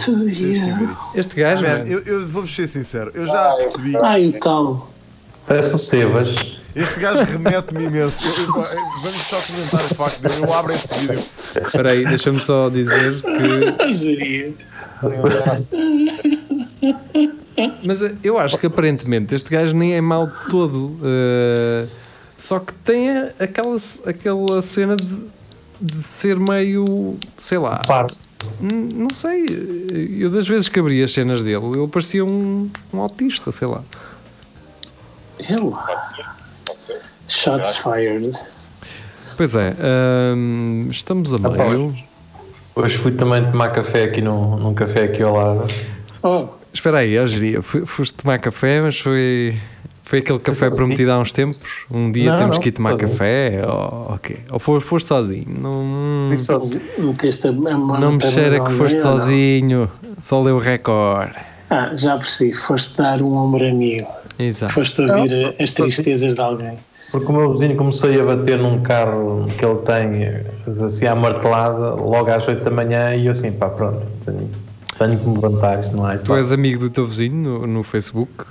Este 1.15 1.35
gajo, 1.35 1.63
Man, 1.63 1.69
mano, 1.79 1.85
eu, 1.87 1.99
eu 2.01 2.27
vou-vos 2.27 2.53
ser 2.53 2.67
sincero, 2.67 3.11
eu 3.13 3.25
já 3.25 3.53
percebi. 3.55 3.95
Ai, 4.03 4.27
o 4.29 4.39
tal. 4.39 4.89
Parece 5.47 5.75
o 5.75 5.77
Sebas. 5.77 6.59
Este 6.77 6.99
gajo 6.99 7.23
remete-me 7.23 7.85
imenso. 7.85 8.23
Eu- 8.23 8.45
eu- 8.45 8.63
vamos 9.01 9.21
só 9.21 9.37
comentar 9.41 9.81
o 9.83 9.95
facto 9.95 10.21
de 10.21 10.43
eu 10.43 10.53
abro 10.53 10.71
este 10.71 10.93
vídeo. 10.99 11.19
espera 11.19 11.89
aí, 11.91 12.05
deixa-me 12.05 12.39
só 12.39 12.69
dizer 12.69 13.21
que. 13.21 14.53
Mas 17.83 18.01
eu 18.23 18.37
acho 18.37 18.57
que 18.57 18.67
aparentemente 18.67 19.33
este 19.33 19.49
gajo 19.49 19.75
nem 19.75 19.95
é 19.95 20.01
mau 20.01 20.27
de 20.27 20.39
todo. 20.49 20.97
eh, 21.03 21.85
só 22.37 22.59
que 22.59 22.73
tem 22.73 23.09
aquela, 23.39 23.75
aquela 24.05 24.61
cena 24.61 24.95
de, 24.95 25.17
de 25.81 26.03
ser 26.03 26.37
meio. 26.39 27.17
sei 27.37 27.57
lá. 27.57 27.77
Par. 27.87 28.07
Não 28.61 29.09
sei. 29.09 29.45
Eu 30.19 30.29
das 30.29 30.47
vezes 30.47 30.69
que 30.69 30.79
abri 30.79 31.03
as 31.03 31.11
cenas 31.11 31.41
dele, 31.41 31.65
ele 31.75 31.87
parecia 31.87 32.23
um, 32.23 32.69
um 32.93 32.99
autista, 32.99 33.51
sei 33.51 33.67
lá. 33.67 33.81
Ele. 35.39 35.73
Pode 36.67 36.81
ser. 36.81 37.01
Shots 37.27 37.77
fired. 37.77 38.31
Pois 39.35 39.55
é, 39.55 39.73
hum, 40.35 40.87
estamos 40.89 41.33
a 41.33 41.37
meio. 41.37 41.95
Hoje 42.75 42.97
fui 42.97 43.11
também 43.11 43.43
tomar 43.51 43.69
café 43.69 44.03
aqui 44.03 44.21
num, 44.21 44.55
num 44.57 44.73
café 44.73 45.03
aqui 45.05 45.21
ao 45.23 45.33
lado. 45.35 45.67
Oh, 46.23 46.47
Espera 46.73 46.99
aí, 46.99 47.15
fui- 47.61 47.85
foste 47.85 48.13
tomar 48.15 48.39
café, 48.39 48.81
mas 48.81 48.99
foi, 48.99 49.57
foi 50.03 50.19
aquele 50.19 50.37
café 50.39 50.67
assim? 50.67 50.75
prometido 50.77 51.11
há 51.11 51.19
uns 51.19 51.33
tempos? 51.33 51.59
Um 51.89 52.11
dia 52.11 52.31
Não, 52.31 52.37
temos 52.39 52.55
não, 52.57 52.61
que 52.61 52.69
ir 52.69 52.71
tomar 52.73 52.91
sozinho. 52.91 53.09
café? 53.09 53.61
Ou, 53.65 54.13
ok. 54.13 54.37
ou 54.51 54.59
foste, 54.59 54.87
foste 54.87 55.07
sozinho? 55.07 55.45
Não, 55.59 56.27
Fui 56.29 56.37
sozinho. 56.37 56.81
meteste 56.99 57.47
a 57.47 57.51
mão 57.51 57.99
não 57.99 58.11
me 58.13 58.21
cheira 58.21 58.63
que 58.63 58.71
foste 58.73 58.97
ou 58.99 59.03
não? 59.05 59.19
sozinho, 59.19 59.91
só 60.21 60.41
leu 60.41 60.55
o 60.57 60.59
recorde. 60.59 61.33
Ah, 61.69 61.91
já 61.95 62.15
percebi. 62.15 62.53
Foste 62.53 62.95
dar 62.97 63.21
um 63.21 63.35
ombro 63.35 63.65
amigo. 63.67 64.07
Exato. 64.39 64.73
Foste 64.73 65.01
ouvir 65.01 65.55
as 65.59 65.71
tristezas 65.73 66.35
de 66.35 66.41
alguém. 66.41 66.77
Porque 67.11 67.31
o 67.31 67.33
meu 67.33 67.51
vizinho 67.53 67.75
começou 67.75 68.09
a 68.09 68.35
bater 68.35 68.57
num 68.57 68.81
carro 68.81 69.45
que 69.57 69.63
ele 69.63 69.77
tem, 69.77 70.83
assim, 70.85 71.05
à 71.07 71.15
martelada, 71.15 71.95
logo 71.95 72.29
às 72.29 72.45
8 72.47 72.63
da 72.63 72.71
manhã, 72.71 73.15
e 73.15 73.27
eu 73.27 73.31
assim, 73.31 73.51
pá, 73.51 73.69
pronto, 73.69 74.05
tenho, 74.25 74.49
tenho 74.99 75.17
que 75.17 75.27
me 75.27 75.35
levantar, 75.35 75.79
isto 75.79 75.95
não 75.95 76.05
há 76.05 76.17
Tu 76.17 76.35
és 76.35 76.51
amigo 76.51 76.79
do 76.81 76.89
teu 76.89 77.05
vizinho 77.05 77.41
no, 77.41 77.67
no 77.67 77.83
Facebook? 77.83 78.45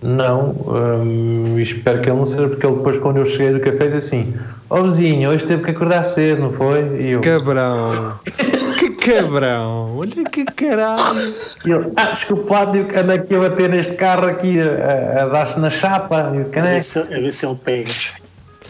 Não, 0.00 0.54
hum, 0.66 1.58
espero 1.58 2.00
que 2.00 2.08
ele 2.08 2.16
não 2.16 2.24
seja, 2.24 2.48
porque 2.48 2.66
ele 2.66 2.76
depois, 2.76 2.98
quando 2.98 3.18
eu 3.18 3.24
cheguei 3.24 3.52
do 3.52 3.60
café, 3.60 3.88
disse 3.88 4.16
assim: 4.16 4.34
Ó 4.68 4.82
vizinho, 4.82 5.30
hoje 5.30 5.46
teve 5.46 5.62
que 5.62 5.70
acordar 5.70 6.02
cedo, 6.02 6.42
não 6.42 6.52
foi? 6.52 6.96
E 7.00 7.10
eu, 7.10 7.20
Cabrão! 7.20 8.18
cabrão! 9.04 9.96
Olha 9.98 10.24
que 10.30 10.44
caralho! 10.44 11.32
e 11.64 11.70
ele 11.70 11.92
ah, 11.96 12.10
desculpa 12.10 12.62
ando 12.62 13.12
aqui 13.12 13.34
a 13.34 13.38
bater 13.40 13.68
neste 13.68 13.94
carro 13.94 14.26
aqui, 14.26 14.58
a, 14.60 15.22
a 15.22 15.28
dar-se 15.28 15.58
na 15.58 15.70
chapa, 15.70 16.32
e 16.34 16.38
o 16.38 16.58
A 16.58 16.62
ver, 16.62 16.82
se, 16.82 16.98
a 16.98 17.04
ver 17.04 17.32
se 17.32 17.46
ele 17.46 17.56
pega. 17.56 17.90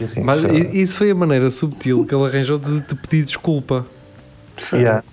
Assim, 0.01 0.23
Mas 0.23 0.43
isso 0.73 0.97
foi 0.97 1.11
a 1.11 1.15
maneira 1.15 1.49
subtil 1.51 2.05
que 2.05 2.15
ele 2.15 2.25
arranjou 2.25 2.57
de 2.57 2.81
te 2.81 2.95
pedir 2.95 3.25
desculpa. 3.25 3.85
Yeah. 4.71 5.03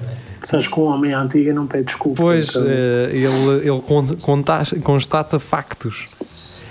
Sabes 0.43 0.66
que 0.66 0.79
um 0.79 0.85
homem 0.85 1.14
à 1.14 1.21
antiga 1.21 1.53
não 1.53 1.66
pede 1.66 1.85
desculpa. 1.85 2.21
Pois, 2.21 2.51
então, 2.51 2.66
eh, 2.68 3.11
ele, 3.12 3.68
ele 3.68 4.81
constata 4.83 5.39
factos. 5.39 6.07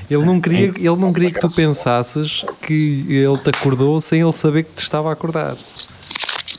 Ele 0.10 0.26
não, 0.26 0.42
queria, 0.42 0.68
ele 0.76 0.96
não 0.96 1.14
queria 1.14 1.32
que 1.32 1.40
tu 1.40 1.48
pensasses 1.56 2.44
que 2.62 3.06
ele 3.08 3.38
te 3.38 3.50
acordou 3.50 4.02
sem 4.02 4.22
ele 4.22 4.34
saber 4.34 4.64
que 4.64 4.74
te 4.74 4.84
estava 4.84 5.10
a 5.10 5.14
acordar. 5.14 5.56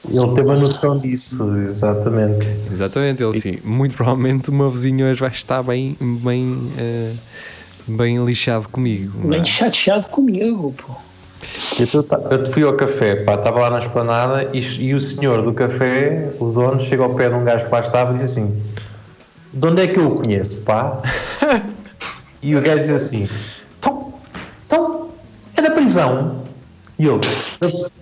Ele 0.08 0.34
teve 0.34 0.50
a 0.50 0.56
noção 0.56 0.98
disso, 0.98 1.58
exatamente. 1.58 2.46
Exatamente, 2.70 3.22
ele 3.22 3.36
assim, 3.36 3.58
muito 3.62 3.94
provavelmente 3.94 4.48
o 4.48 4.52
meu 4.52 4.70
vizinho 4.70 5.06
hoje 5.06 5.20
vai 5.20 5.30
estar 5.30 5.62
bem, 5.62 5.96
bem, 6.00 6.72
eh, 6.78 7.12
bem 7.86 8.24
lixado 8.24 8.68
comigo. 8.68 9.18
não 9.18 9.26
é? 9.26 9.36
bem 9.36 9.44
chateado 9.44 10.06
comigo, 10.08 10.74
pô. 10.78 10.94
Eu, 11.78 12.02
tá, 12.02 12.18
eu 12.30 12.52
fui 12.52 12.62
ao 12.62 12.74
café, 12.74 13.16
pá, 13.16 13.34
estava 13.34 13.60
lá 13.60 13.70
na 13.70 13.78
esplanada 13.78 14.50
e, 14.52 14.60
e 14.60 14.94
o 14.94 15.00
senhor 15.00 15.42
do 15.42 15.52
café, 15.52 16.30
o 16.38 16.46
dono, 16.50 16.80
chega 16.80 17.02
ao 17.02 17.14
pé 17.14 17.28
de 17.28 17.34
um 17.34 17.44
gajo 17.44 17.66
que 17.66 17.72
lá 17.72 17.80
estava 17.80 18.10
e 18.10 18.14
diz 18.14 18.24
assim: 18.24 18.62
De 19.52 19.66
onde 19.66 19.82
é 19.82 19.86
que 19.86 19.98
eu 19.98 20.08
o 20.08 20.22
conheço, 20.22 20.60
pá? 20.62 21.00
e 22.42 22.54
o 22.54 22.60
gajo 22.60 22.80
diz 22.80 22.90
assim: 22.90 23.28
Então, 23.78 24.12
então 24.66 25.08
é 25.56 25.62
da 25.62 25.70
prisão. 25.70 26.39
E 27.00 27.06
eu, 27.06 27.18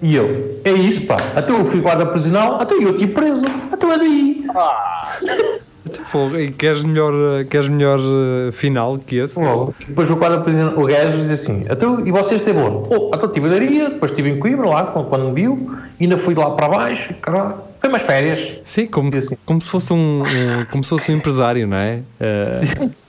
e 0.03 0.16
eu, 0.16 0.61
é 0.64 0.72
isso, 0.72 1.07
pá. 1.07 1.18
Até 1.36 1.53
eu 1.53 1.64
fui 1.64 1.80
guarda 1.80 2.05
prisional, 2.05 2.61
até 2.61 2.74
eu 2.74 2.88
aqui 2.90 3.07
preso, 3.07 3.44
até 3.70 3.86
é 3.86 3.96
daí. 3.96 4.44
Então, 5.86 6.05
fogo, 6.05 6.36
e 6.36 6.51
queres 6.51 6.82
melhor, 6.82 7.14
eh, 7.14 7.44
queres 7.44 7.68
melhor 7.68 8.01
eh, 8.01 8.51
final 8.51 8.99
que 8.99 9.16
esse? 9.18 9.38
Logo. 9.38 9.72
Depois 9.86 10.11
o 10.11 10.16
guarda 10.16 10.40
prisional, 10.40 10.76
o 10.76 10.84
gajo 10.84 11.16
diz 11.16 11.30
assim: 11.30 11.64
então, 11.70 12.05
E 12.05 12.11
vocês 12.11 12.42
têm 12.42 12.53
bom? 12.53 12.88
Oh, 12.90 13.14
então 13.14 13.26
estive 13.28 13.46
em 13.46 13.51
Leiria, 13.51 13.90
depois 13.90 14.11
estive 14.11 14.30
em 14.30 14.38
Coimbra 14.40 14.68
lá, 14.68 14.86
quando, 14.86 15.07
quando 15.09 15.24
me 15.26 15.32
viu, 15.42 15.70
ainda 16.01 16.18
fui 16.18 16.34
lá 16.34 16.51
para 16.51 16.68
baixo, 16.68 17.14
caralho. 17.22 17.55
Foi 17.80 17.88
umas 17.88 18.03
férias. 18.03 18.59
Sim, 18.64 18.88
como, 18.88 19.16
assim. 19.16 19.36
como 19.46 19.62
se 19.62 19.70
fosse 19.70 19.92
um, 19.92 20.22
um- 20.24 20.64
como 20.72 20.82
se 20.82 20.90
fosse 20.90 21.12
um 21.12 21.14
empresário, 21.16 21.68
não 21.68 21.76
é? 21.76 22.01
Eh, 22.18 22.61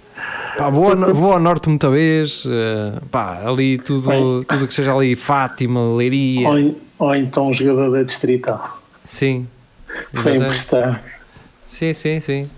pá, 0.64 0.70
vou, 0.70 0.90
ao, 0.92 1.14
vou 1.16 1.32
ao 1.34 1.40
norte 1.40 1.70
muita 1.70 1.90
vez, 1.90 2.44
eh, 2.48 3.00
pá, 3.10 3.42
ali 3.46 3.78
tudo, 3.78 4.44
tudo 4.46 4.68
que 4.68 4.74
seja 4.74 4.94
ali, 4.94 5.16
Fátima, 5.16 5.96
Leiria, 5.96 6.48
Ou, 6.48 6.76
ou 7.00 7.16
então 7.16 7.48
um 7.50 7.54
jogador 7.54 7.92
da 7.92 8.04
Distrital. 8.04 8.80
sim. 9.04 9.48
Foi 10.14 10.36
emprestar. 10.36 11.02
Sim, 11.66 11.94
sim, 11.94 12.20
sim. 12.20 12.50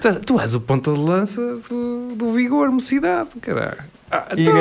Tu, 0.00 0.14
tu 0.20 0.40
és 0.40 0.54
o 0.54 0.60
ponta 0.60 0.92
de 0.92 1.00
lança 1.00 1.58
do, 1.68 2.14
do 2.14 2.32
vigor, 2.32 2.70
mocidade, 2.70 3.28
caralho. 3.40 3.78
Ah, 4.10 4.26
então- 4.36 4.56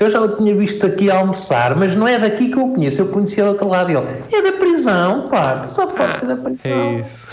eu, 0.00 0.10
já- 0.10 0.20
o 0.20 0.36
tinha 0.36 0.54
visto 0.54 0.84
aqui 0.86 1.10
a 1.10 1.18
almoçar, 1.18 1.74
mas 1.76 1.94
não 1.96 2.06
é 2.06 2.18
daqui 2.18 2.48
que 2.48 2.56
eu 2.58 2.66
o 2.66 2.74
conheço, 2.74 3.02
eu 3.02 3.08
conhecia 3.08 3.44
do 3.44 3.50
outro 3.50 3.68
lado. 3.68 3.90
E 3.90 3.94
ele, 3.96 4.22
é 4.32 4.42
da 4.42 4.52
prisão, 4.58 5.28
pá, 5.28 5.58
tu 5.60 5.72
só 5.72 5.86
pode 5.86 6.16
ser 6.18 6.26
da 6.26 6.36
prisão. 6.36 6.70
é 6.72 7.00
isso. 7.00 7.28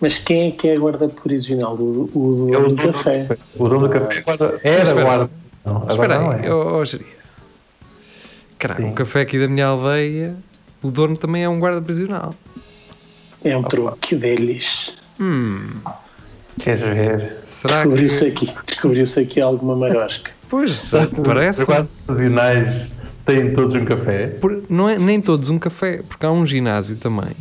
Mas 0.00 0.16
quem 0.18 0.48
é 0.48 0.50
que 0.52 0.68
é 0.68 0.76
a 0.76 0.78
guarda 0.78 1.08
prisional? 1.08 1.74
O, 1.74 2.08
o, 2.14 2.54
É 2.54 2.58
o 2.58 2.68
do 2.68 2.74
dono 2.74 2.92
café. 2.92 3.36
O 3.56 3.68
dono 3.68 3.88
do 3.88 3.92
café 3.92 4.22
agora 4.26 4.60
era 4.62 4.82
espera. 4.84 5.02
guarda. 5.04 5.30
Não, 5.64 5.86
Espera 5.88 6.18
não 6.18 6.30
aí, 6.30 6.46
é. 6.46 6.48
Caralho, 8.58 8.84
Sim. 8.84 8.90
o 8.90 8.94
café 8.94 9.20
aqui 9.20 9.38
da 9.38 9.46
minha 9.48 9.66
aldeia, 9.66 10.34
o 10.82 10.90
dono 10.90 11.16
também 11.16 11.44
é 11.44 11.48
um 11.48 11.58
guarda 11.60 11.80
prisional. 11.80 12.34
É 13.44 13.56
um 13.56 13.62
truque 13.62 14.14
deles. 14.16 14.96
Hum, 15.20 15.70
Queres 16.60 16.80
ver? 16.80 17.36
será 17.44 17.74
que. 17.82 17.88
Descobriu-se 17.88 18.26
aqui, 18.26 18.54
descobriu-se 18.66 19.20
aqui 19.20 19.40
alguma 19.40 19.76
marosca. 19.76 20.30
Pois, 20.48 20.82
Os 20.92 21.06
parece. 21.24 21.64
guardas 21.64 21.96
prisionais 22.06 22.94
têm 23.24 23.52
todos 23.52 23.74
um 23.74 23.84
café. 23.84 24.26
Por- 24.28 24.64
não 24.68 24.88
é 24.88 24.98
nem 24.98 25.20
todos 25.20 25.48
um 25.50 25.58
café, 25.58 26.02
porque 26.08 26.24
há 26.26 26.30
um 26.32 26.44
ginásio 26.46 26.96
também. 26.96 27.36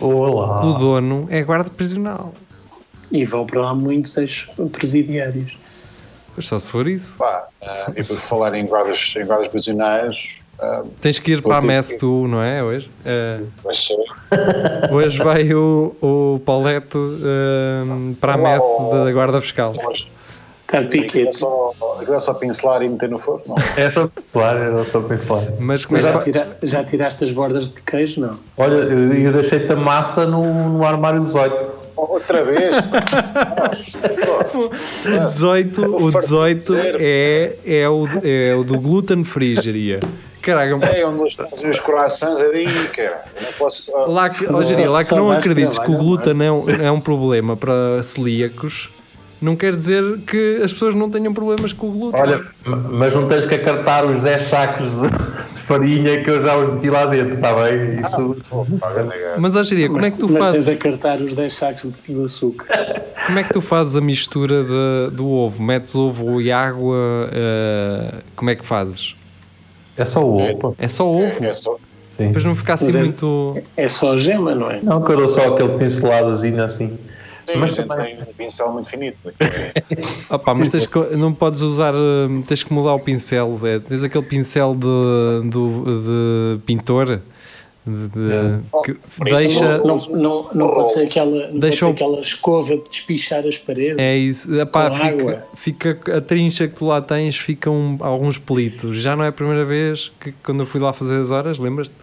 Olá. 0.00 0.64
O 0.64 0.74
dono 0.74 1.26
é 1.30 1.42
guarda 1.42 1.70
prisional. 1.70 2.34
E 3.10 3.24
vão 3.24 3.46
para 3.46 3.60
lá 3.60 3.74
muitos 3.74 4.16
ex-presidiários. 4.16 5.56
Pois 6.34 6.46
só 6.46 6.58
se 6.58 6.70
for 6.70 6.86
isso. 6.86 7.16
Pá, 7.16 7.46
ah, 7.62 7.92
e 7.96 8.04
por 8.04 8.16
falar 8.16 8.54
em 8.54 8.66
guardas, 8.66 9.14
em 9.16 9.24
guardas 9.24 9.48
prisionais, 9.48 10.42
ah, 10.58 10.82
Tens 11.00 11.18
que 11.18 11.32
ir 11.32 11.42
para 11.42 11.58
a 11.58 11.60
messe 11.60 11.98
tu, 11.98 12.26
não 12.28 12.42
é? 12.42 12.62
Hoje, 12.62 12.90
vai 13.62 13.74
ser. 13.74 13.96
hoje 14.90 15.18
vai 15.18 15.52
o, 15.52 15.94
o 16.00 16.40
Paulette 16.44 16.96
eh, 16.96 18.14
para 18.20 18.34
a 18.34 18.38
messe 18.38 18.82
da 18.90 19.12
guarda 19.12 19.40
fiscal. 19.40 19.72
Está 20.66 20.80
de 20.80 20.86
aquilo 20.86 21.02
é 21.02 21.06
piquete. 21.06 21.38
só, 21.38 21.72
é 22.08 22.18
só 22.18 22.34
pincelar 22.34 22.82
e 22.82 22.88
meter 22.88 23.08
no 23.08 23.20
forno? 23.20 23.42
Não. 23.46 23.56
É 23.76 23.88
só 23.88 24.08
pincelar, 24.08 24.56
era 24.56 24.84
só 24.84 25.00
pincelar. 25.00 25.44
Mas 25.60 25.84
como 25.84 26.00
é 26.00 26.02
Mas 26.02 26.12
já, 26.12 26.20
tira, 26.20 26.58
já 26.62 26.84
tiraste 26.84 27.24
as 27.24 27.30
bordas 27.30 27.70
de 27.70 27.80
queijo? 27.82 28.20
Não. 28.20 28.36
Olha, 28.56 28.74
eu, 28.74 29.12
eu 29.12 29.32
deixei-te 29.32 29.72
a 29.72 29.76
massa 29.76 30.26
no, 30.26 30.70
no 30.70 30.84
armário 30.84 31.20
18. 31.20 31.86
Outra 31.96 32.44
vez? 32.44 32.74
O 34.56 35.24
18, 35.24 35.82
o 35.84 36.10
18 36.10 36.74
é, 36.98 37.56
é, 37.64 37.88
o, 37.88 38.06
é 38.22 38.54
o 38.54 38.64
do 38.64 38.78
gluten 38.80 39.24
free, 39.24 39.54
geria. 39.60 40.00
Caraca, 40.40 40.86
É 40.86 41.04
onde 41.04 41.22
eles 41.22 41.34
fazem 41.34 41.68
os 41.68 41.80
corações 41.80 42.40
é 42.40 42.48
daí, 42.52 42.88
cara. 42.88 43.24
Não 43.42 43.52
posso. 43.52 43.94
ah, 43.96 44.06
lá 44.06 44.30
que, 44.30 44.46
ó, 44.46 44.62
geria, 44.62 44.88
lá 44.90 45.04
que 45.04 45.14
não 45.14 45.30
acredites 45.30 45.78
que 45.78 45.90
o 45.90 45.98
glúten 45.98 46.40
é 46.44 46.52
um, 46.52 46.70
é 46.70 46.90
um 46.90 47.00
problema 47.00 47.56
para 47.56 48.02
celíacos, 48.04 48.88
não 49.40 49.54
quer 49.56 49.74
dizer 49.76 50.02
que 50.26 50.60
as 50.64 50.72
pessoas 50.72 50.94
não 50.94 51.10
tenham 51.10 51.32
problemas 51.34 51.72
com 51.72 51.88
o 51.88 51.90
glúten. 51.92 52.20
Olha, 52.20 52.36
m- 52.66 52.76
mas 52.90 53.14
não 53.14 53.26
tens 53.28 53.44
que 53.46 53.54
acartar 53.54 54.04
os 54.06 54.22
10 54.22 54.42
sacos 54.42 54.86
de, 55.02 55.08
farinha 55.66 56.22
que 56.22 56.30
eu 56.30 56.42
já 56.42 56.56
os 56.56 56.74
meti 56.74 56.88
lá 56.90 57.06
dentro, 57.06 57.30
está 57.30 57.52
bem? 57.54 57.98
Isso. 58.00 58.36
Mas, 59.38 59.56
ó, 59.56 59.62
geria, 59.62 59.88
como 59.88 60.04
é 60.04 60.10
que 60.10 60.18
tu 60.18 60.28
mas 60.28 60.44
fazes? 60.44 60.64
tens 60.64 60.74
a 60.74 60.78
cartar 60.78 61.20
os 61.20 61.34
10 61.34 61.54
sacos 61.54 61.82
de, 62.06 62.14
de 62.14 62.22
açúcar. 62.24 63.02
Como 63.26 63.38
é 63.38 63.42
que 63.42 63.52
tu 63.52 63.60
fazes 63.60 63.96
a 63.96 64.00
mistura 64.00 64.62
de- 64.64 65.10
do 65.16 65.28
ovo? 65.28 65.62
Metes 65.62 65.94
ovo 65.94 66.40
e 66.40 66.50
água? 66.52 66.96
eh, 67.32 68.14
como 68.36 68.50
é 68.50 68.54
que 68.54 68.64
fazes? 68.64 69.14
É 69.96 70.04
só 70.04 70.24
o 70.24 70.40
ovo. 70.40 70.76
É 70.78 70.88
só 70.88 71.06
ovo? 71.08 71.44
É 71.44 71.52
só. 71.52 71.76
Sim. 72.16 72.28
Depois 72.28 72.44
não 72.44 72.54
fica 72.54 72.74
assim 72.74 72.86
Mas 72.86 72.94
é- 72.94 73.00
muito. 73.00 73.58
É 73.76 73.88
só 73.88 74.16
gema, 74.16 74.54
não 74.54 74.70
é? 74.70 74.78
Não, 74.82 75.02
que 75.02 75.12
eu 75.12 75.16
dou 75.16 75.28
só 75.28 75.48
aquele 75.54 75.76
pinceladazinho 75.78 76.62
assim. 76.64 76.96
Sim, 77.46 77.58
Mas 77.58 77.72
também- 77.76 78.16
tem 78.16 78.22
um 78.22 78.32
pincel 78.34 78.72
muito 78.72 78.88
finito. 78.90 79.16
Opa, 80.30 80.52
mas 80.54 80.68
tens 80.70 80.86
que- 80.86 81.16
não 81.16 81.32
podes 81.32 81.60
usar. 81.62 81.94
eh, 81.94 82.42
Tens 82.46 82.62
que 82.64 82.72
mudar 82.72 82.94
o 82.94 82.98
pincel. 82.98 83.58
é, 83.64 83.78
tens 83.78 84.02
aquele 84.02 84.24
pincel 84.24 84.72
de, 84.74 85.48
do- 85.48 86.02
de 86.02 86.58
pintor 86.66 87.20
de- 87.86 88.08
de- 88.08 88.60
que 88.84 88.96
deixa. 89.24 89.78
Não, 89.78 89.96
não, 89.96 90.48
não 90.52 90.68
pode 90.74 90.92
ser 90.92 91.04
aquela, 91.04 91.46
não 91.48 91.58
Deixa 91.60 91.86
pode 91.86 91.98
ser 91.98 92.04
aquela 92.04 92.20
escova 92.20 92.76
de 92.76 92.82
despichar 92.90 93.46
as 93.46 93.56
paredes. 93.58 93.98
É 93.98 94.16
isso, 94.16 94.52
Epá, 94.60 94.90
Com 94.90 94.96
fica, 94.96 95.08
água. 95.08 95.46
fica 95.54 96.16
a 96.16 96.20
trincha 96.20 96.66
que 96.66 96.74
tu 96.74 96.86
lá 96.86 97.00
tens, 97.00 97.36
fica 97.36 97.70
um, 97.70 97.96
alguns 98.00 98.38
pelitos. 98.38 98.96
Já 98.98 99.14
não 99.14 99.24
é 99.24 99.28
a 99.28 99.32
primeira 99.32 99.64
vez 99.64 100.10
que 100.20 100.32
quando 100.44 100.60
eu 100.60 100.66
fui 100.66 100.80
lá 100.80 100.92
fazer 100.92 101.16
as 101.20 101.30
horas, 101.30 101.58
lembras-te? 101.58 101.94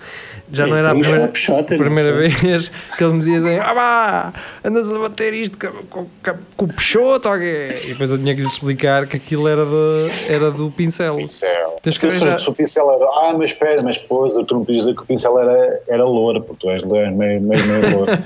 Já 0.52 0.68
não 0.68 0.76
era 0.78 0.92
a 0.92 0.96
primeira, 0.96 1.32
primeira 1.78 2.14
vez 2.14 2.70
que 2.98 3.04
eles 3.04 3.14
me 3.16 3.22
diziam 3.22 3.62
ah 3.62 3.74
pá, 3.74 4.34
andas 4.64 4.92
a 4.94 5.00
bater 5.00 5.34
isto 5.34 5.58
com, 5.58 5.84
com, 5.88 6.06
com, 6.06 6.38
com 6.58 6.66
o 6.66 6.68
peixoto? 6.68 7.30
E 7.34 7.88
depois 7.90 8.12
eu 8.12 8.18
tinha 8.18 8.36
que 8.36 8.42
lhes 8.42 8.54
explicar 8.54 9.08
que 9.08 9.18
aquilo 9.18 9.48
era, 9.48 9.66
de, 9.66 10.32
era 10.34 10.52
do 10.52 10.70
pincel. 10.72 11.16
Pincel. 11.18 11.76
Tens 11.82 11.98
que 11.98 12.06
arranjar- 12.06 12.40
se 12.40 12.50
o 12.50 12.54
pincel 12.54 12.92
era. 12.92 13.06
Ah, 13.06 13.34
mas 13.38 13.52
espera, 13.52 13.82
mas 13.82 13.98
depois 13.98 14.34
tu 14.34 14.40
não 14.56 14.64
podias 14.66 14.86
dizer 14.86 14.96
que 14.96 15.02
o 15.02 15.06
pincel 15.06 15.40
era, 15.40 15.73
era 15.88 16.06
louro, 16.06 16.42
porque 16.42 16.66
tu 16.66 16.70
és 16.70 16.84
meio, 16.84 17.12
meio, 17.12 17.42
meio 17.42 17.98
louro. 17.98 18.12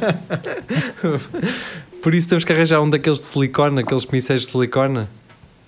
Por 2.02 2.14
isso 2.14 2.30
temos 2.30 2.44
que 2.44 2.54
arranjar 2.54 2.82
um 2.82 2.90
daqueles 2.90 3.20
de 3.20 3.26
silicone, 3.26 3.82
aqueles 3.82 4.06
pincéis 4.06 4.44
de 4.44 4.52
silicone. 4.52 5.08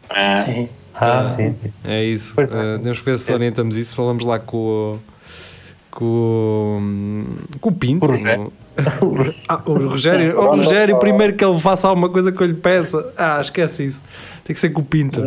Ah, 0.09 0.35
Sim. 0.35 0.69
Ah, 1.01 1.23
sim. 1.23 1.55
É 1.85 2.03
isso. 2.03 2.33
Pois 2.35 2.51
é. 2.51 2.75
Uh, 2.75 2.79
temos 2.79 2.99
que 2.99 3.05
ver 3.05 3.17
se 3.19 3.31
orientamos 3.31 3.77
isso. 3.77 3.95
Falamos 3.95 4.25
lá 4.25 4.37
com 4.37 4.57
o. 4.57 4.99
com, 5.91 7.25
o- 7.55 7.59
com 7.59 7.69
o 7.69 7.71
Pinto. 7.71 8.05
O 8.05 8.09
Rogério. 8.11 8.53
Ah, 9.47 9.61
o 9.65 9.73
Rogério. 9.87 10.35
O 10.39 10.55
Rogério, 10.57 10.99
primeiro 10.99 11.35
que 11.37 11.45
ele 11.45 11.57
faça 11.59 11.87
alguma 11.87 12.09
coisa 12.09 12.31
que 12.33 12.41
eu 12.43 12.47
lhe 12.47 12.53
peça. 12.53 13.13
Ah, 13.15 13.39
esquece 13.39 13.85
isso. 13.85 14.01
Tem 14.43 14.53
que 14.53 14.59
ser 14.59 14.71
com 14.71 14.81
o 14.81 14.85
Pinto. 14.85 15.21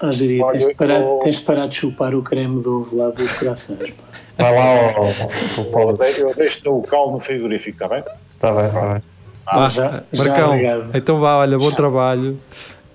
Ah, 0.00 0.06
Olha, 0.06 0.52
tens, 0.52 0.66
de 0.68 0.74
parar, 0.74 1.02
tens 1.22 1.36
de 1.36 1.42
parar 1.42 1.66
de 1.68 1.76
chupar 1.76 2.14
o 2.14 2.22
creme 2.22 2.60
do 2.62 2.80
ovo 2.80 2.94
lá 2.96 3.08
dos 3.10 3.32
corações. 3.32 3.78
pá. 3.90 4.04
Vai 4.38 4.54
lá 4.54 4.64
ao 4.96 5.06
eu 5.06 5.64
Paulo. 5.70 5.98
eu 6.18 6.34
deixo 6.34 6.60
o 6.70 6.82
cal 6.82 7.10
no 7.12 7.20
frigorífico, 7.20 7.76
está 7.76 7.88
bem? 7.88 8.02
Está 8.34 8.52
bem, 8.52 8.66
está 8.66 8.80
bem. 8.94 9.02
Vá, 9.46 9.68
já- 9.68 10.02
já 10.12 10.24
Marcão, 10.24 10.48
obrigado. 10.50 10.90
então 10.94 11.20
vá, 11.20 11.36
olha, 11.38 11.58
bom 11.58 11.70
trabalho. 11.70 12.32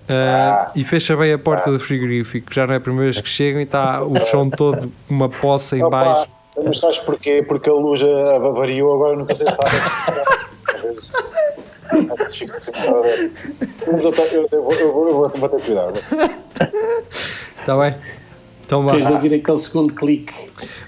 Uh, 0.09 0.11
Ah. 0.11 0.71
e 0.75 0.83
fecha 0.83 1.15
bem 1.15 1.31
a 1.31 1.37
porta 1.37 1.71
do 1.71 1.79
frigorífico. 1.79 2.51
Já 2.51 2.65
não 2.65 2.73
é 2.73 2.77
a 2.77 2.79
primeira 2.81 3.11
vez 3.11 3.21
que 3.21 3.29
chegam 3.29 3.61
e 3.61 3.63
está 3.63 4.03
o 4.03 4.19
chão 4.25 4.49
todo 4.49 4.91
com 5.07 5.13
uma 5.13 5.29
poça 5.29 5.77
em 5.77 5.87
baixo. 5.87 6.27
mas 6.63 6.79
sabes 6.79 6.97
porquê? 6.97 7.43
Porque 7.47 7.69
a 7.69 7.73
luz 7.73 8.01
ah, 8.03 8.39
variou, 8.39 8.93
agora 8.95 9.15
nunca 9.17 9.35
sei 9.35 9.45
se 9.47 9.53
está. 9.53 9.65
Mas 13.91 14.05
eu, 14.05 14.11
te- 14.11 14.21
eu, 14.35 14.47
eu, 14.51 14.63
vou- 14.63 14.73
eu, 14.73 14.93
vou- 14.93 15.07
eu 15.07 15.13
vou, 15.15 15.29
vou 15.29 15.49
ter 15.49 15.61
cuidado. 15.61 15.99
Está 17.59 17.77
bem? 17.77 17.95
Então. 18.69 18.85
Tens 18.85 19.07
de 19.07 19.13
ouvir 19.13 19.33
aquele 19.33 19.57
segundo 19.57 19.91
clique. 19.95 20.31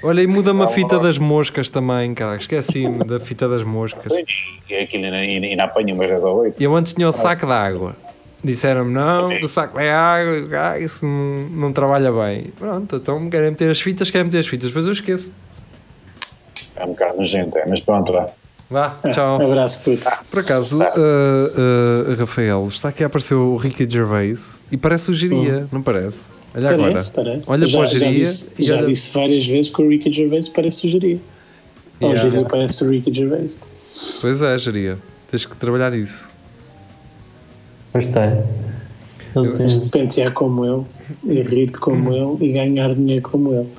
Olha, 0.04 0.22
e 0.22 0.28
muda-me 0.28 0.62
a 0.62 0.68
fita 0.68 1.00
das 1.00 1.18
moscas 1.18 1.68
também, 1.68 2.14
cara. 2.14 2.36
Esqueci-me 2.38 3.04
da 3.04 3.20
fita 3.20 3.50
das 3.50 3.64
moscas. 3.64 4.06
E 4.70 4.76
aquilo 4.76 5.06
ainda, 5.06 5.64
apanha 5.64 5.92
umas 5.96 6.08
10 6.08 6.24
ou 6.24 6.36
8. 6.42 6.62
Eu 6.62 6.76
antes 6.76 6.94
tinha 6.94 7.10
o 7.10 7.12
saco 7.12 7.48
de 7.48 7.52
água. 7.52 7.96
Disseram-me, 8.44 8.94
não, 8.94 9.30
o 9.42 9.48
saco 9.48 9.80
é 9.80 9.92
água, 9.92 10.60
ah, 10.60 10.80
isso 10.80 11.06
não, 11.06 11.48
não 11.50 11.74
trabalha 11.74 12.12
bem. 12.12 12.52
Pronto, 12.58 12.98
então 12.98 13.30
querem 13.32 13.50
meter 13.50 13.72
as 13.72 13.82
fitas, 13.82 14.12
querem 14.12 14.26
meter 14.26 14.40
as 14.40 14.48
fitas. 14.48 14.68
Depois 14.68 14.86
eu 14.86 14.92
esqueço. 14.92 15.32
É 16.76 16.86
um 16.86 16.90
bocado 16.90 17.18
nojento, 17.18 17.58
é, 17.58 17.66
mas 17.68 17.80
pronto, 17.80 18.14
vá. 18.14 18.30
Vá, 18.70 18.96
Ah, 19.04 19.10
tchau. 19.10 19.42
Abraço, 19.42 19.84
puto. 19.84 20.08
Por 20.30 20.40
acaso, 20.40 20.80
uh, 20.80 22.12
uh, 22.12 22.16
Rafael, 22.20 22.66
está 22.68 22.90
aqui 22.90 23.04
a 23.04 23.08
aparecer 23.08 23.34
o 23.36 23.56
Ricky 23.58 23.88
Gervais 23.90 24.56
e 24.72 24.78
parece 24.78 25.10
o 25.12 25.14
Geria, 25.14 25.68
não 25.72 25.82
parece? 25.82 26.22
Olha 26.56 26.70
agora. 26.70 26.92
Parece, 26.92 27.12
parece. 27.12 27.52
Olha 27.52 27.68
já, 27.68 27.78
para 27.80 27.88
o 27.88 27.92
já 27.92 28.00
Geria 28.00 28.20
disse, 28.20 28.62
e 28.62 28.66
já 28.66 28.78
olha- 28.78 28.88
disse 28.88 29.14
várias 29.14 29.46
vezes 29.46 29.72
que 29.72 29.82
o 29.82 29.88
Ricky 29.90 30.12
Gervais 30.12 30.50
parece 30.50 30.88
o 30.88 30.90
Geria. 30.90 31.20
Ou 32.02 32.10
o 32.10 32.12
Yeah. 32.14 32.30
Geria 32.30 32.46
parece 32.48 32.84
o 32.84 32.90
Ricky 32.90 33.14
Gervais. 33.14 33.60
Pois 34.22 34.42
é, 34.42 34.58
Geria. 34.58 34.98
Tens 35.30 35.46
que 35.46 35.56
trabalhar 35.56 35.94
isso. 35.94 36.28
Pois 37.94 38.08
tem. 38.08 38.22
Ele 39.34 39.48
tem- 39.48 39.54
Tens 39.54 39.82
de 39.82 39.90
pentear 39.90 40.34
como 40.34 40.66
eu, 40.66 40.86
e 41.24 41.42
rir-te 41.42 41.80
como 41.80 42.14
eu, 42.14 42.38
e 42.42 42.52
ganhar 42.52 42.94
dinheiro 42.94 43.22
como 43.22 43.54
eu. 43.54 43.70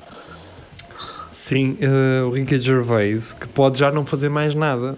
Sim, 1.31 1.77
uh, 1.81 2.27
o 2.27 2.31
Ricky 2.31 2.57
Gervais, 2.59 3.33
que 3.33 3.47
pode 3.47 3.77
já 3.77 3.91
não 3.91 4.05
fazer 4.05 4.29
mais 4.29 4.55
nada. 4.55 4.97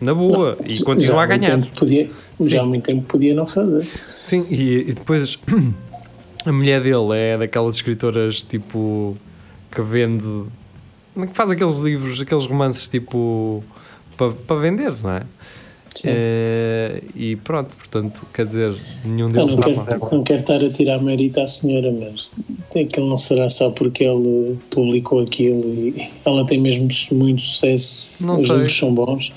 Na 0.00 0.12
boa. 0.14 0.58
E 0.64 0.78
continua 0.82 1.16
Já 1.16 1.22
a 1.22 1.26
ganhar. 1.26 1.66
Podia, 1.74 2.10
já 2.40 2.60
há 2.62 2.64
muito 2.66 2.84
tempo 2.84 3.02
podia 3.04 3.34
não 3.34 3.46
fazer. 3.46 3.86
Sim, 4.12 4.44
e, 4.50 4.90
e 4.90 4.92
depois 4.92 5.38
a 6.46 6.52
mulher 6.52 6.80
dele 6.82 7.14
é 7.14 7.36
daquelas 7.36 7.76
escritoras 7.76 8.42
tipo 8.42 9.16
que 9.70 9.82
vende 9.82 10.44
que 11.14 11.34
faz 11.34 11.50
aqueles 11.50 11.76
livros, 11.76 12.20
aqueles 12.20 12.46
romances 12.46 12.88
tipo 12.88 13.62
para 14.16 14.32
pa 14.32 14.54
vender, 14.54 14.94
não 15.02 15.10
é? 15.10 15.22
Sim. 15.94 16.08
Eh, 16.10 17.02
e 17.14 17.36
pronto, 17.36 17.74
portanto, 17.74 18.26
quer 18.34 18.44
dizer, 18.44 18.74
nenhum 19.06 19.28
Eu 19.28 19.32
deles 19.32 19.56
não 19.56 19.70
está 19.70 19.84
quero, 19.84 20.00
mal. 20.00 20.10
não 20.12 20.22
quero 20.24 20.40
estar 20.40 20.62
a 20.62 20.70
tirar 20.70 21.02
mérito 21.02 21.40
à 21.40 21.46
senhora, 21.46 21.90
mas 21.90 22.28
aquilo 22.78 23.08
não 23.08 23.16
será 23.16 23.48
só 23.48 23.70
porque 23.70 24.04
ele 24.04 24.58
publicou 24.70 25.22
aquilo 25.22 25.64
e 25.64 26.10
ela 26.26 26.46
tem 26.46 26.60
mesmo 26.60 26.88
muito 27.12 27.40
sucesso. 27.40 28.08
Não 28.20 28.34
Os 28.34 28.46
sei. 28.46 28.56
livros 28.56 28.76
são 28.76 28.94
bons. 28.94 29.32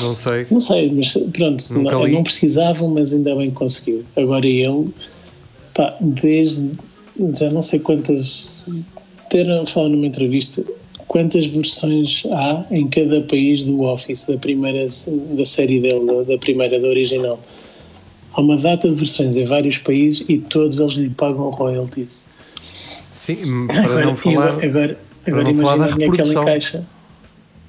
Não 0.00 0.14
sei. 0.14 0.46
Não 0.50 0.60
sei, 0.60 0.90
mas 0.90 1.12
pronto, 1.32 1.74
não, 1.74 2.08
não 2.08 2.22
precisavam, 2.22 2.88
mas 2.88 3.12
ainda 3.12 3.36
bem 3.36 3.50
que 3.50 3.56
conseguiu. 3.56 4.02
Agora 4.16 4.46
ele, 4.46 4.88
pá, 5.78 5.96
desde 6.00 6.72
já 7.38 7.50
não 7.50 7.62
sei 7.62 7.78
quantas. 7.78 8.64
Ter 9.30 9.46
falado 9.66 9.90
numa 9.92 10.06
entrevista 10.06 10.64
quantas 11.06 11.46
versões 11.46 12.22
há 12.32 12.64
em 12.70 12.88
cada 12.88 13.20
país 13.22 13.62
do 13.64 13.82
Office, 13.82 14.24
da 14.26 14.36
primeira 14.38 14.86
da 15.36 15.44
série 15.44 15.80
dele, 15.80 16.24
da, 16.26 16.36
primeira, 16.38 16.80
da 16.80 16.88
original. 16.88 17.38
Há 18.32 18.40
uma 18.40 18.56
data 18.56 18.88
de 18.88 18.96
versões 18.96 19.36
em 19.36 19.44
vários 19.44 19.78
países 19.78 20.24
e 20.28 20.38
todos 20.38 20.78
eles 20.78 20.94
lhe 20.94 21.10
pagam 21.10 21.50
royalties. 21.50 22.24
Sim, 23.16 23.66
para 23.66 24.04
não 24.06 24.14
e 24.14 24.16
falar. 24.16 24.48
agora, 24.48 24.66
agora, 24.66 24.98
agora 25.26 25.44
não 25.44 25.54
falar 25.54 25.76
imagina 25.76 25.86
da 25.86 25.92
a 25.92 25.96
minha 25.96 26.12
que 26.12 26.20
ela 26.20 26.28
reprodução. 26.28 26.42
encaixa. 26.42 26.86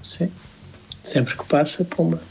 Sim. 0.01 0.31
Sempre 1.03 1.37
que 1.37 1.45
passa, 1.45 1.85
pumba. 1.85 2.21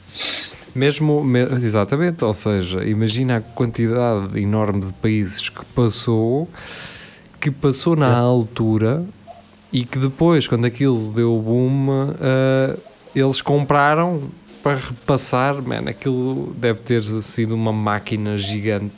Mesmo, 0.79 1.25
me- 1.25 1.41
exatamente, 1.57 2.25
ou 2.25 2.33
seja, 2.33 2.85
imagina 2.85 3.39
a 3.39 3.41
quantidade 3.41 4.39
enorme 4.41 4.79
de 4.81 4.93
países 4.93 5.49
que 5.49 5.65
passou, 5.75 6.49
que 7.41 7.51
passou 7.51 7.97
na 7.97 8.17
altura 8.17 9.05
e 9.73 9.85
que 9.85 9.99
depois, 9.99 10.47
quando 10.47 10.67
aquilo 10.67 11.11
deu 11.11 11.35
o 11.37 11.43
boom, 11.43 12.15
eh, 12.21 12.77
eles 13.13 13.43
compraram 13.43 14.23
para 14.63 14.77
repassar, 14.77 15.61
man, 15.61 15.89
aquilo 15.89 16.55
deve 16.57 16.81
ter 16.81 17.03
sido 17.03 17.57
uma 17.57 17.73
máquina 17.73 18.39
gigante 18.39 18.95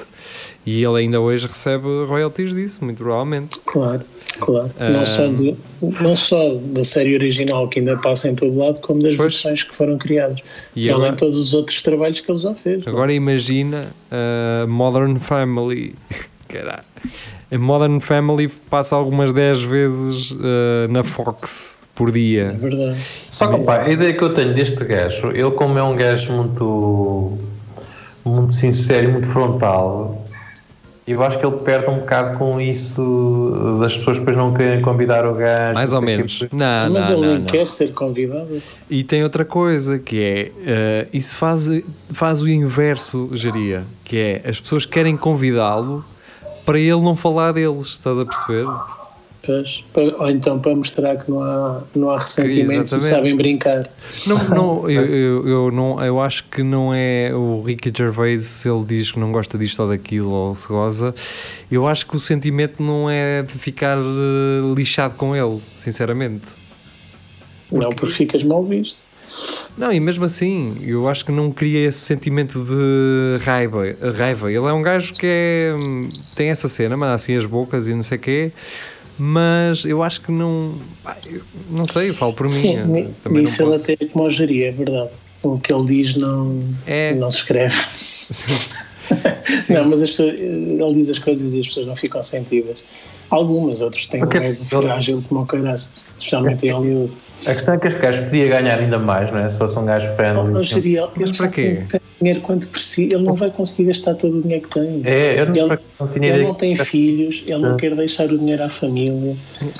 e 0.66 0.84
ele 0.84 0.98
ainda 1.00 1.20
hoje 1.20 1.46
recebe 1.46 1.86
royalties 2.06 2.54
disso, 2.54 2.84
muito 2.84 2.98
provavelmente. 3.02 3.58
Claro, 3.64 4.02
claro. 4.40 4.70
Ah. 4.78 4.90
Não, 4.90 5.04
só 5.04 5.26
de- 5.26 5.56
não 6.00 6.14
só 6.16 6.54
da 6.56 6.84
série 6.84 7.14
original 7.14 7.66
que 7.68 7.78
ainda 7.78 7.96
passa 7.96 8.28
em 8.28 8.34
todo 8.34 8.56
lado, 8.56 8.78
como 8.80 9.02
das 9.02 9.16
Pois. 9.16 9.32
versões 9.34 9.62
que 9.62 9.74
foram 9.74 9.96
criadas. 9.96 10.40
E 10.76 10.88
além 10.90 10.96
agora- 11.08 11.12
de 11.12 11.16
todos 11.18 11.38
os 11.38 11.54
outros 11.54 11.80
trabalhos 11.82 12.20
que 12.20 12.30
ele 12.30 12.38
já 12.38 12.54
fez. 12.54 12.86
Agora 12.86 13.12
imagina 13.12 13.88
a 14.10 14.66
Modern 14.66 15.16
Family. 15.18 15.94
Caralho. 16.48 16.82
A 17.52 17.58
Modern 17.58 17.98
Family 18.00 18.48
passa 18.48 18.94
algumas 18.96 19.32
10 19.32 19.62
vezes 19.62 20.34
eh, 20.40 20.86
na 20.88 21.02
Fox 21.02 21.78
por 21.94 22.08
É 22.10 22.12
dia. 22.12 22.52
verdade. 22.58 22.98
Só 23.30 23.48
que 23.48 23.62
pá, 23.62 23.82
a 23.82 23.90
ideia 23.90 24.12
que 24.12 24.22
eu 24.22 24.32
tenho 24.34 24.54
deste 24.54 24.84
gajo, 24.84 25.28
ele 25.30 25.50
como 25.52 25.78
é 25.78 25.82
um 25.82 25.96
gajo 25.96 26.32
muito, 26.32 27.38
muito 28.24 28.52
sincero 28.54 29.08
e 29.08 29.12
muito 29.12 29.26
frontal, 29.28 30.19
eu 31.06 31.22
acho 31.22 31.38
que 31.38 31.46
ele 31.46 31.56
perde 31.58 31.90
um 31.90 31.98
bocado 31.98 32.38
com 32.38 32.60
isso 32.60 33.78
das 33.80 33.96
pessoas 33.96 34.18
depois 34.18 34.36
não 34.36 34.54
querem 34.54 34.80
convidar 34.80 35.26
o 35.26 35.34
gajo. 35.34 35.74
Mais 35.74 35.92
ou 35.92 36.00
menos. 36.02 36.44
Não, 36.52 36.90
Mas 36.90 37.08
não, 37.08 37.16
ele 37.16 37.26
não, 37.26 37.34
nem 37.34 37.38
não. 37.40 37.46
quer 37.46 37.66
ser 37.66 37.92
convidado. 37.92 38.62
E 38.88 39.02
tem 39.02 39.22
outra 39.22 39.44
coisa 39.44 39.98
que 39.98 40.22
é 40.22 40.52
eh, 40.64 41.08
isso 41.12 41.36
faz, 41.36 41.68
faz 42.12 42.40
o 42.42 42.48
inverso, 42.48 43.28
geria, 43.32 43.84
que 44.04 44.18
é 44.18 44.48
as 44.48 44.60
pessoas 44.60 44.84
querem 44.84 45.16
convidá-lo 45.16 46.04
para 46.64 46.78
ele 46.78 47.00
não 47.00 47.16
falar 47.16 47.52
deles, 47.52 47.88
estás 47.88 48.18
a 48.18 48.24
perceber? 48.24 48.66
Pois, 49.42 49.82
ou 50.18 50.30
então 50.30 50.58
para 50.58 50.74
mostrar 50.74 51.16
que 51.16 51.30
não 51.30 51.42
há, 51.42 51.82
não 51.94 52.10
há 52.10 52.18
ressentimentos 52.18 52.92
e 52.92 53.00
sabem 53.00 53.34
brincar. 53.34 53.88
Não, 54.26 54.48
não, 54.48 54.88
eu, 54.90 55.06
eu, 55.06 55.48
eu 55.48 55.70
não, 55.70 56.04
eu 56.04 56.20
acho 56.20 56.44
que 56.44 56.62
não 56.62 56.92
é 56.92 57.32
o 57.34 57.62
Ricky 57.62 57.90
Gervais 57.96 58.44
se 58.44 58.68
ele 58.68 58.84
diz 58.84 59.10
que 59.10 59.18
não 59.18 59.32
gosta 59.32 59.56
disto 59.56 59.80
ou 59.80 59.88
daquilo 59.88 60.30
ou 60.30 60.54
se 60.54 60.68
goza. 60.68 61.14
Eu 61.70 61.86
acho 61.86 62.06
que 62.06 62.16
o 62.16 62.20
sentimento 62.20 62.82
não 62.82 63.08
é 63.08 63.42
de 63.42 63.54
ficar 63.54 63.96
eh, 63.96 64.74
lixado 64.76 65.14
com 65.14 65.34
ele, 65.34 65.60
sinceramente. 65.78 66.44
Não 67.72 67.90
porque 67.90 68.14
ficas 68.14 68.44
mal 68.44 68.62
visto. 68.62 69.08
Não, 69.78 69.92
e 69.92 70.00
mesmo 70.00 70.24
assim, 70.24 70.76
eu 70.82 71.08
acho 71.08 71.24
que 71.24 71.32
não 71.32 71.50
cria 71.52 71.88
esse 71.88 72.00
sentimento 72.00 72.62
de 72.64 73.42
raiva. 73.44 73.84
raiva. 74.16 74.50
Ele 74.50 74.66
é 74.66 74.72
um 74.72 74.82
gajo 74.82 75.14
que 75.14 75.26
é, 75.26 75.74
tem 76.34 76.48
essa 76.48 76.68
cena, 76.68 76.96
mas 76.96 77.10
assim 77.10 77.36
as 77.36 77.46
bocas 77.46 77.86
e 77.86 77.94
não 77.94 78.02
sei 78.02 78.18
o 78.18 78.20
quê, 78.20 78.52
Mas 79.22 79.84
eu 79.84 80.02
acho 80.02 80.22
que 80.22 80.32
não. 80.32 80.76
não 81.70 81.84
sei, 81.86 82.08
eu 82.08 82.14
falo 82.14 82.32
por 82.32 82.46
mim. 82.48 82.54
Sim, 82.54 82.76
ni- 82.86 83.08
também 83.22 83.42
nisso 83.42 83.62
não 83.62 83.74
ele 83.74 83.82
até 83.82 83.92
é 83.92 84.06
como 84.06 84.30
Jari, 84.30 84.64
é 84.64 84.70
verdade. 84.72 85.10
O 85.42 85.58
que 85.58 85.70
ele 85.72 85.84
diz 85.86 86.14
não, 86.16 86.62
É. 86.86 87.14
não 87.14 87.30
se 87.30 87.36
escreve. 87.38 87.74
Sim. 89.62 89.74
Não, 89.74 89.84
mas 89.88 90.02
as 90.02 90.10
pessoas, 90.10 90.34
ele 90.34 90.94
diz 90.94 91.10
as 91.10 91.18
coisas 91.18 91.52
e 91.52 91.60
as 91.60 91.66
pessoas 91.66 91.86
não 91.86 91.96
ficam 91.96 92.22
sentidas. 92.22 92.78
Algumas, 93.28 93.80
outros 93.80 94.06
têm 94.06 94.22
um 94.22 94.26
Porque 94.26 94.44
ego 94.46 94.62
este- 94.62 94.76
frágil 94.80 95.22
como 95.28 95.42
o 95.42 95.46
caraças, 95.46 96.08
especialmente 96.18 96.66
em 96.66 96.70
Hollywood. 96.70 97.12
A 97.46 97.54
questão 97.54 97.74
é 97.74 97.78
que 97.78 97.86
este 97.88 98.00
gajo 98.00 98.22
podia 98.24 98.48
ganhar 98.48 98.78
ainda 98.78 98.98
mais, 98.98 99.30
não 99.30 99.38
é? 99.38 99.48
Se 99.48 99.56
fosse 99.58 99.78
um 99.78 99.84
gajo 99.84 100.06
friendly. 100.16 100.56
assim. 100.56 100.78
Ele 100.78 101.00
Mas 101.16 101.36
para 101.36 101.48
quê? 101.48 101.84
Dinheiro 102.20 102.40
quanto 102.42 102.68
precisa, 102.68 103.14
ele 103.16 103.24
não 103.24 103.34
vai 103.34 103.50
conseguir 103.50 103.84
gastar 103.84 104.14
todo 104.14 104.38
o 104.38 104.42
dinheiro 104.42 104.68
que 104.68 104.74
tem. 104.78 105.00
É, 105.04 105.40
eu 105.40 105.46
não, 105.46 105.54
Ele- 105.72 105.78
não 105.98 106.08
tinha 106.08 106.26
Ele 106.28 106.44
não 106.44 106.54
tem 106.54 106.76
filhos, 106.76 107.42
ele 107.46 107.58
não 107.58 107.72
Ah. 107.74 107.76
quer 107.76 107.94
deixar 107.96 108.30
o 108.30 108.38
dinheiro 108.38 108.62
à 108.62 108.68
família, 108.68 109.36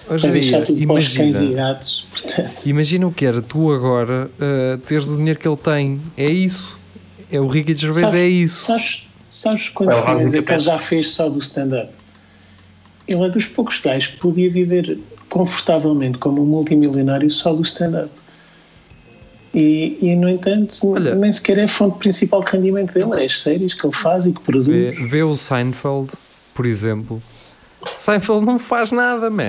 Hoje 0.09 0.27
quer 0.27 0.33
deixar 0.33 0.63
tudo 0.65 0.87
para 0.87 0.95
os 0.97 1.09
cães 1.09 1.37
e 1.37 1.41
imagina, 1.45 1.63
gatos. 1.69 2.07
Portanto, 2.11 2.67
imagina 2.67 3.07
o 3.07 3.13
que 3.13 3.27
era 3.27 3.43
tu 3.43 3.71
agora 3.73 4.31
uh, 4.41 4.79
teres 4.79 5.09
o 5.09 5.17
dinheiro 5.17 5.39
que 5.39 5.47
ele 5.47 5.57
tem. 5.57 6.01
É 6.17 6.25
isso. 6.25 6.79
É 7.31 7.39
o 7.41 7.47
Ricky 7.47 7.77
Gervais, 7.77 8.07
Sabe- 8.07 8.19
é 8.19 8.27
isso. 8.29 8.65
sabes, 8.67 9.07
sabes 9.31 9.69
quantos 9.69 9.99
filmes 10.05 10.35
é 10.35 10.43
que 10.43 10.51
ele 10.53 10.59
já 10.59 10.79
fez 10.79 11.11
só 11.11 11.29
do 11.29 11.39
stand-up? 11.39 11.91
Ele 13.07 13.23
é 13.25 13.29
dos 13.29 13.45
poucos 13.47 13.79
gajos 13.81 14.09
que 14.13 14.17
podia 14.19 14.49
viver 14.51 14.99
confortavelmente 15.29 16.19
como 16.19 16.43
um 16.43 16.47
multimilionário 16.47 17.31
só 17.31 17.53
do 17.53 17.63
stand-up. 17.63 18.09
E, 19.53 19.99
e, 20.01 20.15
no 20.17 20.29
entanto, 20.29 20.77
Olha- 20.93 21.15
nem 21.15 21.33
sequer 21.33 21.59
é 21.59 21.65
a 21.65 21.69
fonte 21.69 21.99
principal 21.99 22.45
de 22.45 22.53
rendimento 22.53 22.93
dele, 22.95 23.23
é 23.23 23.25
as 23.25 23.43
séries 23.43 23.75
que 23.75 23.85
ele 23.87 23.95
faz 23.95 24.25
e 24.27 24.33
que 24.33 24.39
Vê, 24.41 24.45
produz. 24.45 25.11
vê 25.11 25.23
o 25.25 25.35
Seinfeld, 25.35 26.11
por 26.55 26.67
exemplo. 26.67 27.21
Seinfeld 27.85 28.45
não 28.47 28.59
faz 28.59 28.93
nada, 28.93 29.29
man. 29.29 29.49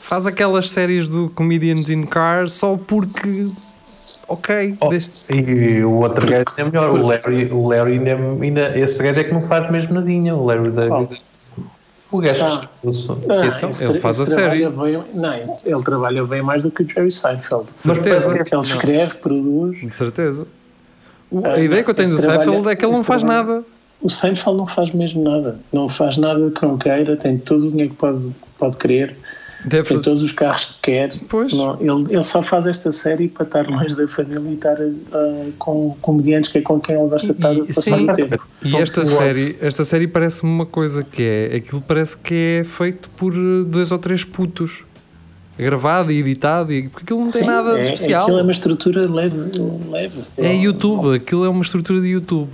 Faz 0.00 0.26
aquelas 0.26 0.68
séries 0.70 1.08
do 1.08 1.30
Comedians 1.30 1.88
in 1.88 2.02
Cars 2.04 2.52
só 2.52 2.76
porque. 2.76 3.46
Ok, 4.28 4.76
Oh, 4.80 4.88
deixa- 4.88 5.10
e 5.32 5.82
o 5.82 5.90
outro 5.96 6.24
gajo 6.26 6.44
é 6.56 6.64
melhor, 6.64 6.90
o 6.90 7.06
Larry, 7.06 7.46
o 7.50 7.68
Larry 7.68 7.92
ainda, 7.94 8.16
ainda- 8.40 8.78
esse 8.78 9.02
gajo 9.02 9.18
é 9.20 9.24
que 9.24 9.32
não 9.32 9.40
faz 9.48 9.68
mesmo 9.72 9.94
nadinha, 9.94 10.34
o 10.36 10.44
Larry 10.44 10.70
David. 10.70 11.20
O 12.12 12.18
gajo 12.18 12.44
Ah. 12.44 12.68
Ah, 13.28 13.84
ele 13.84 14.00
faz 14.00 14.20
a 14.20 14.24
trabalha 14.24 14.48
série. 14.50 14.68
bem- 14.68 15.04
não, 15.14 15.58
ele 15.64 15.82
trabalha 15.84 16.24
bem 16.24 16.42
mais 16.42 16.62
do 16.64 16.70
que 16.70 16.82
o 16.82 16.88
Jerry 16.88 17.10
Seinfeld. 17.10 17.66
certeza. 17.72 18.32
Ele 18.32 18.42
escreve, 18.62 19.14
produz. 19.16 19.78
De 19.80 19.94
certeza. 19.94 20.46
O- 21.30 21.40
Ah, 21.44 21.52
a 21.54 21.60
ideia 21.60 21.84
que 21.84 21.90
eu 21.90 21.94
tenho 21.94 22.10
do 22.10 22.18
trabalho- 22.18 22.42
Seinfeld 22.50 22.68
é 22.68 22.76
que 22.76 22.84
ele 22.84 22.92
não 22.92 23.04
faz 23.04 23.22
trabalho- 23.22 23.48
nada. 23.54 23.64
O 24.02 24.08
Seinfeld 24.08 24.58
não 24.58 24.66
faz 24.66 24.90
mesmo 24.92 25.22
nada. 25.22 25.58
Não 25.72 25.88
faz 25.88 26.16
nada 26.16 26.50
que 26.50 26.62
não 26.66 26.76
queira, 26.78 27.16
tem 27.16 27.38
todo 27.38 27.66
o 27.66 27.70
dinheiro 27.70 27.90
que 27.90 27.96
pode, 27.96 28.30
pode 28.58 28.76
querer, 28.76 29.16
Deve 29.64 29.88
tem 29.88 29.96
fazer. 29.96 30.04
todos 30.04 30.22
os 30.22 30.32
carros 30.32 30.64
que 30.64 30.74
quer. 30.82 31.12
Pois. 31.28 31.52
Não, 31.52 31.74
ele, 31.80 32.14
ele 32.14 32.24
só 32.24 32.42
faz 32.42 32.66
esta 32.66 32.90
série 32.92 33.28
para 33.28 33.44
estar 33.44 33.68
longe 33.68 33.94
da 33.94 34.08
família 34.08 34.50
e 34.50 34.54
estar 34.54 34.76
ah, 35.12 35.46
com 35.58 35.96
comediantes 36.00 36.50
que 36.50 36.58
é 36.58 36.62
com 36.62 36.80
quem 36.80 36.94
ele 36.94 37.08
gosta 37.08 37.28
de 37.32 37.38
estar 37.38 37.52
E- 37.54 37.60
a 37.60 37.64
passar 37.66 37.98
sim. 37.98 38.10
o 38.10 38.12
tempo. 38.12 38.42
E 38.64 38.76
esta 38.76 39.04
série, 39.04 39.56
esta 39.60 39.84
série 39.84 40.06
parece-me 40.06 40.50
uma 40.50 40.66
coisa 40.66 41.02
que 41.04 41.22
é. 41.22 41.56
Aquilo 41.56 41.80
parece 41.80 42.16
que 42.16 42.60
é 42.60 42.64
feito 42.64 43.08
por 43.10 43.32
eh, 43.34 43.64
dois 43.66 43.90
ou 43.92 43.98
três 43.98 44.24
putos. 44.24 44.84
Gravado 45.58 46.10
e 46.10 46.18
editado, 46.20 46.72
e, 46.72 46.88
porque 46.88 47.04
aquilo 47.04 47.18
não 47.18 47.30
tem 47.30 47.42
Sim, 47.42 47.46
nada 47.46 47.74
de 47.74 47.80
é, 47.80 47.84
especial. 47.92 48.22
Aquilo 48.22 48.38
é 48.38 48.42
uma 48.42 48.50
estrutura 48.52 49.06
leve. 49.06 49.36
leve. 49.90 50.20
É 50.38 50.54
YouTube, 50.54 51.14
aquilo 51.14 51.44
é 51.44 51.50
uma 51.50 51.60
estrutura 51.60 52.00
de 52.00 52.06
YouTube. 52.06 52.48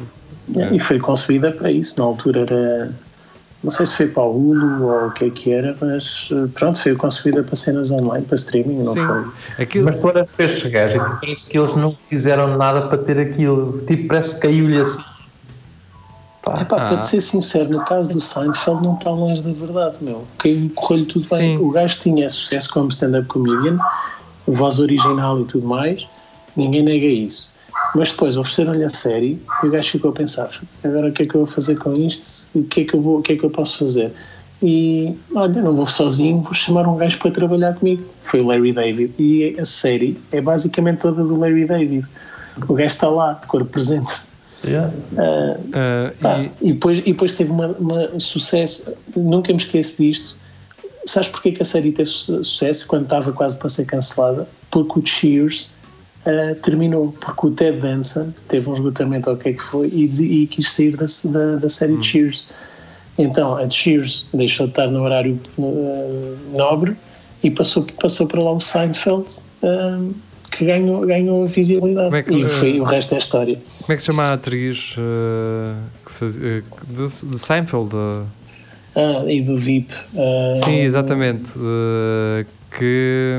E 0.72 0.78
foi 0.80 0.98
concebida 0.98 1.52
para 1.52 1.70
isso. 1.70 2.00
Na 2.00 2.04
altura 2.04 2.40
era. 2.40 2.92
Não 3.66 3.70
sei 3.72 3.84
se 3.84 3.96
foi 3.96 4.06
para 4.06 4.22
o 4.22 4.30
Hulu 4.50 4.84
ou 4.84 5.06
o 5.08 5.10
que 5.10 5.24
é 5.24 5.30
que 5.30 5.50
era, 5.52 5.76
mas 5.80 6.28
eh, 6.30 6.46
pronto, 6.54 6.80
foi 6.80 6.94
concebida 6.94 7.42
para 7.42 7.56
cenas 7.56 7.90
online, 7.90 8.24
para 8.24 8.36
streaming, 8.36 8.84
não 8.84 8.94
Sim. 8.94 9.04
foi? 9.04 9.64
Aquilo, 9.64 9.84
Mas 9.86 9.96
tu 9.96 10.06
olhas 10.06 10.30
para 10.30 10.44
estes 10.44 10.70
gajos 10.70 10.94
e 10.94 11.04
tu 11.04 11.18
parece 11.20 11.50
que 11.50 11.58
eles 11.58 11.74
não 11.74 11.90
fizeram 11.90 12.56
nada 12.56 12.82
para 12.82 12.96
ter 12.98 13.18
aquilo. 13.18 13.80
Tipo, 13.80 14.06
parece 14.06 14.36
que 14.36 14.42
caiu-lhe 14.42 14.78
assim. 14.80 15.02
Pá, 16.44 16.60
Epá, 16.62 16.76
Ah. 16.76 16.86
para 16.86 16.96
te 16.98 17.06
ser 17.06 17.20
sincero, 17.20 17.68
no 17.68 17.84
caso 17.84 18.12
do 18.12 18.20
Seinfeld 18.20 18.84
não 18.84 18.94
está 18.94 19.10
longe 19.10 19.42
da 19.42 19.50
verdade, 19.52 19.96
meu. 20.00 20.22
Caiu, 20.38 20.70
correu-lhe 20.72 21.06
tudo 21.06 21.26
bem. 21.28 21.58
Sim. 21.58 21.64
O 21.64 21.70
gajo 21.72 21.98
tinha 21.98 22.28
sucesso 22.28 22.70
como 22.72 22.86
stand-up 22.86 23.26
comedian, 23.26 23.80
voz 24.46 24.78
original 24.78 25.40
e 25.40 25.44
tudo 25.44 25.66
mais, 25.66 26.06
ninguém 26.56 26.84
nega 26.84 27.04
isso. 27.06 27.55
Mas 27.94 28.10
depois 28.10 28.36
ofereceram-lhe 28.36 28.84
a 28.84 28.88
série 28.88 29.40
e 29.62 29.66
o 29.66 29.70
gajo 29.70 29.90
ficou 29.90 30.10
a 30.10 30.14
pensar: 30.14 30.50
agora 30.84 31.08
o 31.08 31.12
que 31.12 31.22
é 31.22 31.26
que 31.26 31.34
eu 31.34 31.44
vou 31.44 31.46
fazer 31.46 31.76
com 31.78 31.94
isto? 31.94 32.46
O 32.54 32.62
que 32.64 32.82
é 32.82 32.84
que 32.84 32.94
eu, 32.94 33.00
vou, 33.00 33.18
o 33.18 33.22
que 33.22 33.32
é 33.32 33.36
que 33.36 33.44
eu 33.44 33.50
posso 33.50 33.78
fazer? 33.78 34.12
E 34.62 35.14
olha, 35.34 35.60
não 35.62 35.76
vou 35.76 35.86
sozinho, 35.86 36.40
vou 36.42 36.54
chamar 36.54 36.86
um 36.88 36.96
gajo 36.96 37.18
para 37.18 37.30
trabalhar 37.30 37.74
comigo. 37.74 38.04
Foi 38.22 38.40
o 38.40 38.46
Larry 38.46 38.72
David. 38.72 39.12
E 39.18 39.54
a 39.60 39.64
série 39.64 40.18
é 40.32 40.40
basicamente 40.40 40.98
toda 41.00 41.22
do 41.22 41.38
Larry 41.38 41.66
David. 41.66 42.06
O 42.68 42.72
gajo 42.74 42.86
está 42.86 43.08
lá, 43.08 43.34
de 43.34 43.46
corpo 43.46 43.66
presente. 43.70 44.14
yeah. 44.64 44.90
ah, 45.74 46.12
Pá, 46.20 46.38
e- 46.40 46.50
e, 46.62 46.72
depois, 46.72 46.98
e 46.98 47.02
depois 47.02 47.34
teve 47.34 47.50
uma 47.52 48.18
sucesso. 48.18 48.94
Nunca 49.14 49.52
me 49.52 49.58
esqueço 49.58 50.02
disto. 50.02 50.36
Sabes 51.06 51.28
porque 51.28 51.50
é 51.50 51.52
que 51.52 51.62
a 51.62 51.64
série 51.64 51.92
teve 51.92 52.08
su- 52.08 52.42
sucesso 52.42 52.86
quando 52.86 53.02
estava 53.04 53.32
quase 53.32 53.56
para 53.58 53.68
ser 53.68 53.84
cancelada? 53.84 54.48
Porque 54.70 54.98
o 54.98 55.06
Cheers 55.06 55.70
ah, 56.26 56.54
terminou. 56.62 57.14
Porque 57.20 57.46
o 57.46 57.50
Ted 57.50 57.78
Danson 57.80 58.32
teve 58.48 58.68
um 58.68 58.72
esgotamento 58.72 59.30
ou 59.30 59.36
o 59.36 59.38
que 59.38 59.48
é 59.50 59.52
que 59.52 59.62
foi 59.62 59.88
e, 59.88 60.04
e 60.42 60.46
quis 60.46 60.70
sair 60.72 60.96
da, 60.96 61.06
da, 61.24 61.56
da 61.56 61.68
série 61.68 62.02
Cheers. 62.02 62.48
Então 63.18 63.56
a 63.56 63.68
Cheers 63.70 64.26
deixou 64.34 64.66
de 64.66 64.72
estar 64.72 64.88
no 64.88 65.02
horário 65.02 65.38
ah, 65.58 66.36
nobre 66.58 66.94
e 67.42 67.50
passou, 67.50 67.86
passou 68.00 68.26
para 68.26 68.42
lá 68.42 68.52
o 68.52 68.60
Seinfeld. 68.60 69.26
ah, 69.62 70.00
que 70.50 70.64
ganhou, 70.64 71.04
ganhou 71.04 71.44
visibilidade 71.46 72.14
é 72.16 72.22
que- 72.22 72.32
e 72.34 72.48
foi, 72.48 72.80
o 72.80 72.84
resto 72.84 73.14
é 73.14 73.18
história. 73.18 73.58
como 73.82 73.92
é 73.92 73.96
que 73.96 74.00
se 74.00 74.06
chama 74.06 74.22
a 74.24 74.34
atriz 74.34 74.94
que 76.06 76.12
faz, 76.12 76.34
de, 76.34 76.62
de 77.28 77.38
Seinfeld? 77.38 77.90
ah? 77.94 79.24
E 79.28 79.42
do 79.42 79.58
VIP. 79.58 79.92
Sim, 80.64 80.80
exatamente. 80.80 81.50
que. 82.78 83.34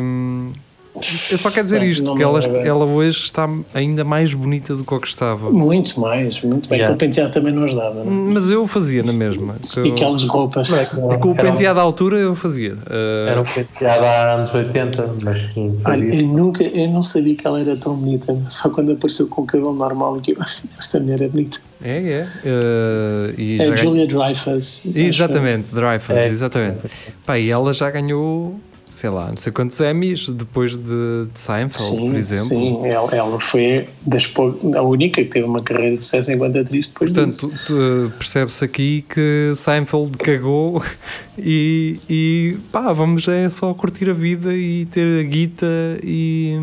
Eu 1.32 1.38
só 1.38 1.50
quero 1.52 1.66
dizer 1.66 1.80
Não, 1.80 1.86
isto, 1.88 2.04
não 2.06 2.16
que 2.16 2.24
ela, 2.24 2.40
ela 2.64 2.86
hoje 2.86 3.20
está 3.22 3.50
ainda 3.74 4.04
mais 4.04 4.34
bonita 4.34 4.76
do 4.76 4.84
que 4.84 4.94
o 4.94 5.00
que 5.00 5.08
estava. 5.08 5.50
Muito 5.52 6.00
mais, 6.00 6.42
muito 6.42 6.68
bem. 6.70 6.78
Yeah. 6.80 6.94
Aquele 6.96 7.10
penteado 7.10 7.32
também 7.34 7.54
não 7.54 7.64
ajudava. 7.64 8.04
Não? 8.04 8.34
Mas 8.34 8.50
eu 8.50 8.66
fazia 8.68 9.04
na 9.04 9.14
mesma. 9.14 9.56
Que 9.74 9.80
E 9.82 9.88
eu- 9.90 9.94
aquelas 9.96 10.24
roupas. 10.24 10.72
é 10.74 10.86
com 10.86 11.30
o 11.30 11.32
um- 11.32 11.36
penteado 11.36 11.80
à 11.80 11.84
altura 11.84 12.18
eu 12.18 12.36
fazia. 12.36 12.76
Ah, 12.90 13.30
Era 13.32 13.42
um 13.42 13.46
penteado 13.46 14.06
há 14.06 14.34
anos 14.36 14.54
80, 14.54 15.10
mas 15.24 15.42
sim, 15.54 15.80
fazia. 15.84 16.16
eu 16.16 16.28
nunca, 16.28 16.64
eu 16.64 16.88
não 16.90 17.04
sabia 17.04 17.36
que 17.36 17.46
ela 17.48 17.60
era 17.62 17.76
tão 17.76 17.96
bonita, 17.96 18.36
só 18.48 18.70
quando 18.70 18.92
apareceu 18.92 19.28
com 19.28 19.42
o 19.42 19.46
cabelo 19.46 19.74
normal 19.74 20.18
e 20.18 20.22
que 20.22 20.32
eu 20.32 20.38
esta 20.80 21.00
mulher 21.00 21.22
é 21.22 21.28
bonita. 21.28 21.60
É, 21.84 21.98
é. 22.12 22.28
Ah, 22.46 23.34
e 23.38 23.62
É 23.62 23.78
Julia 23.78 24.08
Dreyfus. 24.08 24.82
Exatamente, 24.96 25.74
Dreyfus, 25.74 26.16
É. 26.16 26.28
exatamente. 26.28 26.80
Pá, 27.26 27.38
e 27.38 27.50
ela 27.50 27.72
já 27.74 27.90
ganhou, 27.92 28.60
sei 28.98 29.12
lá, 29.12 29.28
não 29.30 29.38
sei 29.38 29.52
quantos 29.52 29.80
Emmys 29.80 30.28
depois 30.30 30.76
de, 30.76 31.28
de 31.32 31.40
Seinfeld, 31.40 31.98
Sim, 31.98 32.10
por 32.10 32.18
exemplo. 32.18 32.46
sim 32.46 32.86
ela, 32.88 33.16
ela 33.16 33.40
foi 33.40 33.88
das 34.02 34.28
a 34.76 34.82
única 34.82 35.24
que 35.24 35.30
teve 35.30 35.46
uma 35.46 35.62
carreira 35.62 35.98
de 35.98 36.04
sucesso 36.04 36.32
enquanto 36.32 36.58
atriz 36.58 36.88
depois 36.88 37.14
disso. 37.14 37.42
Portanto, 37.42 37.60
tu- 37.68 38.12
percebe-se 38.18 38.66
aqui 38.66 39.06
que 39.08 39.54
Seinfeld 39.56 40.18
cagou 40.18 40.82
e, 41.38 42.00
e 42.10 42.58
pá, 42.72 42.92
vamos 42.92 43.28
é 43.28 43.48
só 43.52 43.72
curtir 43.76 44.10
a 44.10 44.14
vida 44.14 44.52
e 44.56 44.86
ter 44.88 45.20
a 45.20 45.24
guita 45.24 45.68
e, 46.04 46.58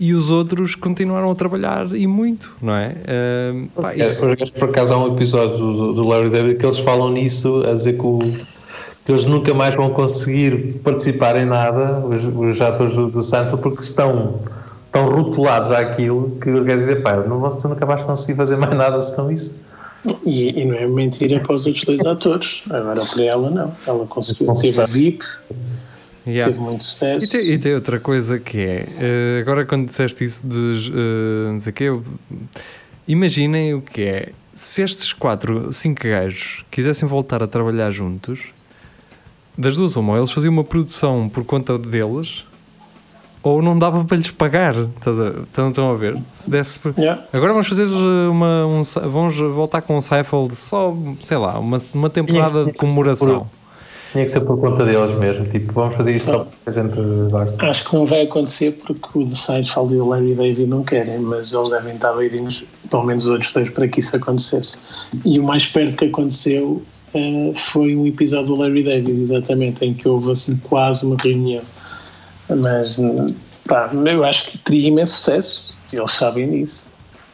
e 0.00 0.12
os 0.12 0.30
outros 0.32 0.74
continuaram 0.74 1.30
a 1.30 1.34
trabalhar 1.36 1.94
e 1.94 2.08
muito, 2.08 2.56
não 2.60 2.74
é? 2.74 2.96
Ah, 3.06 3.82
pá, 3.82 3.94
e- 3.96 4.00
É, 4.02 4.14
Por 4.14 4.32
acaso, 4.32 4.52
por 4.52 4.68
acaso 4.68 4.94
há 4.94 4.98
um 5.04 5.14
episódio 5.14 5.58
do, 5.58 5.92
do 5.92 6.08
Larry 6.08 6.28
David 6.28 6.58
que 6.58 6.66
eles 6.66 6.78
falam 6.80 7.12
nisso, 7.12 7.62
a 7.64 7.72
dizer 7.72 7.92
que, 7.92 8.04
o- 8.04 8.18
que 8.18 8.44
eles 9.08 9.24
nunca 9.24 9.54
mais 9.54 9.74
vão 9.74 9.90
conseguir 9.90 10.80
participar 10.82 11.36
em 11.36 11.44
nada, 11.44 12.00
os, 12.06 12.24
os 12.24 12.60
atores 12.60 12.94
do, 12.94 13.08
do 13.08 13.58
porque 13.58 13.82
estão 13.82 14.40
tão 14.90 15.08
rotulados 15.08 15.70
àquilo 15.70 16.36
que 16.40 16.64
quer 16.64 16.76
dizer, 16.76 17.02
pá, 17.02 17.16
não 17.16 17.46
tu 17.48 17.68
nunca 17.68 17.84
vais 17.86 18.02
conseguir 18.02 18.34
fazer 18.36 18.56
mais 18.56 18.74
nada 18.74 19.00
senão 19.00 19.30
isso. 19.30 19.60
E, 20.24 20.60
e 20.60 20.64
não 20.64 20.74
é 20.74 20.86
mentira 20.86 21.40
para 21.40 21.54
os 21.54 21.66
outros 21.66 21.84
dois 21.84 22.06
atores. 22.06 22.62
Agora 22.70 23.04
para 23.04 23.22
ela 23.24 23.50
não. 23.50 23.74
Ela 23.86 24.06
conseguiu. 24.06 24.54
Teve 24.54 24.80
a 24.80 24.86
VIP, 24.86 25.24
yeah. 26.26 26.50
teve 26.52 26.62
muito 26.62 26.84
sucesso. 26.84 27.26
E 27.26 27.28
tem, 27.28 27.50
e 27.50 27.58
tem 27.58 27.74
outra 27.74 27.98
coisa 27.98 28.38
que 28.38 28.58
é, 28.58 28.86
eh, 28.98 29.38
agora 29.40 29.64
quando 29.64 29.86
disseste 29.86 30.24
isso 30.24 30.42
de 30.44 30.92
eh, 30.92 31.52
não 31.52 31.60
sei 31.60 31.70
o 31.70 31.74
quê, 31.74 31.84
eu- 31.84 32.04
imaginem 33.08 33.74
o 33.74 33.82
que 33.82 34.02
é, 34.02 34.28
se 34.54 34.82
estes 34.82 35.12
quatro, 35.12 35.72
cinco 35.72 36.02
gajos 36.04 36.64
quisessem 36.70 37.08
voltar 37.08 37.42
a 37.42 37.46
trabalhar 37.46 37.90
juntos, 37.90 38.40
das 39.56 39.76
duas 39.76 39.96
uma, 39.96 40.12
ou 40.12 40.18
eles 40.18 40.30
faziam 40.30 40.52
uma 40.52 40.64
produção 40.64 41.28
por 41.28 41.44
conta 41.44 41.78
deles, 41.78 42.44
ou 43.42 43.62
não 43.62 43.78
dava 43.78 44.04
para 44.04 44.16
lhes 44.16 44.30
pagar, 44.30 44.74
estão, 44.74 45.68
estão 45.68 45.90
a 45.90 45.94
ver? 45.94 46.20
Se 46.32 46.50
desse 46.50 46.80
Yeah. 46.98 47.22
Agora 47.32 47.52
vamos 47.52 47.68
fazer 47.68 47.86
eh, 47.86 48.28
uma, 48.28 48.66
um, 48.66 48.82
vamos 49.08 49.36
voltar 49.38 49.82
com 49.82 49.96
o 49.96 50.00
Seinfeld 50.00 50.54
só, 50.56 50.94
sei 51.22 51.36
lá, 51.36 51.58
uma, 51.58 51.80
uma 51.94 52.10
temporada 52.10 52.64
de 52.64 52.72
comemoração. 52.72 53.48
Tinha 54.12 54.24
que 54.24 54.30
ser 54.30 54.40
por 54.40 54.58
conta 54.58 54.84
deles 54.84 55.12
mesmo. 55.18 55.46
Tipo, 55.46 55.72
vamos 55.72 55.94
fazer 55.94 56.16
isto 56.16 56.30
só 56.30 56.38
porque 56.40 56.70
a 56.70 56.82
gente 56.82 56.96
gosta. 57.30 57.66
Acho 57.66 57.84
que 57.84 57.94
não 57.94 58.06
vai 58.06 58.22
acontecer 58.22 58.72
porque 58.84 59.18
o 59.18 59.24
The 59.26 59.34
Seinfeld 59.34 59.94
e 59.94 59.98
o 59.98 60.08
Larry 60.08 60.34
David 60.34 60.66
não 60.66 60.82
querem, 60.82 61.18
mas 61.18 61.52
eles 61.52 61.70
devem 61.70 61.94
estar 61.94 62.12
doidinhos, 62.12 62.64
pelo 62.90 63.04
menos 63.04 63.24
os 63.24 63.30
outros 63.30 63.52
dois, 63.52 63.70
para 63.70 63.86
que 63.86 64.00
isso 64.00 64.16
acontecesse. 64.16 64.78
E 65.24 65.38
o 65.38 65.44
mais 65.44 65.66
perto 65.66 65.96
que 65.96 66.06
aconteceu 66.06 66.82
eh, 67.16 67.52
foi 67.54 67.96
um 67.96 68.06
episódio 68.06 68.48
do 68.48 68.56
Larry 68.56 68.82
David, 68.82 69.20
exatamente, 69.22 69.84
em 69.84 69.94
que 69.94 70.06
houve 70.06 70.32
assim 70.32 70.56
quase 70.58 71.04
uma 71.06 71.16
reunião. 71.16 71.62
Mas 72.48 73.00
pá, 73.66 73.90
eu 73.92 74.24
acho 74.24 74.50
que 74.50 74.58
teria 74.58 74.88
imenso 74.88 75.16
sucesso, 75.16 75.78
eles 75.92 76.12
sabem 76.12 76.50
disso. 76.50 76.86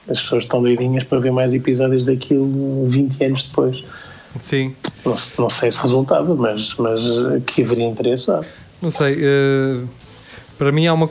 As 0.08 0.20
pessoas 0.20 0.44
estão 0.44 0.62
doidinhas 0.62 1.04
para 1.04 1.18
ver 1.20 1.30
mais 1.30 1.54
episódios 1.54 2.04
daquilo 2.04 2.86
20 2.86 3.24
anos 3.24 3.44
depois. 3.44 3.84
Sim. 4.38 4.74
Não, 5.04 5.14
não 5.38 5.50
sei 5.50 5.70
se 5.70 5.80
resultava, 5.80 6.34
mas, 6.34 6.74
mas 6.76 7.00
que 7.46 7.62
haveria 7.62 7.86
interesse. 7.86 8.30
Não 8.80 8.90
sei. 8.90 9.18
eh, 9.20 9.82
para 10.62 10.70
mim 10.70 10.86
há 10.86 10.94
uma, 10.94 11.10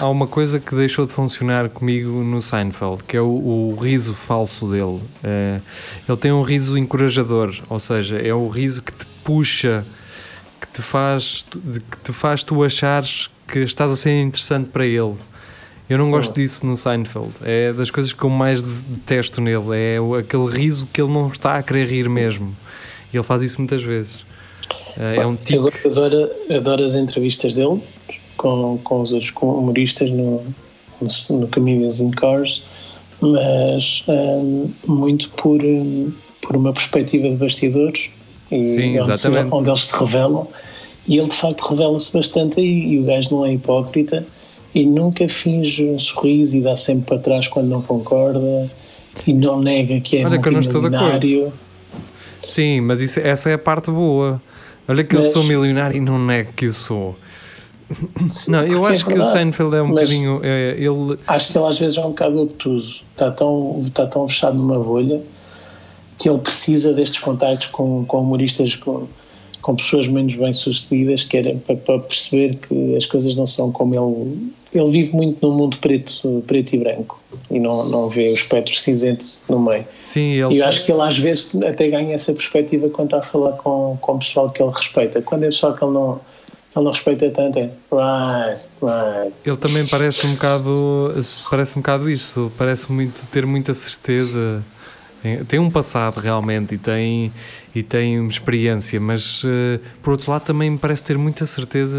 há 0.00 0.08
uma 0.08 0.28
coisa 0.28 0.60
que 0.60 0.72
deixou 0.72 1.06
de 1.06 1.12
funcionar 1.12 1.68
comigo 1.70 2.22
no 2.22 2.40
Seinfeld, 2.40 3.02
que 3.02 3.16
é 3.16 3.20
o, 3.20 3.26
o 3.72 3.74
riso 3.74 4.14
falso 4.14 4.70
dele. 4.70 5.00
Eh, 5.24 5.58
ele 6.08 6.16
tem 6.16 6.30
um 6.30 6.42
riso 6.42 6.78
encorajador, 6.78 7.52
ou 7.68 7.80
seja, 7.80 8.16
é 8.16 8.32
o 8.32 8.46
riso 8.46 8.84
que 8.84 8.92
te 8.92 9.04
puxa, 9.24 9.84
que 10.60 10.68
te 10.68 10.82
faz, 10.82 11.44
que 11.90 11.98
te 12.04 12.12
faz 12.12 12.44
tu 12.44 12.62
achares 12.62 13.28
que 13.48 13.58
estás 13.58 13.90
a 13.90 13.96
ser 13.96 14.22
interessante 14.22 14.68
para 14.68 14.86
ele. 14.86 15.16
Eu 15.90 15.98
não 15.98 16.08
gosto 16.12 16.32
disso 16.36 16.64
no 16.64 16.76
Seinfeld. 16.76 17.32
É 17.42 17.72
das 17.72 17.90
coisas 17.90 18.12
que 18.12 18.22
eu 18.22 18.30
mais 18.30 18.62
de- 18.62 18.70
detesto 18.70 19.40
nele. 19.40 19.64
É 19.74 19.98
aquele 20.20 20.46
riso 20.46 20.86
que 20.92 21.02
ele 21.02 21.12
não 21.12 21.26
está 21.26 21.56
a 21.56 21.62
querer 21.64 21.88
rir 21.88 22.08
mesmo. 22.08 22.54
E 23.12 23.16
ele 23.16 23.24
faz 23.24 23.42
isso 23.42 23.58
muitas 23.60 23.82
vezes. 23.82 24.20
Eh, 24.96 25.16
é 25.16 25.26
um 25.26 25.34
tique. 25.34 25.54
Eu 25.54 25.72
adoro, 25.90 26.30
adoro 26.56 26.84
as 26.84 26.94
entrevistas 26.94 27.56
dele 27.56 27.82
com, 28.46 28.78
com 28.84 29.00
os 29.00 29.12
outros 29.12 29.32
humoristas 29.42 30.08
no, 30.10 30.40
no, 31.00 31.38
no 31.38 31.48
Comedians 31.48 32.00
in 32.00 32.10
Cars, 32.10 32.62
mas 33.20 34.04
hum, 34.08 34.70
muito 34.86 35.28
por, 35.30 35.60
hum, 35.64 36.12
por 36.42 36.56
uma 36.56 36.72
perspectiva 36.72 37.28
de 37.28 37.34
bastidores 37.36 38.08
e 38.52 38.64
Sim, 38.64 39.00
onde, 39.00 39.18
se- 39.18 39.28
onde 39.50 39.68
eles 39.70 39.86
se 39.88 39.96
revelam. 39.96 40.46
E 41.08 41.18
ele 41.18 41.28
de 41.28 41.34
facto 41.36 41.60
revela-se 41.62 42.12
bastante 42.12 42.60
aí, 42.60 42.92
e 42.92 42.98
o 43.00 43.04
gajo 43.04 43.34
não 43.34 43.46
é 43.46 43.52
hipócrita 43.54 44.24
e 44.74 44.84
nunca 44.84 45.28
finge 45.28 45.84
um 45.84 45.98
sorriso 45.98 46.56
e 46.56 46.60
dá 46.60 46.76
sempre 46.76 47.06
para 47.06 47.18
trás 47.18 47.48
quando 47.48 47.68
não 47.68 47.80
concorda 47.82 48.70
e 49.26 49.32
não 49.32 49.60
nega 49.60 49.98
que 50.00 50.18
é 50.18 50.24
Olha 50.26 50.38
que 50.38 50.48
eu 50.48 50.52
não 50.52 50.60
estou 50.60 50.80
de 50.80 50.94
acordo. 50.94 51.10
multimilionário. 51.12 51.52
Sim, 52.42 52.80
mas 52.82 53.00
isso, 53.00 53.18
essa 53.20 53.50
é 53.50 53.54
a 53.54 53.58
parte 53.58 53.90
boa. 53.90 54.40
Olha 54.88 55.02
que 55.02 55.16
eu 55.16 55.20
Mas- 55.22 55.32
sou 55.32 55.42
milionário 55.42 55.96
e 55.96 56.00
não 56.00 56.18
nego 56.24 56.52
que 56.54 56.66
eu 56.66 56.72
sou. 56.72 57.14
Não, 58.48 58.64
eu 58.64 58.86
é 58.86 58.92
acho 58.92 59.06
que 59.06 59.14
o. 59.14 59.24
Seinfeld 59.24 59.76
é 59.76 59.82
um 59.82 59.86
Mas- 59.88 59.94
bocadinho. 60.10 60.40
é, 60.42 60.70
ele, 60.76 61.18
Acho 61.26 61.52
que 61.52 61.58
ele 61.58 61.66
às 61.66 61.78
vezes 61.78 61.96
é 61.96 62.00
um 62.00 62.08
bocado 62.08 62.40
obtuso. 62.42 63.02
Está 63.12 63.30
tão, 63.30 63.78
está 63.80 64.06
tão 64.06 64.26
fechado 64.26 64.56
numa 64.56 64.78
bolha 64.78 65.20
que 66.18 66.28
ele 66.28 66.38
precisa 66.38 66.92
destes 66.92 67.20
contactos 67.20 67.66
com, 67.68 68.04
com 68.06 68.20
humoristas, 68.20 68.74
com, 68.74 69.06
com 69.62 69.76
pessoas 69.76 70.08
menos 70.08 70.34
bem-sucedidas, 70.34 71.22
que 71.24 71.36
era 71.36 71.54
para, 71.66 71.76
para 71.76 71.98
perceber 72.00 72.56
que 72.56 72.96
as 72.96 73.06
coisas 73.06 73.36
não 73.36 73.46
são 73.46 73.70
como 73.70 73.94
ele. 73.94 74.50
Ele 74.74 74.90
vive 74.90 75.12
muito 75.14 75.46
num 75.46 75.54
mundo 75.56 75.78
preto, 75.78 76.42
preto 76.46 76.74
e 76.74 76.78
branco 76.78 77.20
e 77.50 77.58
não, 77.60 77.86
não 77.88 78.08
vê 78.08 78.28
o 78.30 78.34
espectro 78.34 78.74
cinzento 78.74 79.24
no 79.48 79.60
meio. 79.60 79.86
sim, 80.02 80.20
E 80.32 80.40
ele. 80.42 80.58
eu 80.58 80.66
acho 80.66 80.84
que 80.84 80.92
ele 80.92 81.00
às 81.02 81.16
vezes 81.16 81.50
até 81.62 81.88
ganha 81.88 82.14
essa 82.14 82.32
perspectiva 82.32 82.88
quando 82.90 83.06
está 83.08 83.18
a 83.18 83.22
falar 83.22 83.52
com, 83.52 83.96
com 84.00 84.12
o 84.14 84.18
pessoal 84.18 84.50
que 84.50 84.62
ele 84.62 84.72
respeita. 84.72 85.22
Quando 85.22 85.44
é 85.44 85.46
pessoal 85.46 85.72
que 85.74 85.84
ele 85.84 85.92
não, 85.92 86.20
ele 86.76 86.84
não 86.84 86.92
respeita 86.92 87.30
tanto, 87.30 87.58
é 87.58 87.62
right, 87.92 88.66
right. 88.82 89.34
Ele 89.44 89.56
também 89.56 89.86
parece 89.86 90.26
um 90.26 90.32
bocado. 90.34 91.12
Parece 91.50 91.72
um 91.78 91.82
bocado 91.82 92.10
isso. 92.10 92.52
Parece 92.56 92.90
muito 92.92 93.26
ter 93.30 93.44
muita 93.46 93.72
certeza. 93.74 94.62
Tem- 95.48 95.58
um 95.58 95.68
passado 95.70 96.20
realmente 96.20 96.74
e 96.74 96.78
tem, 96.78 97.32
e 97.74 97.82
tem 97.82 98.20
uma 98.20 98.30
experiência, 98.30 99.00
mas 99.00 99.42
eh, 99.44 99.80
por 100.00 100.12
outro 100.12 100.30
lado 100.30 100.44
também 100.44 100.70
me 100.70 100.78
parece 100.78 101.02
ter 101.02 101.18
muita 101.18 101.44
certeza, 101.46 101.98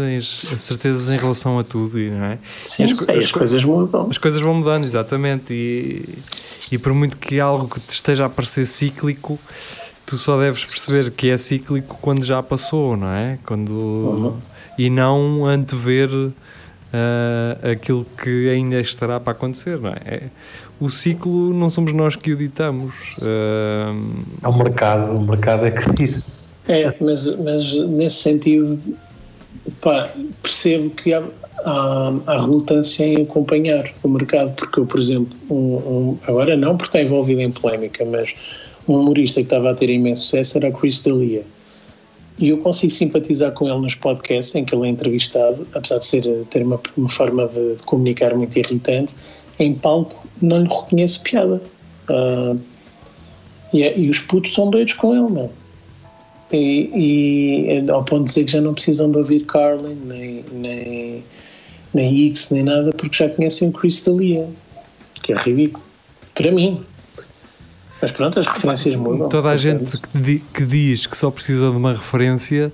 certezas 0.56 1.10
em 1.14 1.18
relação 1.18 1.58
a 1.58 1.64
tudo, 1.64 1.98
não 1.98 2.24
é? 2.24 2.38
Sim, 2.62 2.84
as 2.84 2.92
as, 2.92 3.00
as 3.08 3.16
as 3.24 3.32
co- 3.32 3.38
coisas 3.40 3.64
mudam. 3.64 4.06
As 4.10 4.16
coisas 4.16 4.40
vão 4.40 4.54
mudando, 4.54 4.86
exatamente. 4.86 5.52
E, 5.52 6.08
e 6.72 6.78
por 6.78 6.94
muito 6.94 7.18
que 7.18 7.38
algo 7.38 7.68
que 7.68 7.80
te 7.80 7.90
esteja 7.90 8.24
a 8.24 8.28
parecer 8.30 8.64
cíclico, 8.64 9.38
tu 10.06 10.16
só 10.16 10.38
deves 10.40 10.64
perceber 10.64 11.10
que 11.10 11.28
é 11.28 11.36
cíclico 11.36 11.98
quando 12.00 12.24
já 12.24 12.42
passou, 12.42 12.96
não 12.96 13.12
é? 13.14 13.38
Quando, 13.44 14.38
E 14.78 14.88
não 14.88 15.44
antever 15.44 16.08
ah, 16.92 17.58
aquilo 17.72 18.06
que 18.22 18.48
ainda 18.48 18.80
estará 18.80 19.18
para 19.20 19.32
acontecer, 19.32 19.78
não 19.78 19.90
é? 19.90 19.96
É- 20.06 20.22
O 20.80 20.88
ciclo 20.90 21.52
não 21.52 21.68
somos 21.68 21.92
nós 21.92 22.14
que 22.14 22.32
o 22.32 22.36
ditamos. 22.36 22.94
ah, 23.20 23.92
É 24.42 24.48
o 24.48 24.56
mercado, 24.56 25.12
o 25.16 25.20
mercado 25.22 25.66
é 25.66 25.70
que 25.72 25.92
diz. 25.94 26.22
É, 26.68 26.94
mas, 27.00 27.26
mas 27.38 27.74
nesse 27.88 28.16
sentido, 28.16 28.78
pá, 29.80 30.08
percebo 30.42 30.90
que 30.90 31.12
há, 31.14 31.22
há, 31.64 32.12
há 32.26 32.40
relutância 32.42 33.04
em 33.04 33.22
acompanhar 33.22 33.90
o 34.02 34.08
mercado, 34.08 34.52
porque 34.52 34.78
eu, 34.78 34.86
por 34.86 35.00
exemplo, 35.00 35.34
um, 35.50 35.54
um- 35.54 36.18
agora 36.26 36.56
não 36.56 36.76
porque 36.76 36.90
está 36.96 37.02
envolvido 37.02 37.40
em 37.40 37.50
polémica, 37.50 38.04
mas 38.04 38.34
um 38.86 39.00
humorista 39.00 39.40
que 39.40 39.46
estava 39.46 39.70
a 39.70 39.74
ter 39.74 39.88
imenso 39.90 40.24
sucesso 40.24 40.58
era 40.58 40.70
Chris 40.70 41.00
D'Elia. 41.02 41.42
E 42.38 42.50
eu 42.50 42.58
consigo 42.58 42.92
simpatizar 42.92 43.52
com 43.52 43.68
ele 43.68 43.78
nos 43.78 43.94
podcasts 43.94 44.54
em 44.54 44.64
que 44.64 44.74
ele 44.74 44.86
é 44.86 44.90
entrevistado, 44.90 45.66
apesar 45.74 45.98
de 45.98 46.06
ser, 46.06 46.22
ter 46.50 46.62
uma, 46.62 46.80
uma 46.96 47.08
forma 47.08 47.48
de, 47.48 47.76
de 47.76 47.82
comunicar 47.82 48.34
muito 48.34 48.56
irritante, 48.56 49.16
em 49.58 49.74
palco 49.74 50.26
não 50.40 50.62
lhe 50.62 50.68
reconheço 50.68 51.22
piada. 51.22 51.60
Ah, 52.08 52.54
e, 53.72 53.82
é- 53.82 53.98
e 53.98 54.08
os 54.08 54.20
putos 54.20 54.54
são 54.54 54.70
doidos 54.70 54.94
com 54.94 55.12
ele, 55.14 55.34
não 55.34 55.50
e, 56.52 56.90
e 56.94 57.66
é 57.68 57.90
ao 57.90 58.04
ponto 58.04 58.24
de 58.24 58.28
dizer 58.28 58.44
que 58.44 58.52
já 58.52 58.60
não 58.60 58.74
precisam 58.74 59.10
de 59.10 59.18
ouvir 59.18 59.44
Carlin, 59.44 59.96
nem, 60.06 60.44
nem, 60.52 61.24
nem 61.92 62.30
X, 62.30 62.50
nem 62.50 62.62
nada, 62.62 62.90
porque 62.92 63.16
já 63.16 63.28
conhecem 63.28 63.68
o 63.68 63.72
Chris 63.72 64.00
D'Elia, 64.02 64.48
que 65.22 65.32
é 65.32 65.36
ridículo. 65.36 65.84
Para 66.34 66.52
mim. 66.52 66.80
Mas 68.00 68.12
pronto, 68.12 68.38
as 68.38 68.46
referências 68.46 68.94
mudam. 68.96 69.28
Toda 69.28 69.48
a 69.50 69.56
gente 69.56 69.98
que, 69.98 70.42
que 70.54 70.64
diz 70.64 71.06
que 71.06 71.16
só 71.16 71.30
precisa 71.30 71.70
de 71.70 71.76
uma 71.76 71.92
referência, 71.92 72.72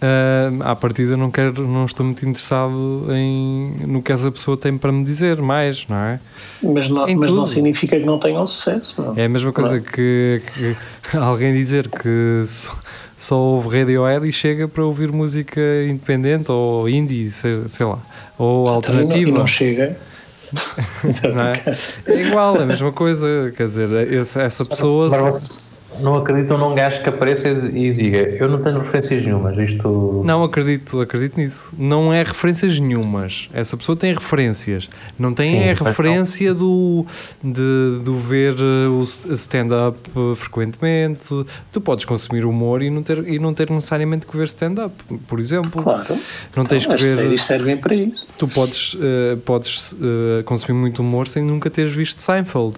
ah, 0.00 0.70
à 0.70 0.74
partida 0.74 1.16
não, 1.16 1.30
quero, 1.30 1.66
não 1.68 1.84
estou 1.84 2.04
muito 2.06 2.24
interessado 2.26 3.06
em, 3.10 3.74
no 3.86 4.02
que 4.02 4.10
essa 4.12 4.30
pessoa 4.32 4.56
tem 4.56 4.76
para 4.78 4.90
me 4.90 5.04
dizer 5.04 5.40
mais, 5.42 5.86
não 5.88 5.96
é? 5.96 6.20
Mas, 6.62 6.88
não, 6.88 7.06
em 7.08 7.14
mas 7.16 7.30
não 7.32 7.46
significa 7.46 7.98
que 8.00 8.04
não 8.06 8.18
tenham 8.18 8.46
sucesso. 8.46 9.00
Não. 9.00 9.12
É 9.16 9.26
a 9.26 9.28
mesma 9.28 9.52
coisa 9.52 9.80
que, 9.80 10.42
que 10.54 10.76
alguém 11.16 11.52
dizer 11.52 11.88
que 11.88 12.42
só, 12.46 12.72
só 13.16 13.36
ouve 13.36 13.78
Radiohead 13.78 14.26
e 14.28 14.32
chega 14.32 14.66
para 14.66 14.84
ouvir 14.84 15.12
música 15.12 15.60
independente 15.86 16.50
ou 16.50 16.88
indie, 16.88 17.30
sei, 17.30 17.62
sei 17.68 17.84
lá, 17.86 17.98
ou 18.38 18.64
não- 18.66 18.72
alternativa. 18.74 19.28
E 19.28 19.32
não 19.32 19.46
chega. 19.46 19.96
Não 21.34 21.42
é? 21.42 21.52
É 22.06 22.20
igual, 22.22 22.56
é 22.56 22.62
a 22.62 22.66
mesma 22.66 22.92
coisa. 22.92 23.52
Quer 23.56 23.64
dizer, 23.64 24.12
essa, 24.12 24.42
essa 24.42 24.64
pessoa. 24.64 25.40
Não 26.00 26.16
acreditam 26.16 26.56
num 26.58 26.74
gajo 26.74 27.02
que 27.02 27.08
apareça 27.08 27.48
e 27.48 27.82
e 27.82 27.92
diga 27.92 28.18
eu 28.18 28.48
não 28.48 28.60
tenho 28.62 28.78
referências 28.78 29.24
nenhumas, 29.26 29.58
isto... 29.58 30.22
Não 30.24 30.42
acredito, 30.44 31.00
acredito 31.00 31.36
nisso. 31.38 31.72
Não 31.76 32.12
é 32.12 32.22
referências 32.22 32.78
nenhumas. 32.78 33.48
Essa 33.52 33.76
pessoa 33.76 33.96
tem 33.96 34.14
referências. 34.14 34.88
Não 35.18 35.34
tem 35.34 35.50
Sim, 35.50 35.58
é 35.58 35.74
não. 35.74 35.84
referência 35.86 36.54
do, 36.54 37.04
de, 37.42 38.00
do 38.04 38.16
ver 38.16 38.54
eh, 38.58 38.88
o 38.88 39.02
stand-up 39.02 39.98
eh, 40.14 40.34
frequentemente. 40.36 41.20
Tu 41.72 41.80
podes 41.80 42.04
consumir 42.04 42.44
humor 42.44 42.82
e 42.82 42.88
não 42.90 43.02
ter, 43.02 43.28
e 43.28 43.38
não 43.38 43.52
ter 43.52 43.68
necessariamente 43.70 44.26
que 44.26 44.36
ver 44.36 44.44
stand-up, 44.44 44.94
por 45.26 45.40
exemplo. 45.40 45.82
Claro. 45.82 46.16
Não 46.56 46.64
tens 46.64 46.84
Então, 46.84 46.96
que 46.96 47.02
as 47.02 47.10
ver. 47.10 47.16
séries 47.16 47.42
servem 47.42 47.76
para 47.76 47.94
isso. 47.94 48.26
Tu 48.38 48.46
podes, 48.48 48.96
eh, 49.00 49.36
podes 49.44 49.94
eh, 50.00 50.42
consumir 50.44 50.78
muito 50.78 51.02
humor 51.02 51.26
sem 51.28 51.42
nunca 51.42 51.68
teres 51.68 51.92
visto 51.94 52.20
Seinfeld. 52.22 52.76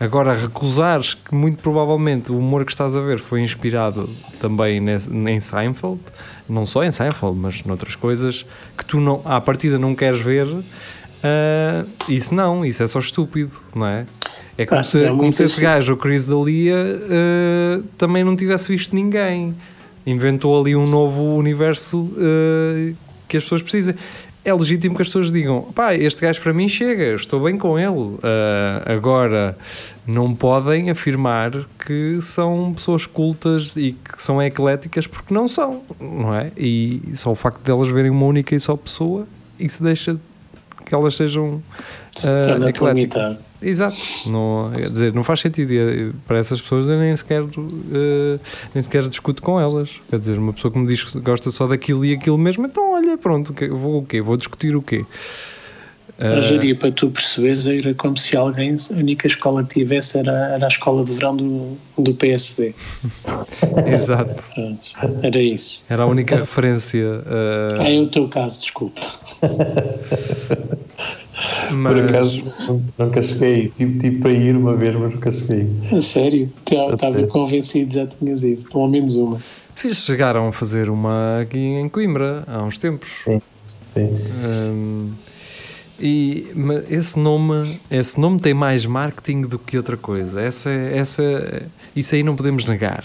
Agora, 0.00 0.34
recusares 0.34 1.12
que 1.12 1.34
muito 1.34 1.62
provavelmente 1.62 2.32
o 2.32 2.38
humor 2.38 2.64
que 2.64 2.72
estás 2.72 2.96
a 2.96 3.00
ver 3.02 3.18
foi 3.18 3.42
inspirado 3.42 4.08
também 4.40 4.80
nesse- 4.80 5.10
em 5.12 5.38
Seinfeld, 5.40 6.00
não 6.48 6.64
só 6.64 6.82
em 6.82 6.90
Seinfeld, 6.90 7.36
mas 7.38 7.62
noutras 7.64 7.94
coisas 7.96 8.46
que 8.78 8.84
tu 8.84 8.98
não, 8.98 9.20
à 9.26 9.38
partida 9.42 9.78
não 9.78 9.94
queres 9.94 10.22
ver, 10.22 10.46
ah, 11.22 11.84
isso 12.08 12.34
não, 12.34 12.64
isso 12.64 12.82
é 12.82 12.86
só 12.86 12.98
estúpido, 12.98 13.52
não 13.74 13.86
é? 13.86 14.06
É 14.56 14.64
como, 14.64 14.80
Ah, 14.80 14.84
se, 14.84 15.04
é 15.04 15.08
como 15.08 15.32
se 15.34 15.44
esse 15.44 15.60
gajo, 15.60 15.92
o 15.92 15.96
Chris 15.98 16.24
D'Elia, 16.26 16.76
ah, 16.76 17.82
também 17.98 18.24
não 18.24 18.34
tivesse 18.34 18.68
visto 18.74 18.94
ninguém. 18.96 19.54
Inventou 20.06 20.58
ali 20.58 20.74
um 20.74 20.86
novo 20.86 21.36
universo 21.36 22.10
ah, 22.16 22.94
que 23.28 23.36
as 23.36 23.42
pessoas 23.42 23.60
precisam. 23.60 23.94
É 24.44 24.52
legítimo 24.54 24.96
que 24.96 25.02
as 25.02 25.08
pessoas 25.08 25.32
digam: 25.32 25.62
pá, 25.74 25.94
este 25.94 26.22
gajo 26.22 26.40
para 26.40 26.52
mim 26.52 26.68
chega, 26.68 27.14
estou 27.14 27.40
bem 27.40 27.56
com 27.56 27.78
ele. 27.78 28.18
Ah, 28.22 28.92
agora, 28.92 29.56
não 30.06 30.34
podem 30.34 30.90
afirmar 30.90 31.52
que 31.84 32.18
são 32.20 32.72
pessoas 32.74 33.06
cultas 33.06 33.76
e 33.76 33.92
que 33.92 34.22
são 34.22 34.42
ecléticas 34.42 35.06
porque 35.06 35.32
não 35.32 35.46
são, 35.48 35.82
não 36.00 36.34
é? 36.34 36.50
E 36.56 37.02
só 37.14 37.32
o 37.32 37.34
facto 37.34 37.62
de 37.62 37.70
elas 37.70 37.88
verem 37.88 38.10
uma 38.10 38.26
única 38.26 38.54
e 38.54 38.60
só 38.60 38.76
pessoa, 38.76 39.26
isso 39.58 39.82
deixa 39.82 40.16
que 40.84 40.94
elas 40.94 41.14
sejam 41.16 41.62
Torna-te 42.20 42.70
ecléticas. 42.70 43.49
Exato, 43.62 43.98
não, 44.26 44.70
quer 44.74 44.80
dizer, 44.80 45.12
não 45.12 45.22
faz 45.22 45.40
sentido. 45.40 45.72
Eh, 45.72 46.12
para 46.26 46.38
essas 46.38 46.60
pessoas 46.60 46.88
eu 46.88 46.98
nem 46.98 47.14
sequer, 47.14 47.42
eh, 47.42 48.40
nem 48.74 48.82
sequer 48.82 49.06
discuto 49.08 49.42
com 49.42 49.60
elas. 49.60 49.90
Quer 50.08 50.18
dizer, 50.18 50.38
uma 50.38 50.52
pessoa 50.52 50.72
que 50.72 50.78
me 50.78 50.86
diz 50.86 51.04
que 51.04 51.20
gosta 51.20 51.50
só 51.50 51.66
daquilo 51.66 52.04
e 52.04 52.14
aquilo 52.14 52.38
mesmo, 52.38 52.66
então 52.66 52.92
olha, 52.94 53.18
pronto, 53.18 53.54
vou 53.76 53.98
o 53.98 54.06
quê? 54.06 54.20
Vou 54.22 54.36
discutir 54.36 54.74
o 54.74 54.80
quê? 54.80 55.04
A 56.20 56.38
Ah, 56.38 56.74
para 56.78 56.92
tu 56.92 57.10
perceberes 57.10 57.66
era 57.66 57.94
como 57.94 58.14
se 58.14 58.36
alguém, 58.36 58.76
a 58.90 58.94
única 58.94 59.26
escola 59.26 59.64
que 59.64 59.80
tivesse 59.80 60.18
era, 60.18 60.48
era 60.54 60.66
a 60.66 60.68
escola 60.68 61.02
de 61.02 61.14
verão 61.14 61.34
do, 61.34 61.78
do 61.96 62.12
PSD. 62.12 62.74
exato, 63.90 64.42
Pronto, 64.54 64.92
era 65.22 65.40
isso. 65.40 65.82
era 65.88 66.02
a 66.02 66.06
única 66.06 66.36
referência. 66.36 67.22
Ah, 67.78 67.90
é 67.90 67.98
o 67.98 68.06
teu 68.06 68.28
caso, 68.28 68.60
desculpa. 68.60 69.00
mas, 71.72 71.94
Por 71.94 72.04
acaso 72.04 72.52
nunca 72.98 73.22
cheguei. 73.22 73.72
Tive, 73.76 73.98
tive 73.98 74.18
para 74.18 74.32
ir 74.32 74.54
uma 74.56 74.76
vez, 74.76 74.94
mas 74.96 75.14
nunca 75.14 75.30
cheguei. 75.32 75.66
A 75.90 76.00
sério? 76.02 76.52
Estava 76.70 76.96
sério. 76.98 77.28
convencido, 77.28 77.94
já 77.94 78.06
tinhas 78.06 78.42
ido, 78.42 78.68
pelo 78.68 78.88
menos 78.88 79.16
uma. 79.16 79.38
fiz, 79.74 79.96
chegaram 80.04 80.48
a 80.48 80.52
fazer 80.52 80.90
uma 80.90 81.40
aqui 81.40 81.58
em 81.58 81.88
Coimbra 81.88 82.44
há 82.46 82.62
uns 82.62 82.76
tempos. 82.76 83.08
Sim. 83.24 83.40
Sim. 83.94 84.10
Hum, 84.44 85.10
e 86.00 86.46
esse 86.88 87.18
nome, 87.18 87.78
esse 87.90 88.18
nome 88.18 88.40
tem 88.40 88.54
mais 88.54 88.86
marketing 88.86 89.42
do 89.42 89.58
que 89.58 89.76
outra 89.76 89.96
coisa. 89.96 90.40
Essa, 90.40 90.70
essa, 90.70 91.22
isso 91.94 92.14
aí 92.14 92.22
não 92.22 92.34
podemos 92.34 92.64
negar. 92.64 93.04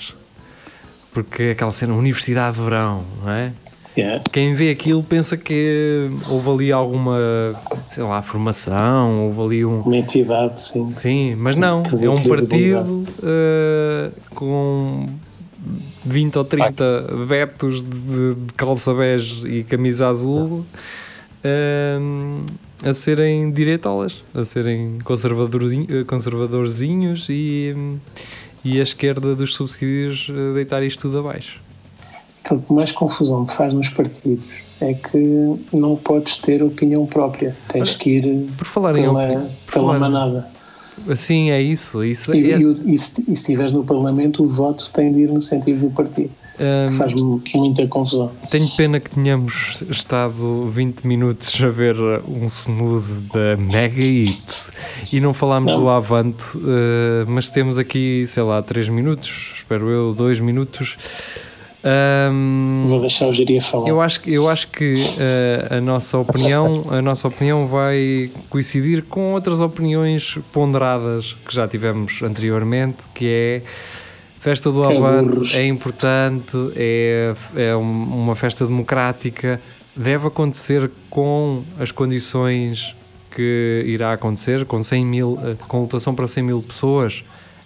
Porque 1.13 1.43
é 1.43 1.51
aquela 1.51 1.71
cena 1.71 1.93
Universidade 1.93 2.57
de 2.57 2.63
Verão, 2.63 3.03
não 3.23 3.31
é? 3.31 3.53
Yeah. 3.97 4.21
Quem 4.29 4.53
vê 4.53 4.71
aquilo 4.71 5.01
pensa 5.01 5.37
que 5.37 6.09
houve 6.29 6.49
ali 6.49 6.71
alguma, 6.71 7.53
sei 7.89 8.03
lá, 8.03 8.21
formação, 8.21 9.27
houve 9.27 9.41
ali 9.41 9.65
um. 9.65 9.79
Uma 9.81 9.97
entidade, 9.97 10.61
sim. 10.61 10.91
Sim, 10.91 11.35
mas 11.35 11.55
não. 11.55 11.81
É 12.01 12.09
um 12.09 12.21
partido 12.21 13.05
eh, 13.23 14.11
com 14.31 15.07
20 16.03 16.37
ou 16.37 16.43
30 16.43 17.07
betos 17.25 17.83
de, 17.83 18.35
de 18.35 18.53
calça 18.57 18.93
bege 18.93 19.47
e 19.47 19.63
camisa 19.63 20.09
azul 20.09 20.65
eh, 21.41 21.97
a 22.83 22.93
serem 22.93 23.51
direitolas, 23.51 24.23
a 24.33 24.43
serem 24.43 24.99
conservadorzinho- 25.03 25.87
eh, 25.89 26.03
conservadorzinhos 26.03 27.27
e, 27.29 27.75
e 28.63 28.79
a 28.79 28.83
esquerda 28.83 29.35
dos 29.35 29.53
subsídios 29.53 30.27
a 30.29 30.53
deitar 30.53 30.83
isto 30.83 31.01
tudo 31.01 31.19
abaixo. 31.19 31.59
Aquilo 32.43 32.61
que 32.61 32.73
mais 32.73 32.91
confusão 32.91 33.47
faz 33.47 33.73
nos 33.73 33.89
partidos 33.89 34.45
é 34.79 34.93
que 34.93 35.55
não 35.73 35.95
podes 35.95 36.37
ter 36.37 36.61
opinião 36.61 37.05
própria. 37.07 37.55
Tens 37.69 37.95
que 37.95 38.09
ir 38.17 38.47
Por 38.57 38.65
falar 38.67 38.95
em 38.97 39.01
pela, 39.01 39.19
opinião, 39.23 39.41
por 39.65 39.73
pela 39.73 39.85
falar- 39.87 39.99
manada. 39.99 40.47
Assim, 41.09 41.49
é 41.51 41.61
isso. 41.61 42.03
isso 42.03 42.33
E, 42.35 42.51
é, 42.53 42.57
e 42.59 42.65
o- 42.65 42.75
se 42.97 43.21
e 43.21 43.25
se 43.25 43.31
estiveres 43.33 43.71
no 43.71 43.83
Parlamento, 43.83 44.43
o 44.43 44.47
voto 44.47 44.89
tem 44.91 45.11
de 45.11 45.21
ir 45.21 45.31
no 45.31 45.41
sentido 45.41 45.87
do 45.87 45.89
partido. 45.89 46.29
Hum, 46.59 46.91
Faz-me 46.93 47.41
muita 47.55 47.87
confusão. 47.87 48.31
Tenho 48.49 48.67
pena 48.69 48.99
que 48.99 49.09
tenhamos 49.09 49.83
estado 49.89 50.67
20 50.69 51.05
minutos 51.07 51.61
a 51.61 51.69
ver 51.69 51.95
um 52.27 52.45
snooze 52.45 53.23
da 53.23 53.57
Mega 53.57 53.87
Hit 54.01 54.71
e 55.11 55.19
não 55.19 55.33
falámos 55.33 55.73
Não. 55.73 55.79
do 55.81 55.89
Avante, 55.89 56.43
eh, 56.55 57.25
mas 57.27 57.49
temos 57.49 57.77
aqui, 57.77 58.25
sei 58.27 58.43
lá, 58.43 58.61
3 58.61 58.89
minutos, 58.89 59.53
espero 59.55 59.89
eu, 59.89 60.13
2 60.13 60.39
minutos. 60.39 60.97
Ahm, 61.87 62.85
Vou 62.87 62.99
deixar 62.99 63.27
o 63.27 63.31
Geria 63.33 63.61
falar. 63.61 63.87
eu 63.87 64.01
acho 64.01 64.19
que, 64.21 64.33
eu 64.33 64.49
acho 64.49 64.67
que 64.69 64.95
eh, 65.19 65.67
a 65.77 65.79
nossa 65.79 66.17
opinião 66.17 66.83
a 66.89 66.99
nossa 66.99 67.27
opinião 67.27 67.67
vai 67.67 68.31
coincidir 68.49 69.03
com 69.03 69.33
outras 69.33 69.59
opiniões 69.61 70.35
ponderadas 70.51 71.35
que 71.47 71.53
já 71.53 71.67
tivemos 71.67 72.23
anteriormente, 72.23 72.97
que 73.13 73.27
é 73.27 73.61
festa 74.45 74.71
do 74.71 74.83
é 74.83 74.95
Avante 74.95 75.57
é 75.57 75.65
importante, 75.65 76.55
é, 76.75 77.33
é 77.55 77.75
um- 77.75 78.03
uma 78.23 78.35
festa 78.35 78.63
democrática, 78.65 79.59
deve 79.95 80.27
acontecer 80.27 80.91
com 81.09 81.63
as 81.79 81.91
condições 81.91 82.95
que 83.31 83.83
irá 83.87 84.13
acontecer, 84.13 84.63
com 84.65 84.83
100 84.83 85.03
mil, 85.05 85.39
eh, 85.43 85.55
com 85.67 85.81
lotação 85.81 86.13
para 86.13 86.27
100 86.27 86.43
mil 86.43 86.61
pessoas. 86.61 87.23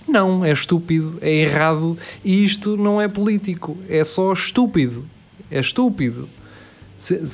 Não, 0.08 0.44
é 0.46 0.52
estúpido, 0.54 1.18
é 1.22 1.32
errado 1.32 1.98
e 2.24 2.44
isto 2.46 2.78
não 2.78 3.02
é 3.02 3.08
político, 3.10 3.78
é 3.90 4.04
só 4.06 4.32
estúpido. 4.32 5.06
É 5.52 5.60
estúpido. 5.60 6.30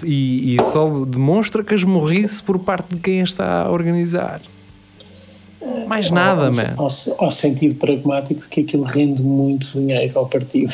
E, 0.04 0.56
e 0.56 0.64
só 0.72 1.06
demonstra 1.06 1.64
que 1.64 1.74
esmorrice 1.76 2.42
por 2.42 2.58
parte 2.60 2.96
de 2.96 3.00
quem 3.02 3.20
está 3.22 3.64
a 3.64 3.72
organizar. 3.72 4.42
Mais 5.88 6.10
nada, 6.12 6.48
ao, 6.48 6.54
man. 6.54 6.74
ao, 6.78 6.88
ao 7.26 7.32
sentido 7.32 7.76
pragmático 7.76 8.42
de 8.42 8.48
que 8.50 8.62
aquilo 8.62 8.84
rende 8.84 9.22
muito 9.22 9.68
dinheiro 9.74 10.18
ao 10.18 10.26
partido. 10.28 10.74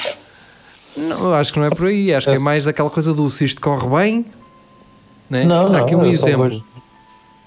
Não, 0.98 1.26
eu 1.28 1.34
acho 1.36 1.54
que 1.54 1.60
não 1.60 1.66
é 1.68 1.70
por 1.70 1.88
aí. 1.88 2.14
Acho 2.14 2.28
que 2.30 2.36
é 2.36 2.40
mais 2.40 2.68
aquela 2.68 2.90
coisa 2.90 3.14
do 3.14 3.30
se 3.30 3.46
isto 3.46 3.62
corre 3.62 3.88
bem. 3.88 4.26
Né? 5.30 5.46
Não, 5.46 5.70
Dá 5.70 5.78
não. 5.80 5.86
aqui 5.86 5.96
um 5.96 6.06
eu 6.06 6.18
só 6.18 6.28
exemplo. 6.28 6.50
vejo- 6.50 6.64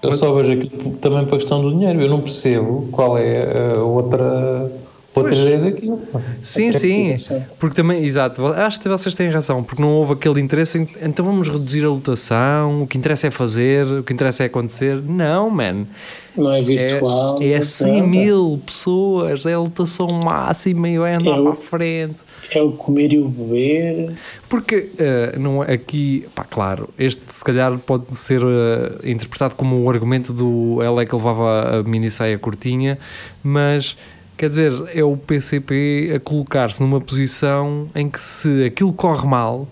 eu 0.03 0.13
só 0.13 0.35
vejo 0.35 0.53
aquilo 0.53 0.91
também 0.97 1.25
para 1.27 1.37
a 1.37 1.39
questão 1.39 1.63
do 1.63 1.71
dinheiro. 1.71 2.01
Eu 2.03 2.09
não 2.09 2.21
percebo 2.21 2.89
qual 2.93 3.17
é 3.19 3.73
a 3.75 3.83
outra, 3.83 4.71
outra 5.21 5.35
ideia 5.35 5.59
daquilo. 5.59 6.01
Sim, 6.43 6.69
É 6.69 6.73
sim. 7.17 7.43
Porque 7.59 7.75
também, 7.77 8.05
exato, 8.05 8.45
acho 8.47 8.81
que 8.81 8.89
vocês 8.89 9.15
têm 9.15 9.31
razão, 9.31 9.63
porque 9.63 9.81
não 9.83 9.91
houve 9.91 10.15
aquele 10.15 10.41
interesse 10.41 10.79
em 10.79 10.89
então 11.03 11.25
vamos 11.25 11.49
reduzir 11.49 11.85
a 11.85 11.89
lotação, 11.89 12.83
o 12.83 12.87
que 12.87 12.99
interessa 12.99 13.27
é 13.27 13.31
fazer, 13.31 13.87
o 13.87 14.03
que 14.03 14.13
interessa 14.13 14.43
é 14.43 14.47
acontecer. 14.47 15.01
Não, 15.03 15.51
man. 15.51 15.87
Não 16.37 16.53
é 16.53 16.59
É, 16.61 16.63
virtual. 16.63 17.37
é 17.41 17.57
não 17.59 17.65
100 17.65 17.93
nada. 17.95 18.07
mil 18.09 18.61
pessoas, 18.67 19.47
é 19.47 19.53
a 19.55 19.59
lotação 19.61 20.09
máxima 20.25 20.89
e 20.89 20.99
vai 20.99 21.15
andar 21.15 21.31
É 21.37 21.41
o- 21.41 21.43
para 21.45 21.53
a 21.53 21.57
frente. 21.57 22.17
É 22.51 22.61
o 22.63 22.73
comer 22.73 23.13
e 23.13 23.19
o 23.19 23.29
beber. 23.29 24.13
Porque 24.51 24.91
eh, 24.99 25.35
não 25.39 25.65
é 25.65 25.73
aqui, 25.73 26.27
pá, 26.35 26.45
claro, 26.45 26.91
este 26.99 27.23
se 27.33 27.43
calhar 27.43 27.77
pode 27.79 28.05
ser 28.17 28.43
eh, 28.43 29.11
interpretado 29.11 29.55
como 29.55 29.83
o 29.83 29.89
argumento 29.91 30.33
do 30.33 30.79
ela 30.83 31.01
é 31.03 31.07
que 31.07 31.17
levava 31.17 31.79
a 31.79 31.83
mini 31.83 32.11
saia 32.11 32.39
curtinha, 32.39 32.99
mas 33.43 33.97
quer 34.37 34.49
dizer, 34.49 34.73
é 34.95 35.03
o 35.05 35.17
PCP 35.17 36.13
a 36.17 36.21
colocar-se 36.21 36.81
numa 36.83 37.01
posição 37.01 37.87
em 37.95 38.09
que 38.09 38.21
se 38.21 38.65
aquilo 38.65 38.93
corre 38.93 39.27
mal, 39.27 39.69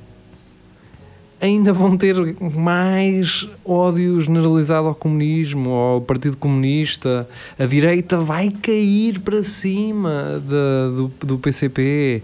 ainda 1.40 1.72
vão 1.72 1.96
ter 1.96 2.14
mais 2.54 3.48
ódio 3.64 4.20
generalizado 4.20 4.86
ao 4.86 4.94
comunismo, 4.94 5.70
ao 5.70 6.00
Partido 6.00 6.36
Comunista. 6.36 7.28
A 7.58 7.66
direita 7.66 8.16
vai 8.18 8.50
cair 8.50 9.18
para 9.20 9.42
cima 9.42 10.40
da- 10.48 10.94
do, 10.94 11.12
do 11.26 11.38
PCP. 11.38 12.22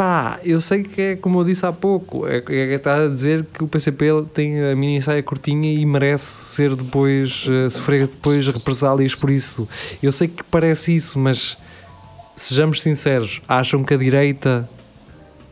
Pá, 0.00 0.40
eu 0.42 0.62
sei 0.62 0.82
que 0.82 1.02
é 1.02 1.14
como 1.16 1.40
eu 1.40 1.44
disse 1.44 1.66
há 1.66 1.70
pouco, 1.70 2.26
é, 2.26 2.42
é 2.48 2.74
estar 2.74 3.02
a 3.02 3.06
dizer 3.06 3.44
que 3.44 3.62
o 3.62 3.68
PCP 3.68 4.06
tem 4.32 4.58
a 4.58 4.74
mini 4.74 5.02
saia 5.02 5.22
curtinha 5.22 5.70
e 5.74 5.84
merece 5.84 6.24
ser 6.24 6.74
depois, 6.74 7.44
eh, 7.46 7.68
sofrer 7.68 8.06
depois 8.06 8.46
represálias 8.46 9.14
por 9.14 9.28
isso. 9.28 9.68
Eu 10.02 10.10
sei 10.10 10.26
que 10.26 10.42
parece 10.42 10.96
isso, 10.96 11.18
mas 11.18 11.58
sejamos 12.34 12.80
sinceros, 12.80 13.42
acham 13.46 13.84
que 13.84 13.92
a 13.92 13.98
direita 13.98 14.66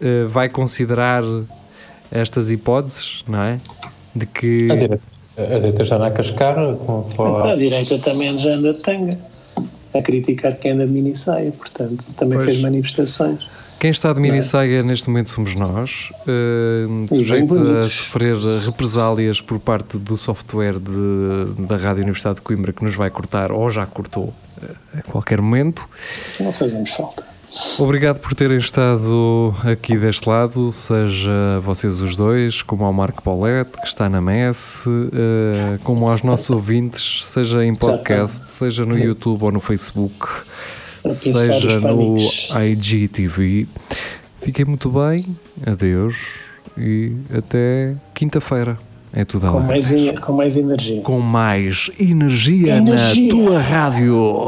eh, 0.01 0.25
vai 0.25 0.49
considerar 0.49 1.23
estas 2.11 2.51
hipóteses, 2.51 3.23
não 3.29 3.43
é? 3.43 3.61
De 4.17 4.25
que 4.25 4.73
A 4.73 4.77
direita, 4.77 5.03
a 5.37 5.59
direita 5.59 5.85
já 5.85 5.99
na 5.99 6.11
cascar 6.11 6.55
com, 6.55 7.03
com 7.15 7.37
A 7.37 7.53
a, 7.53 7.55
direita 7.55 7.99
também 7.99 8.39
já 8.39 8.55
anda 8.55 8.73
de 8.73 8.81
tanga 8.81 9.19
a 9.93 10.01
criticar 10.01 10.57
quem 10.57 10.71
anda 10.71 10.87
de 10.87 10.93
mini 10.95 11.15
saia, 11.15 11.53
portanto, 11.53 12.03
também 12.17 12.39
Pois. 12.39 12.47
fez 12.47 12.63
manifestações. 12.63 13.58
Quem 13.81 13.91
está 13.91 14.13
de 14.13 14.21
mini 14.21 14.43
saia 14.43 14.83
neste 14.83 15.09
momento 15.09 15.31
somos 15.31 15.55
nós, 15.55 16.11
eh, 16.27 17.07
sujeitos 17.15 17.57
a 17.57 17.83
sofrer 17.85 18.37
represálias 18.65 19.41
por 19.41 19.61
parte 19.61 19.97
do 19.99 20.17
software 20.17 20.81
de- 20.81 21.63
da 21.65 21.77
Rádio 21.77 22.03
Universidade 22.03 22.37
de 22.37 22.43
Coimbra 22.43 22.73
que 22.73 22.83
nos 22.83 22.97
vai 22.97 23.09
cortar 23.09 23.53
ou 23.53 23.71
já 23.71 23.87
cortou 23.87 24.35
eh, 24.61 24.99
a 24.99 25.03
qualquer 25.03 25.41
momento. 25.41 25.89
Não 26.41 26.53
fazemos 26.53 26.91
falta. 26.91 27.25
Obrigado 27.79 28.19
por 28.19 28.35
terem 28.35 28.59
estado 28.59 29.55
aqui 29.65 29.97
deste 29.97 30.29
lado, 30.29 30.71
seja 30.73 31.61
vocês 31.63 32.03
os 32.03 32.15
dois, 32.17 32.61
como 32.63 32.85
ao 32.85 32.93
Marco 32.93 33.23
Paulette, 33.23 33.71
que 33.81 33.87
está 33.87 34.09
na 34.09 34.21
messe, 34.21 34.89
eh, 35.13 35.79
como 35.85 36.11
aos 36.11 36.23
nossos 36.25 36.51
ouvintes, 36.51 37.25
seja 37.25 37.65
em 37.65 37.75
podcast, 37.75 38.51
seja 38.51 38.85
no 38.85 38.99
YouTube 38.99 39.45
ou 39.45 39.53
no 39.53 39.61
Facebook, 39.61 40.27
seja 41.11 41.81
no. 41.81 42.17
IGTV. 42.71 43.67
Fiquem 44.41 44.65
muito 44.65 44.91
bem, 44.91 45.25
adeus 45.67 46.17
e 46.77 47.13
até 47.37 47.95
quinta-feira. 48.15 48.79
É 49.13 49.25
tudo 49.25 49.47
a 49.47 49.53
com 49.53 49.61
mais, 49.61 49.91
com 50.21 50.33
mais 50.33 50.57
energia. 50.57 51.01
Com 51.01 51.21
mais 51.21 51.91
energia, 51.99 52.77
Energia. 52.77 53.23
na 53.25 53.31
tua 53.31 53.61
rádio. 53.61 54.47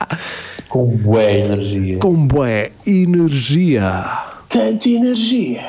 Com 0.68 0.86
boa 0.86 1.22
energia. 1.22 1.98
Com 1.98 2.26
bué 2.26 2.72
energia. 2.84 4.04
Tanta 4.48 4.88
energia. 4.88 5.60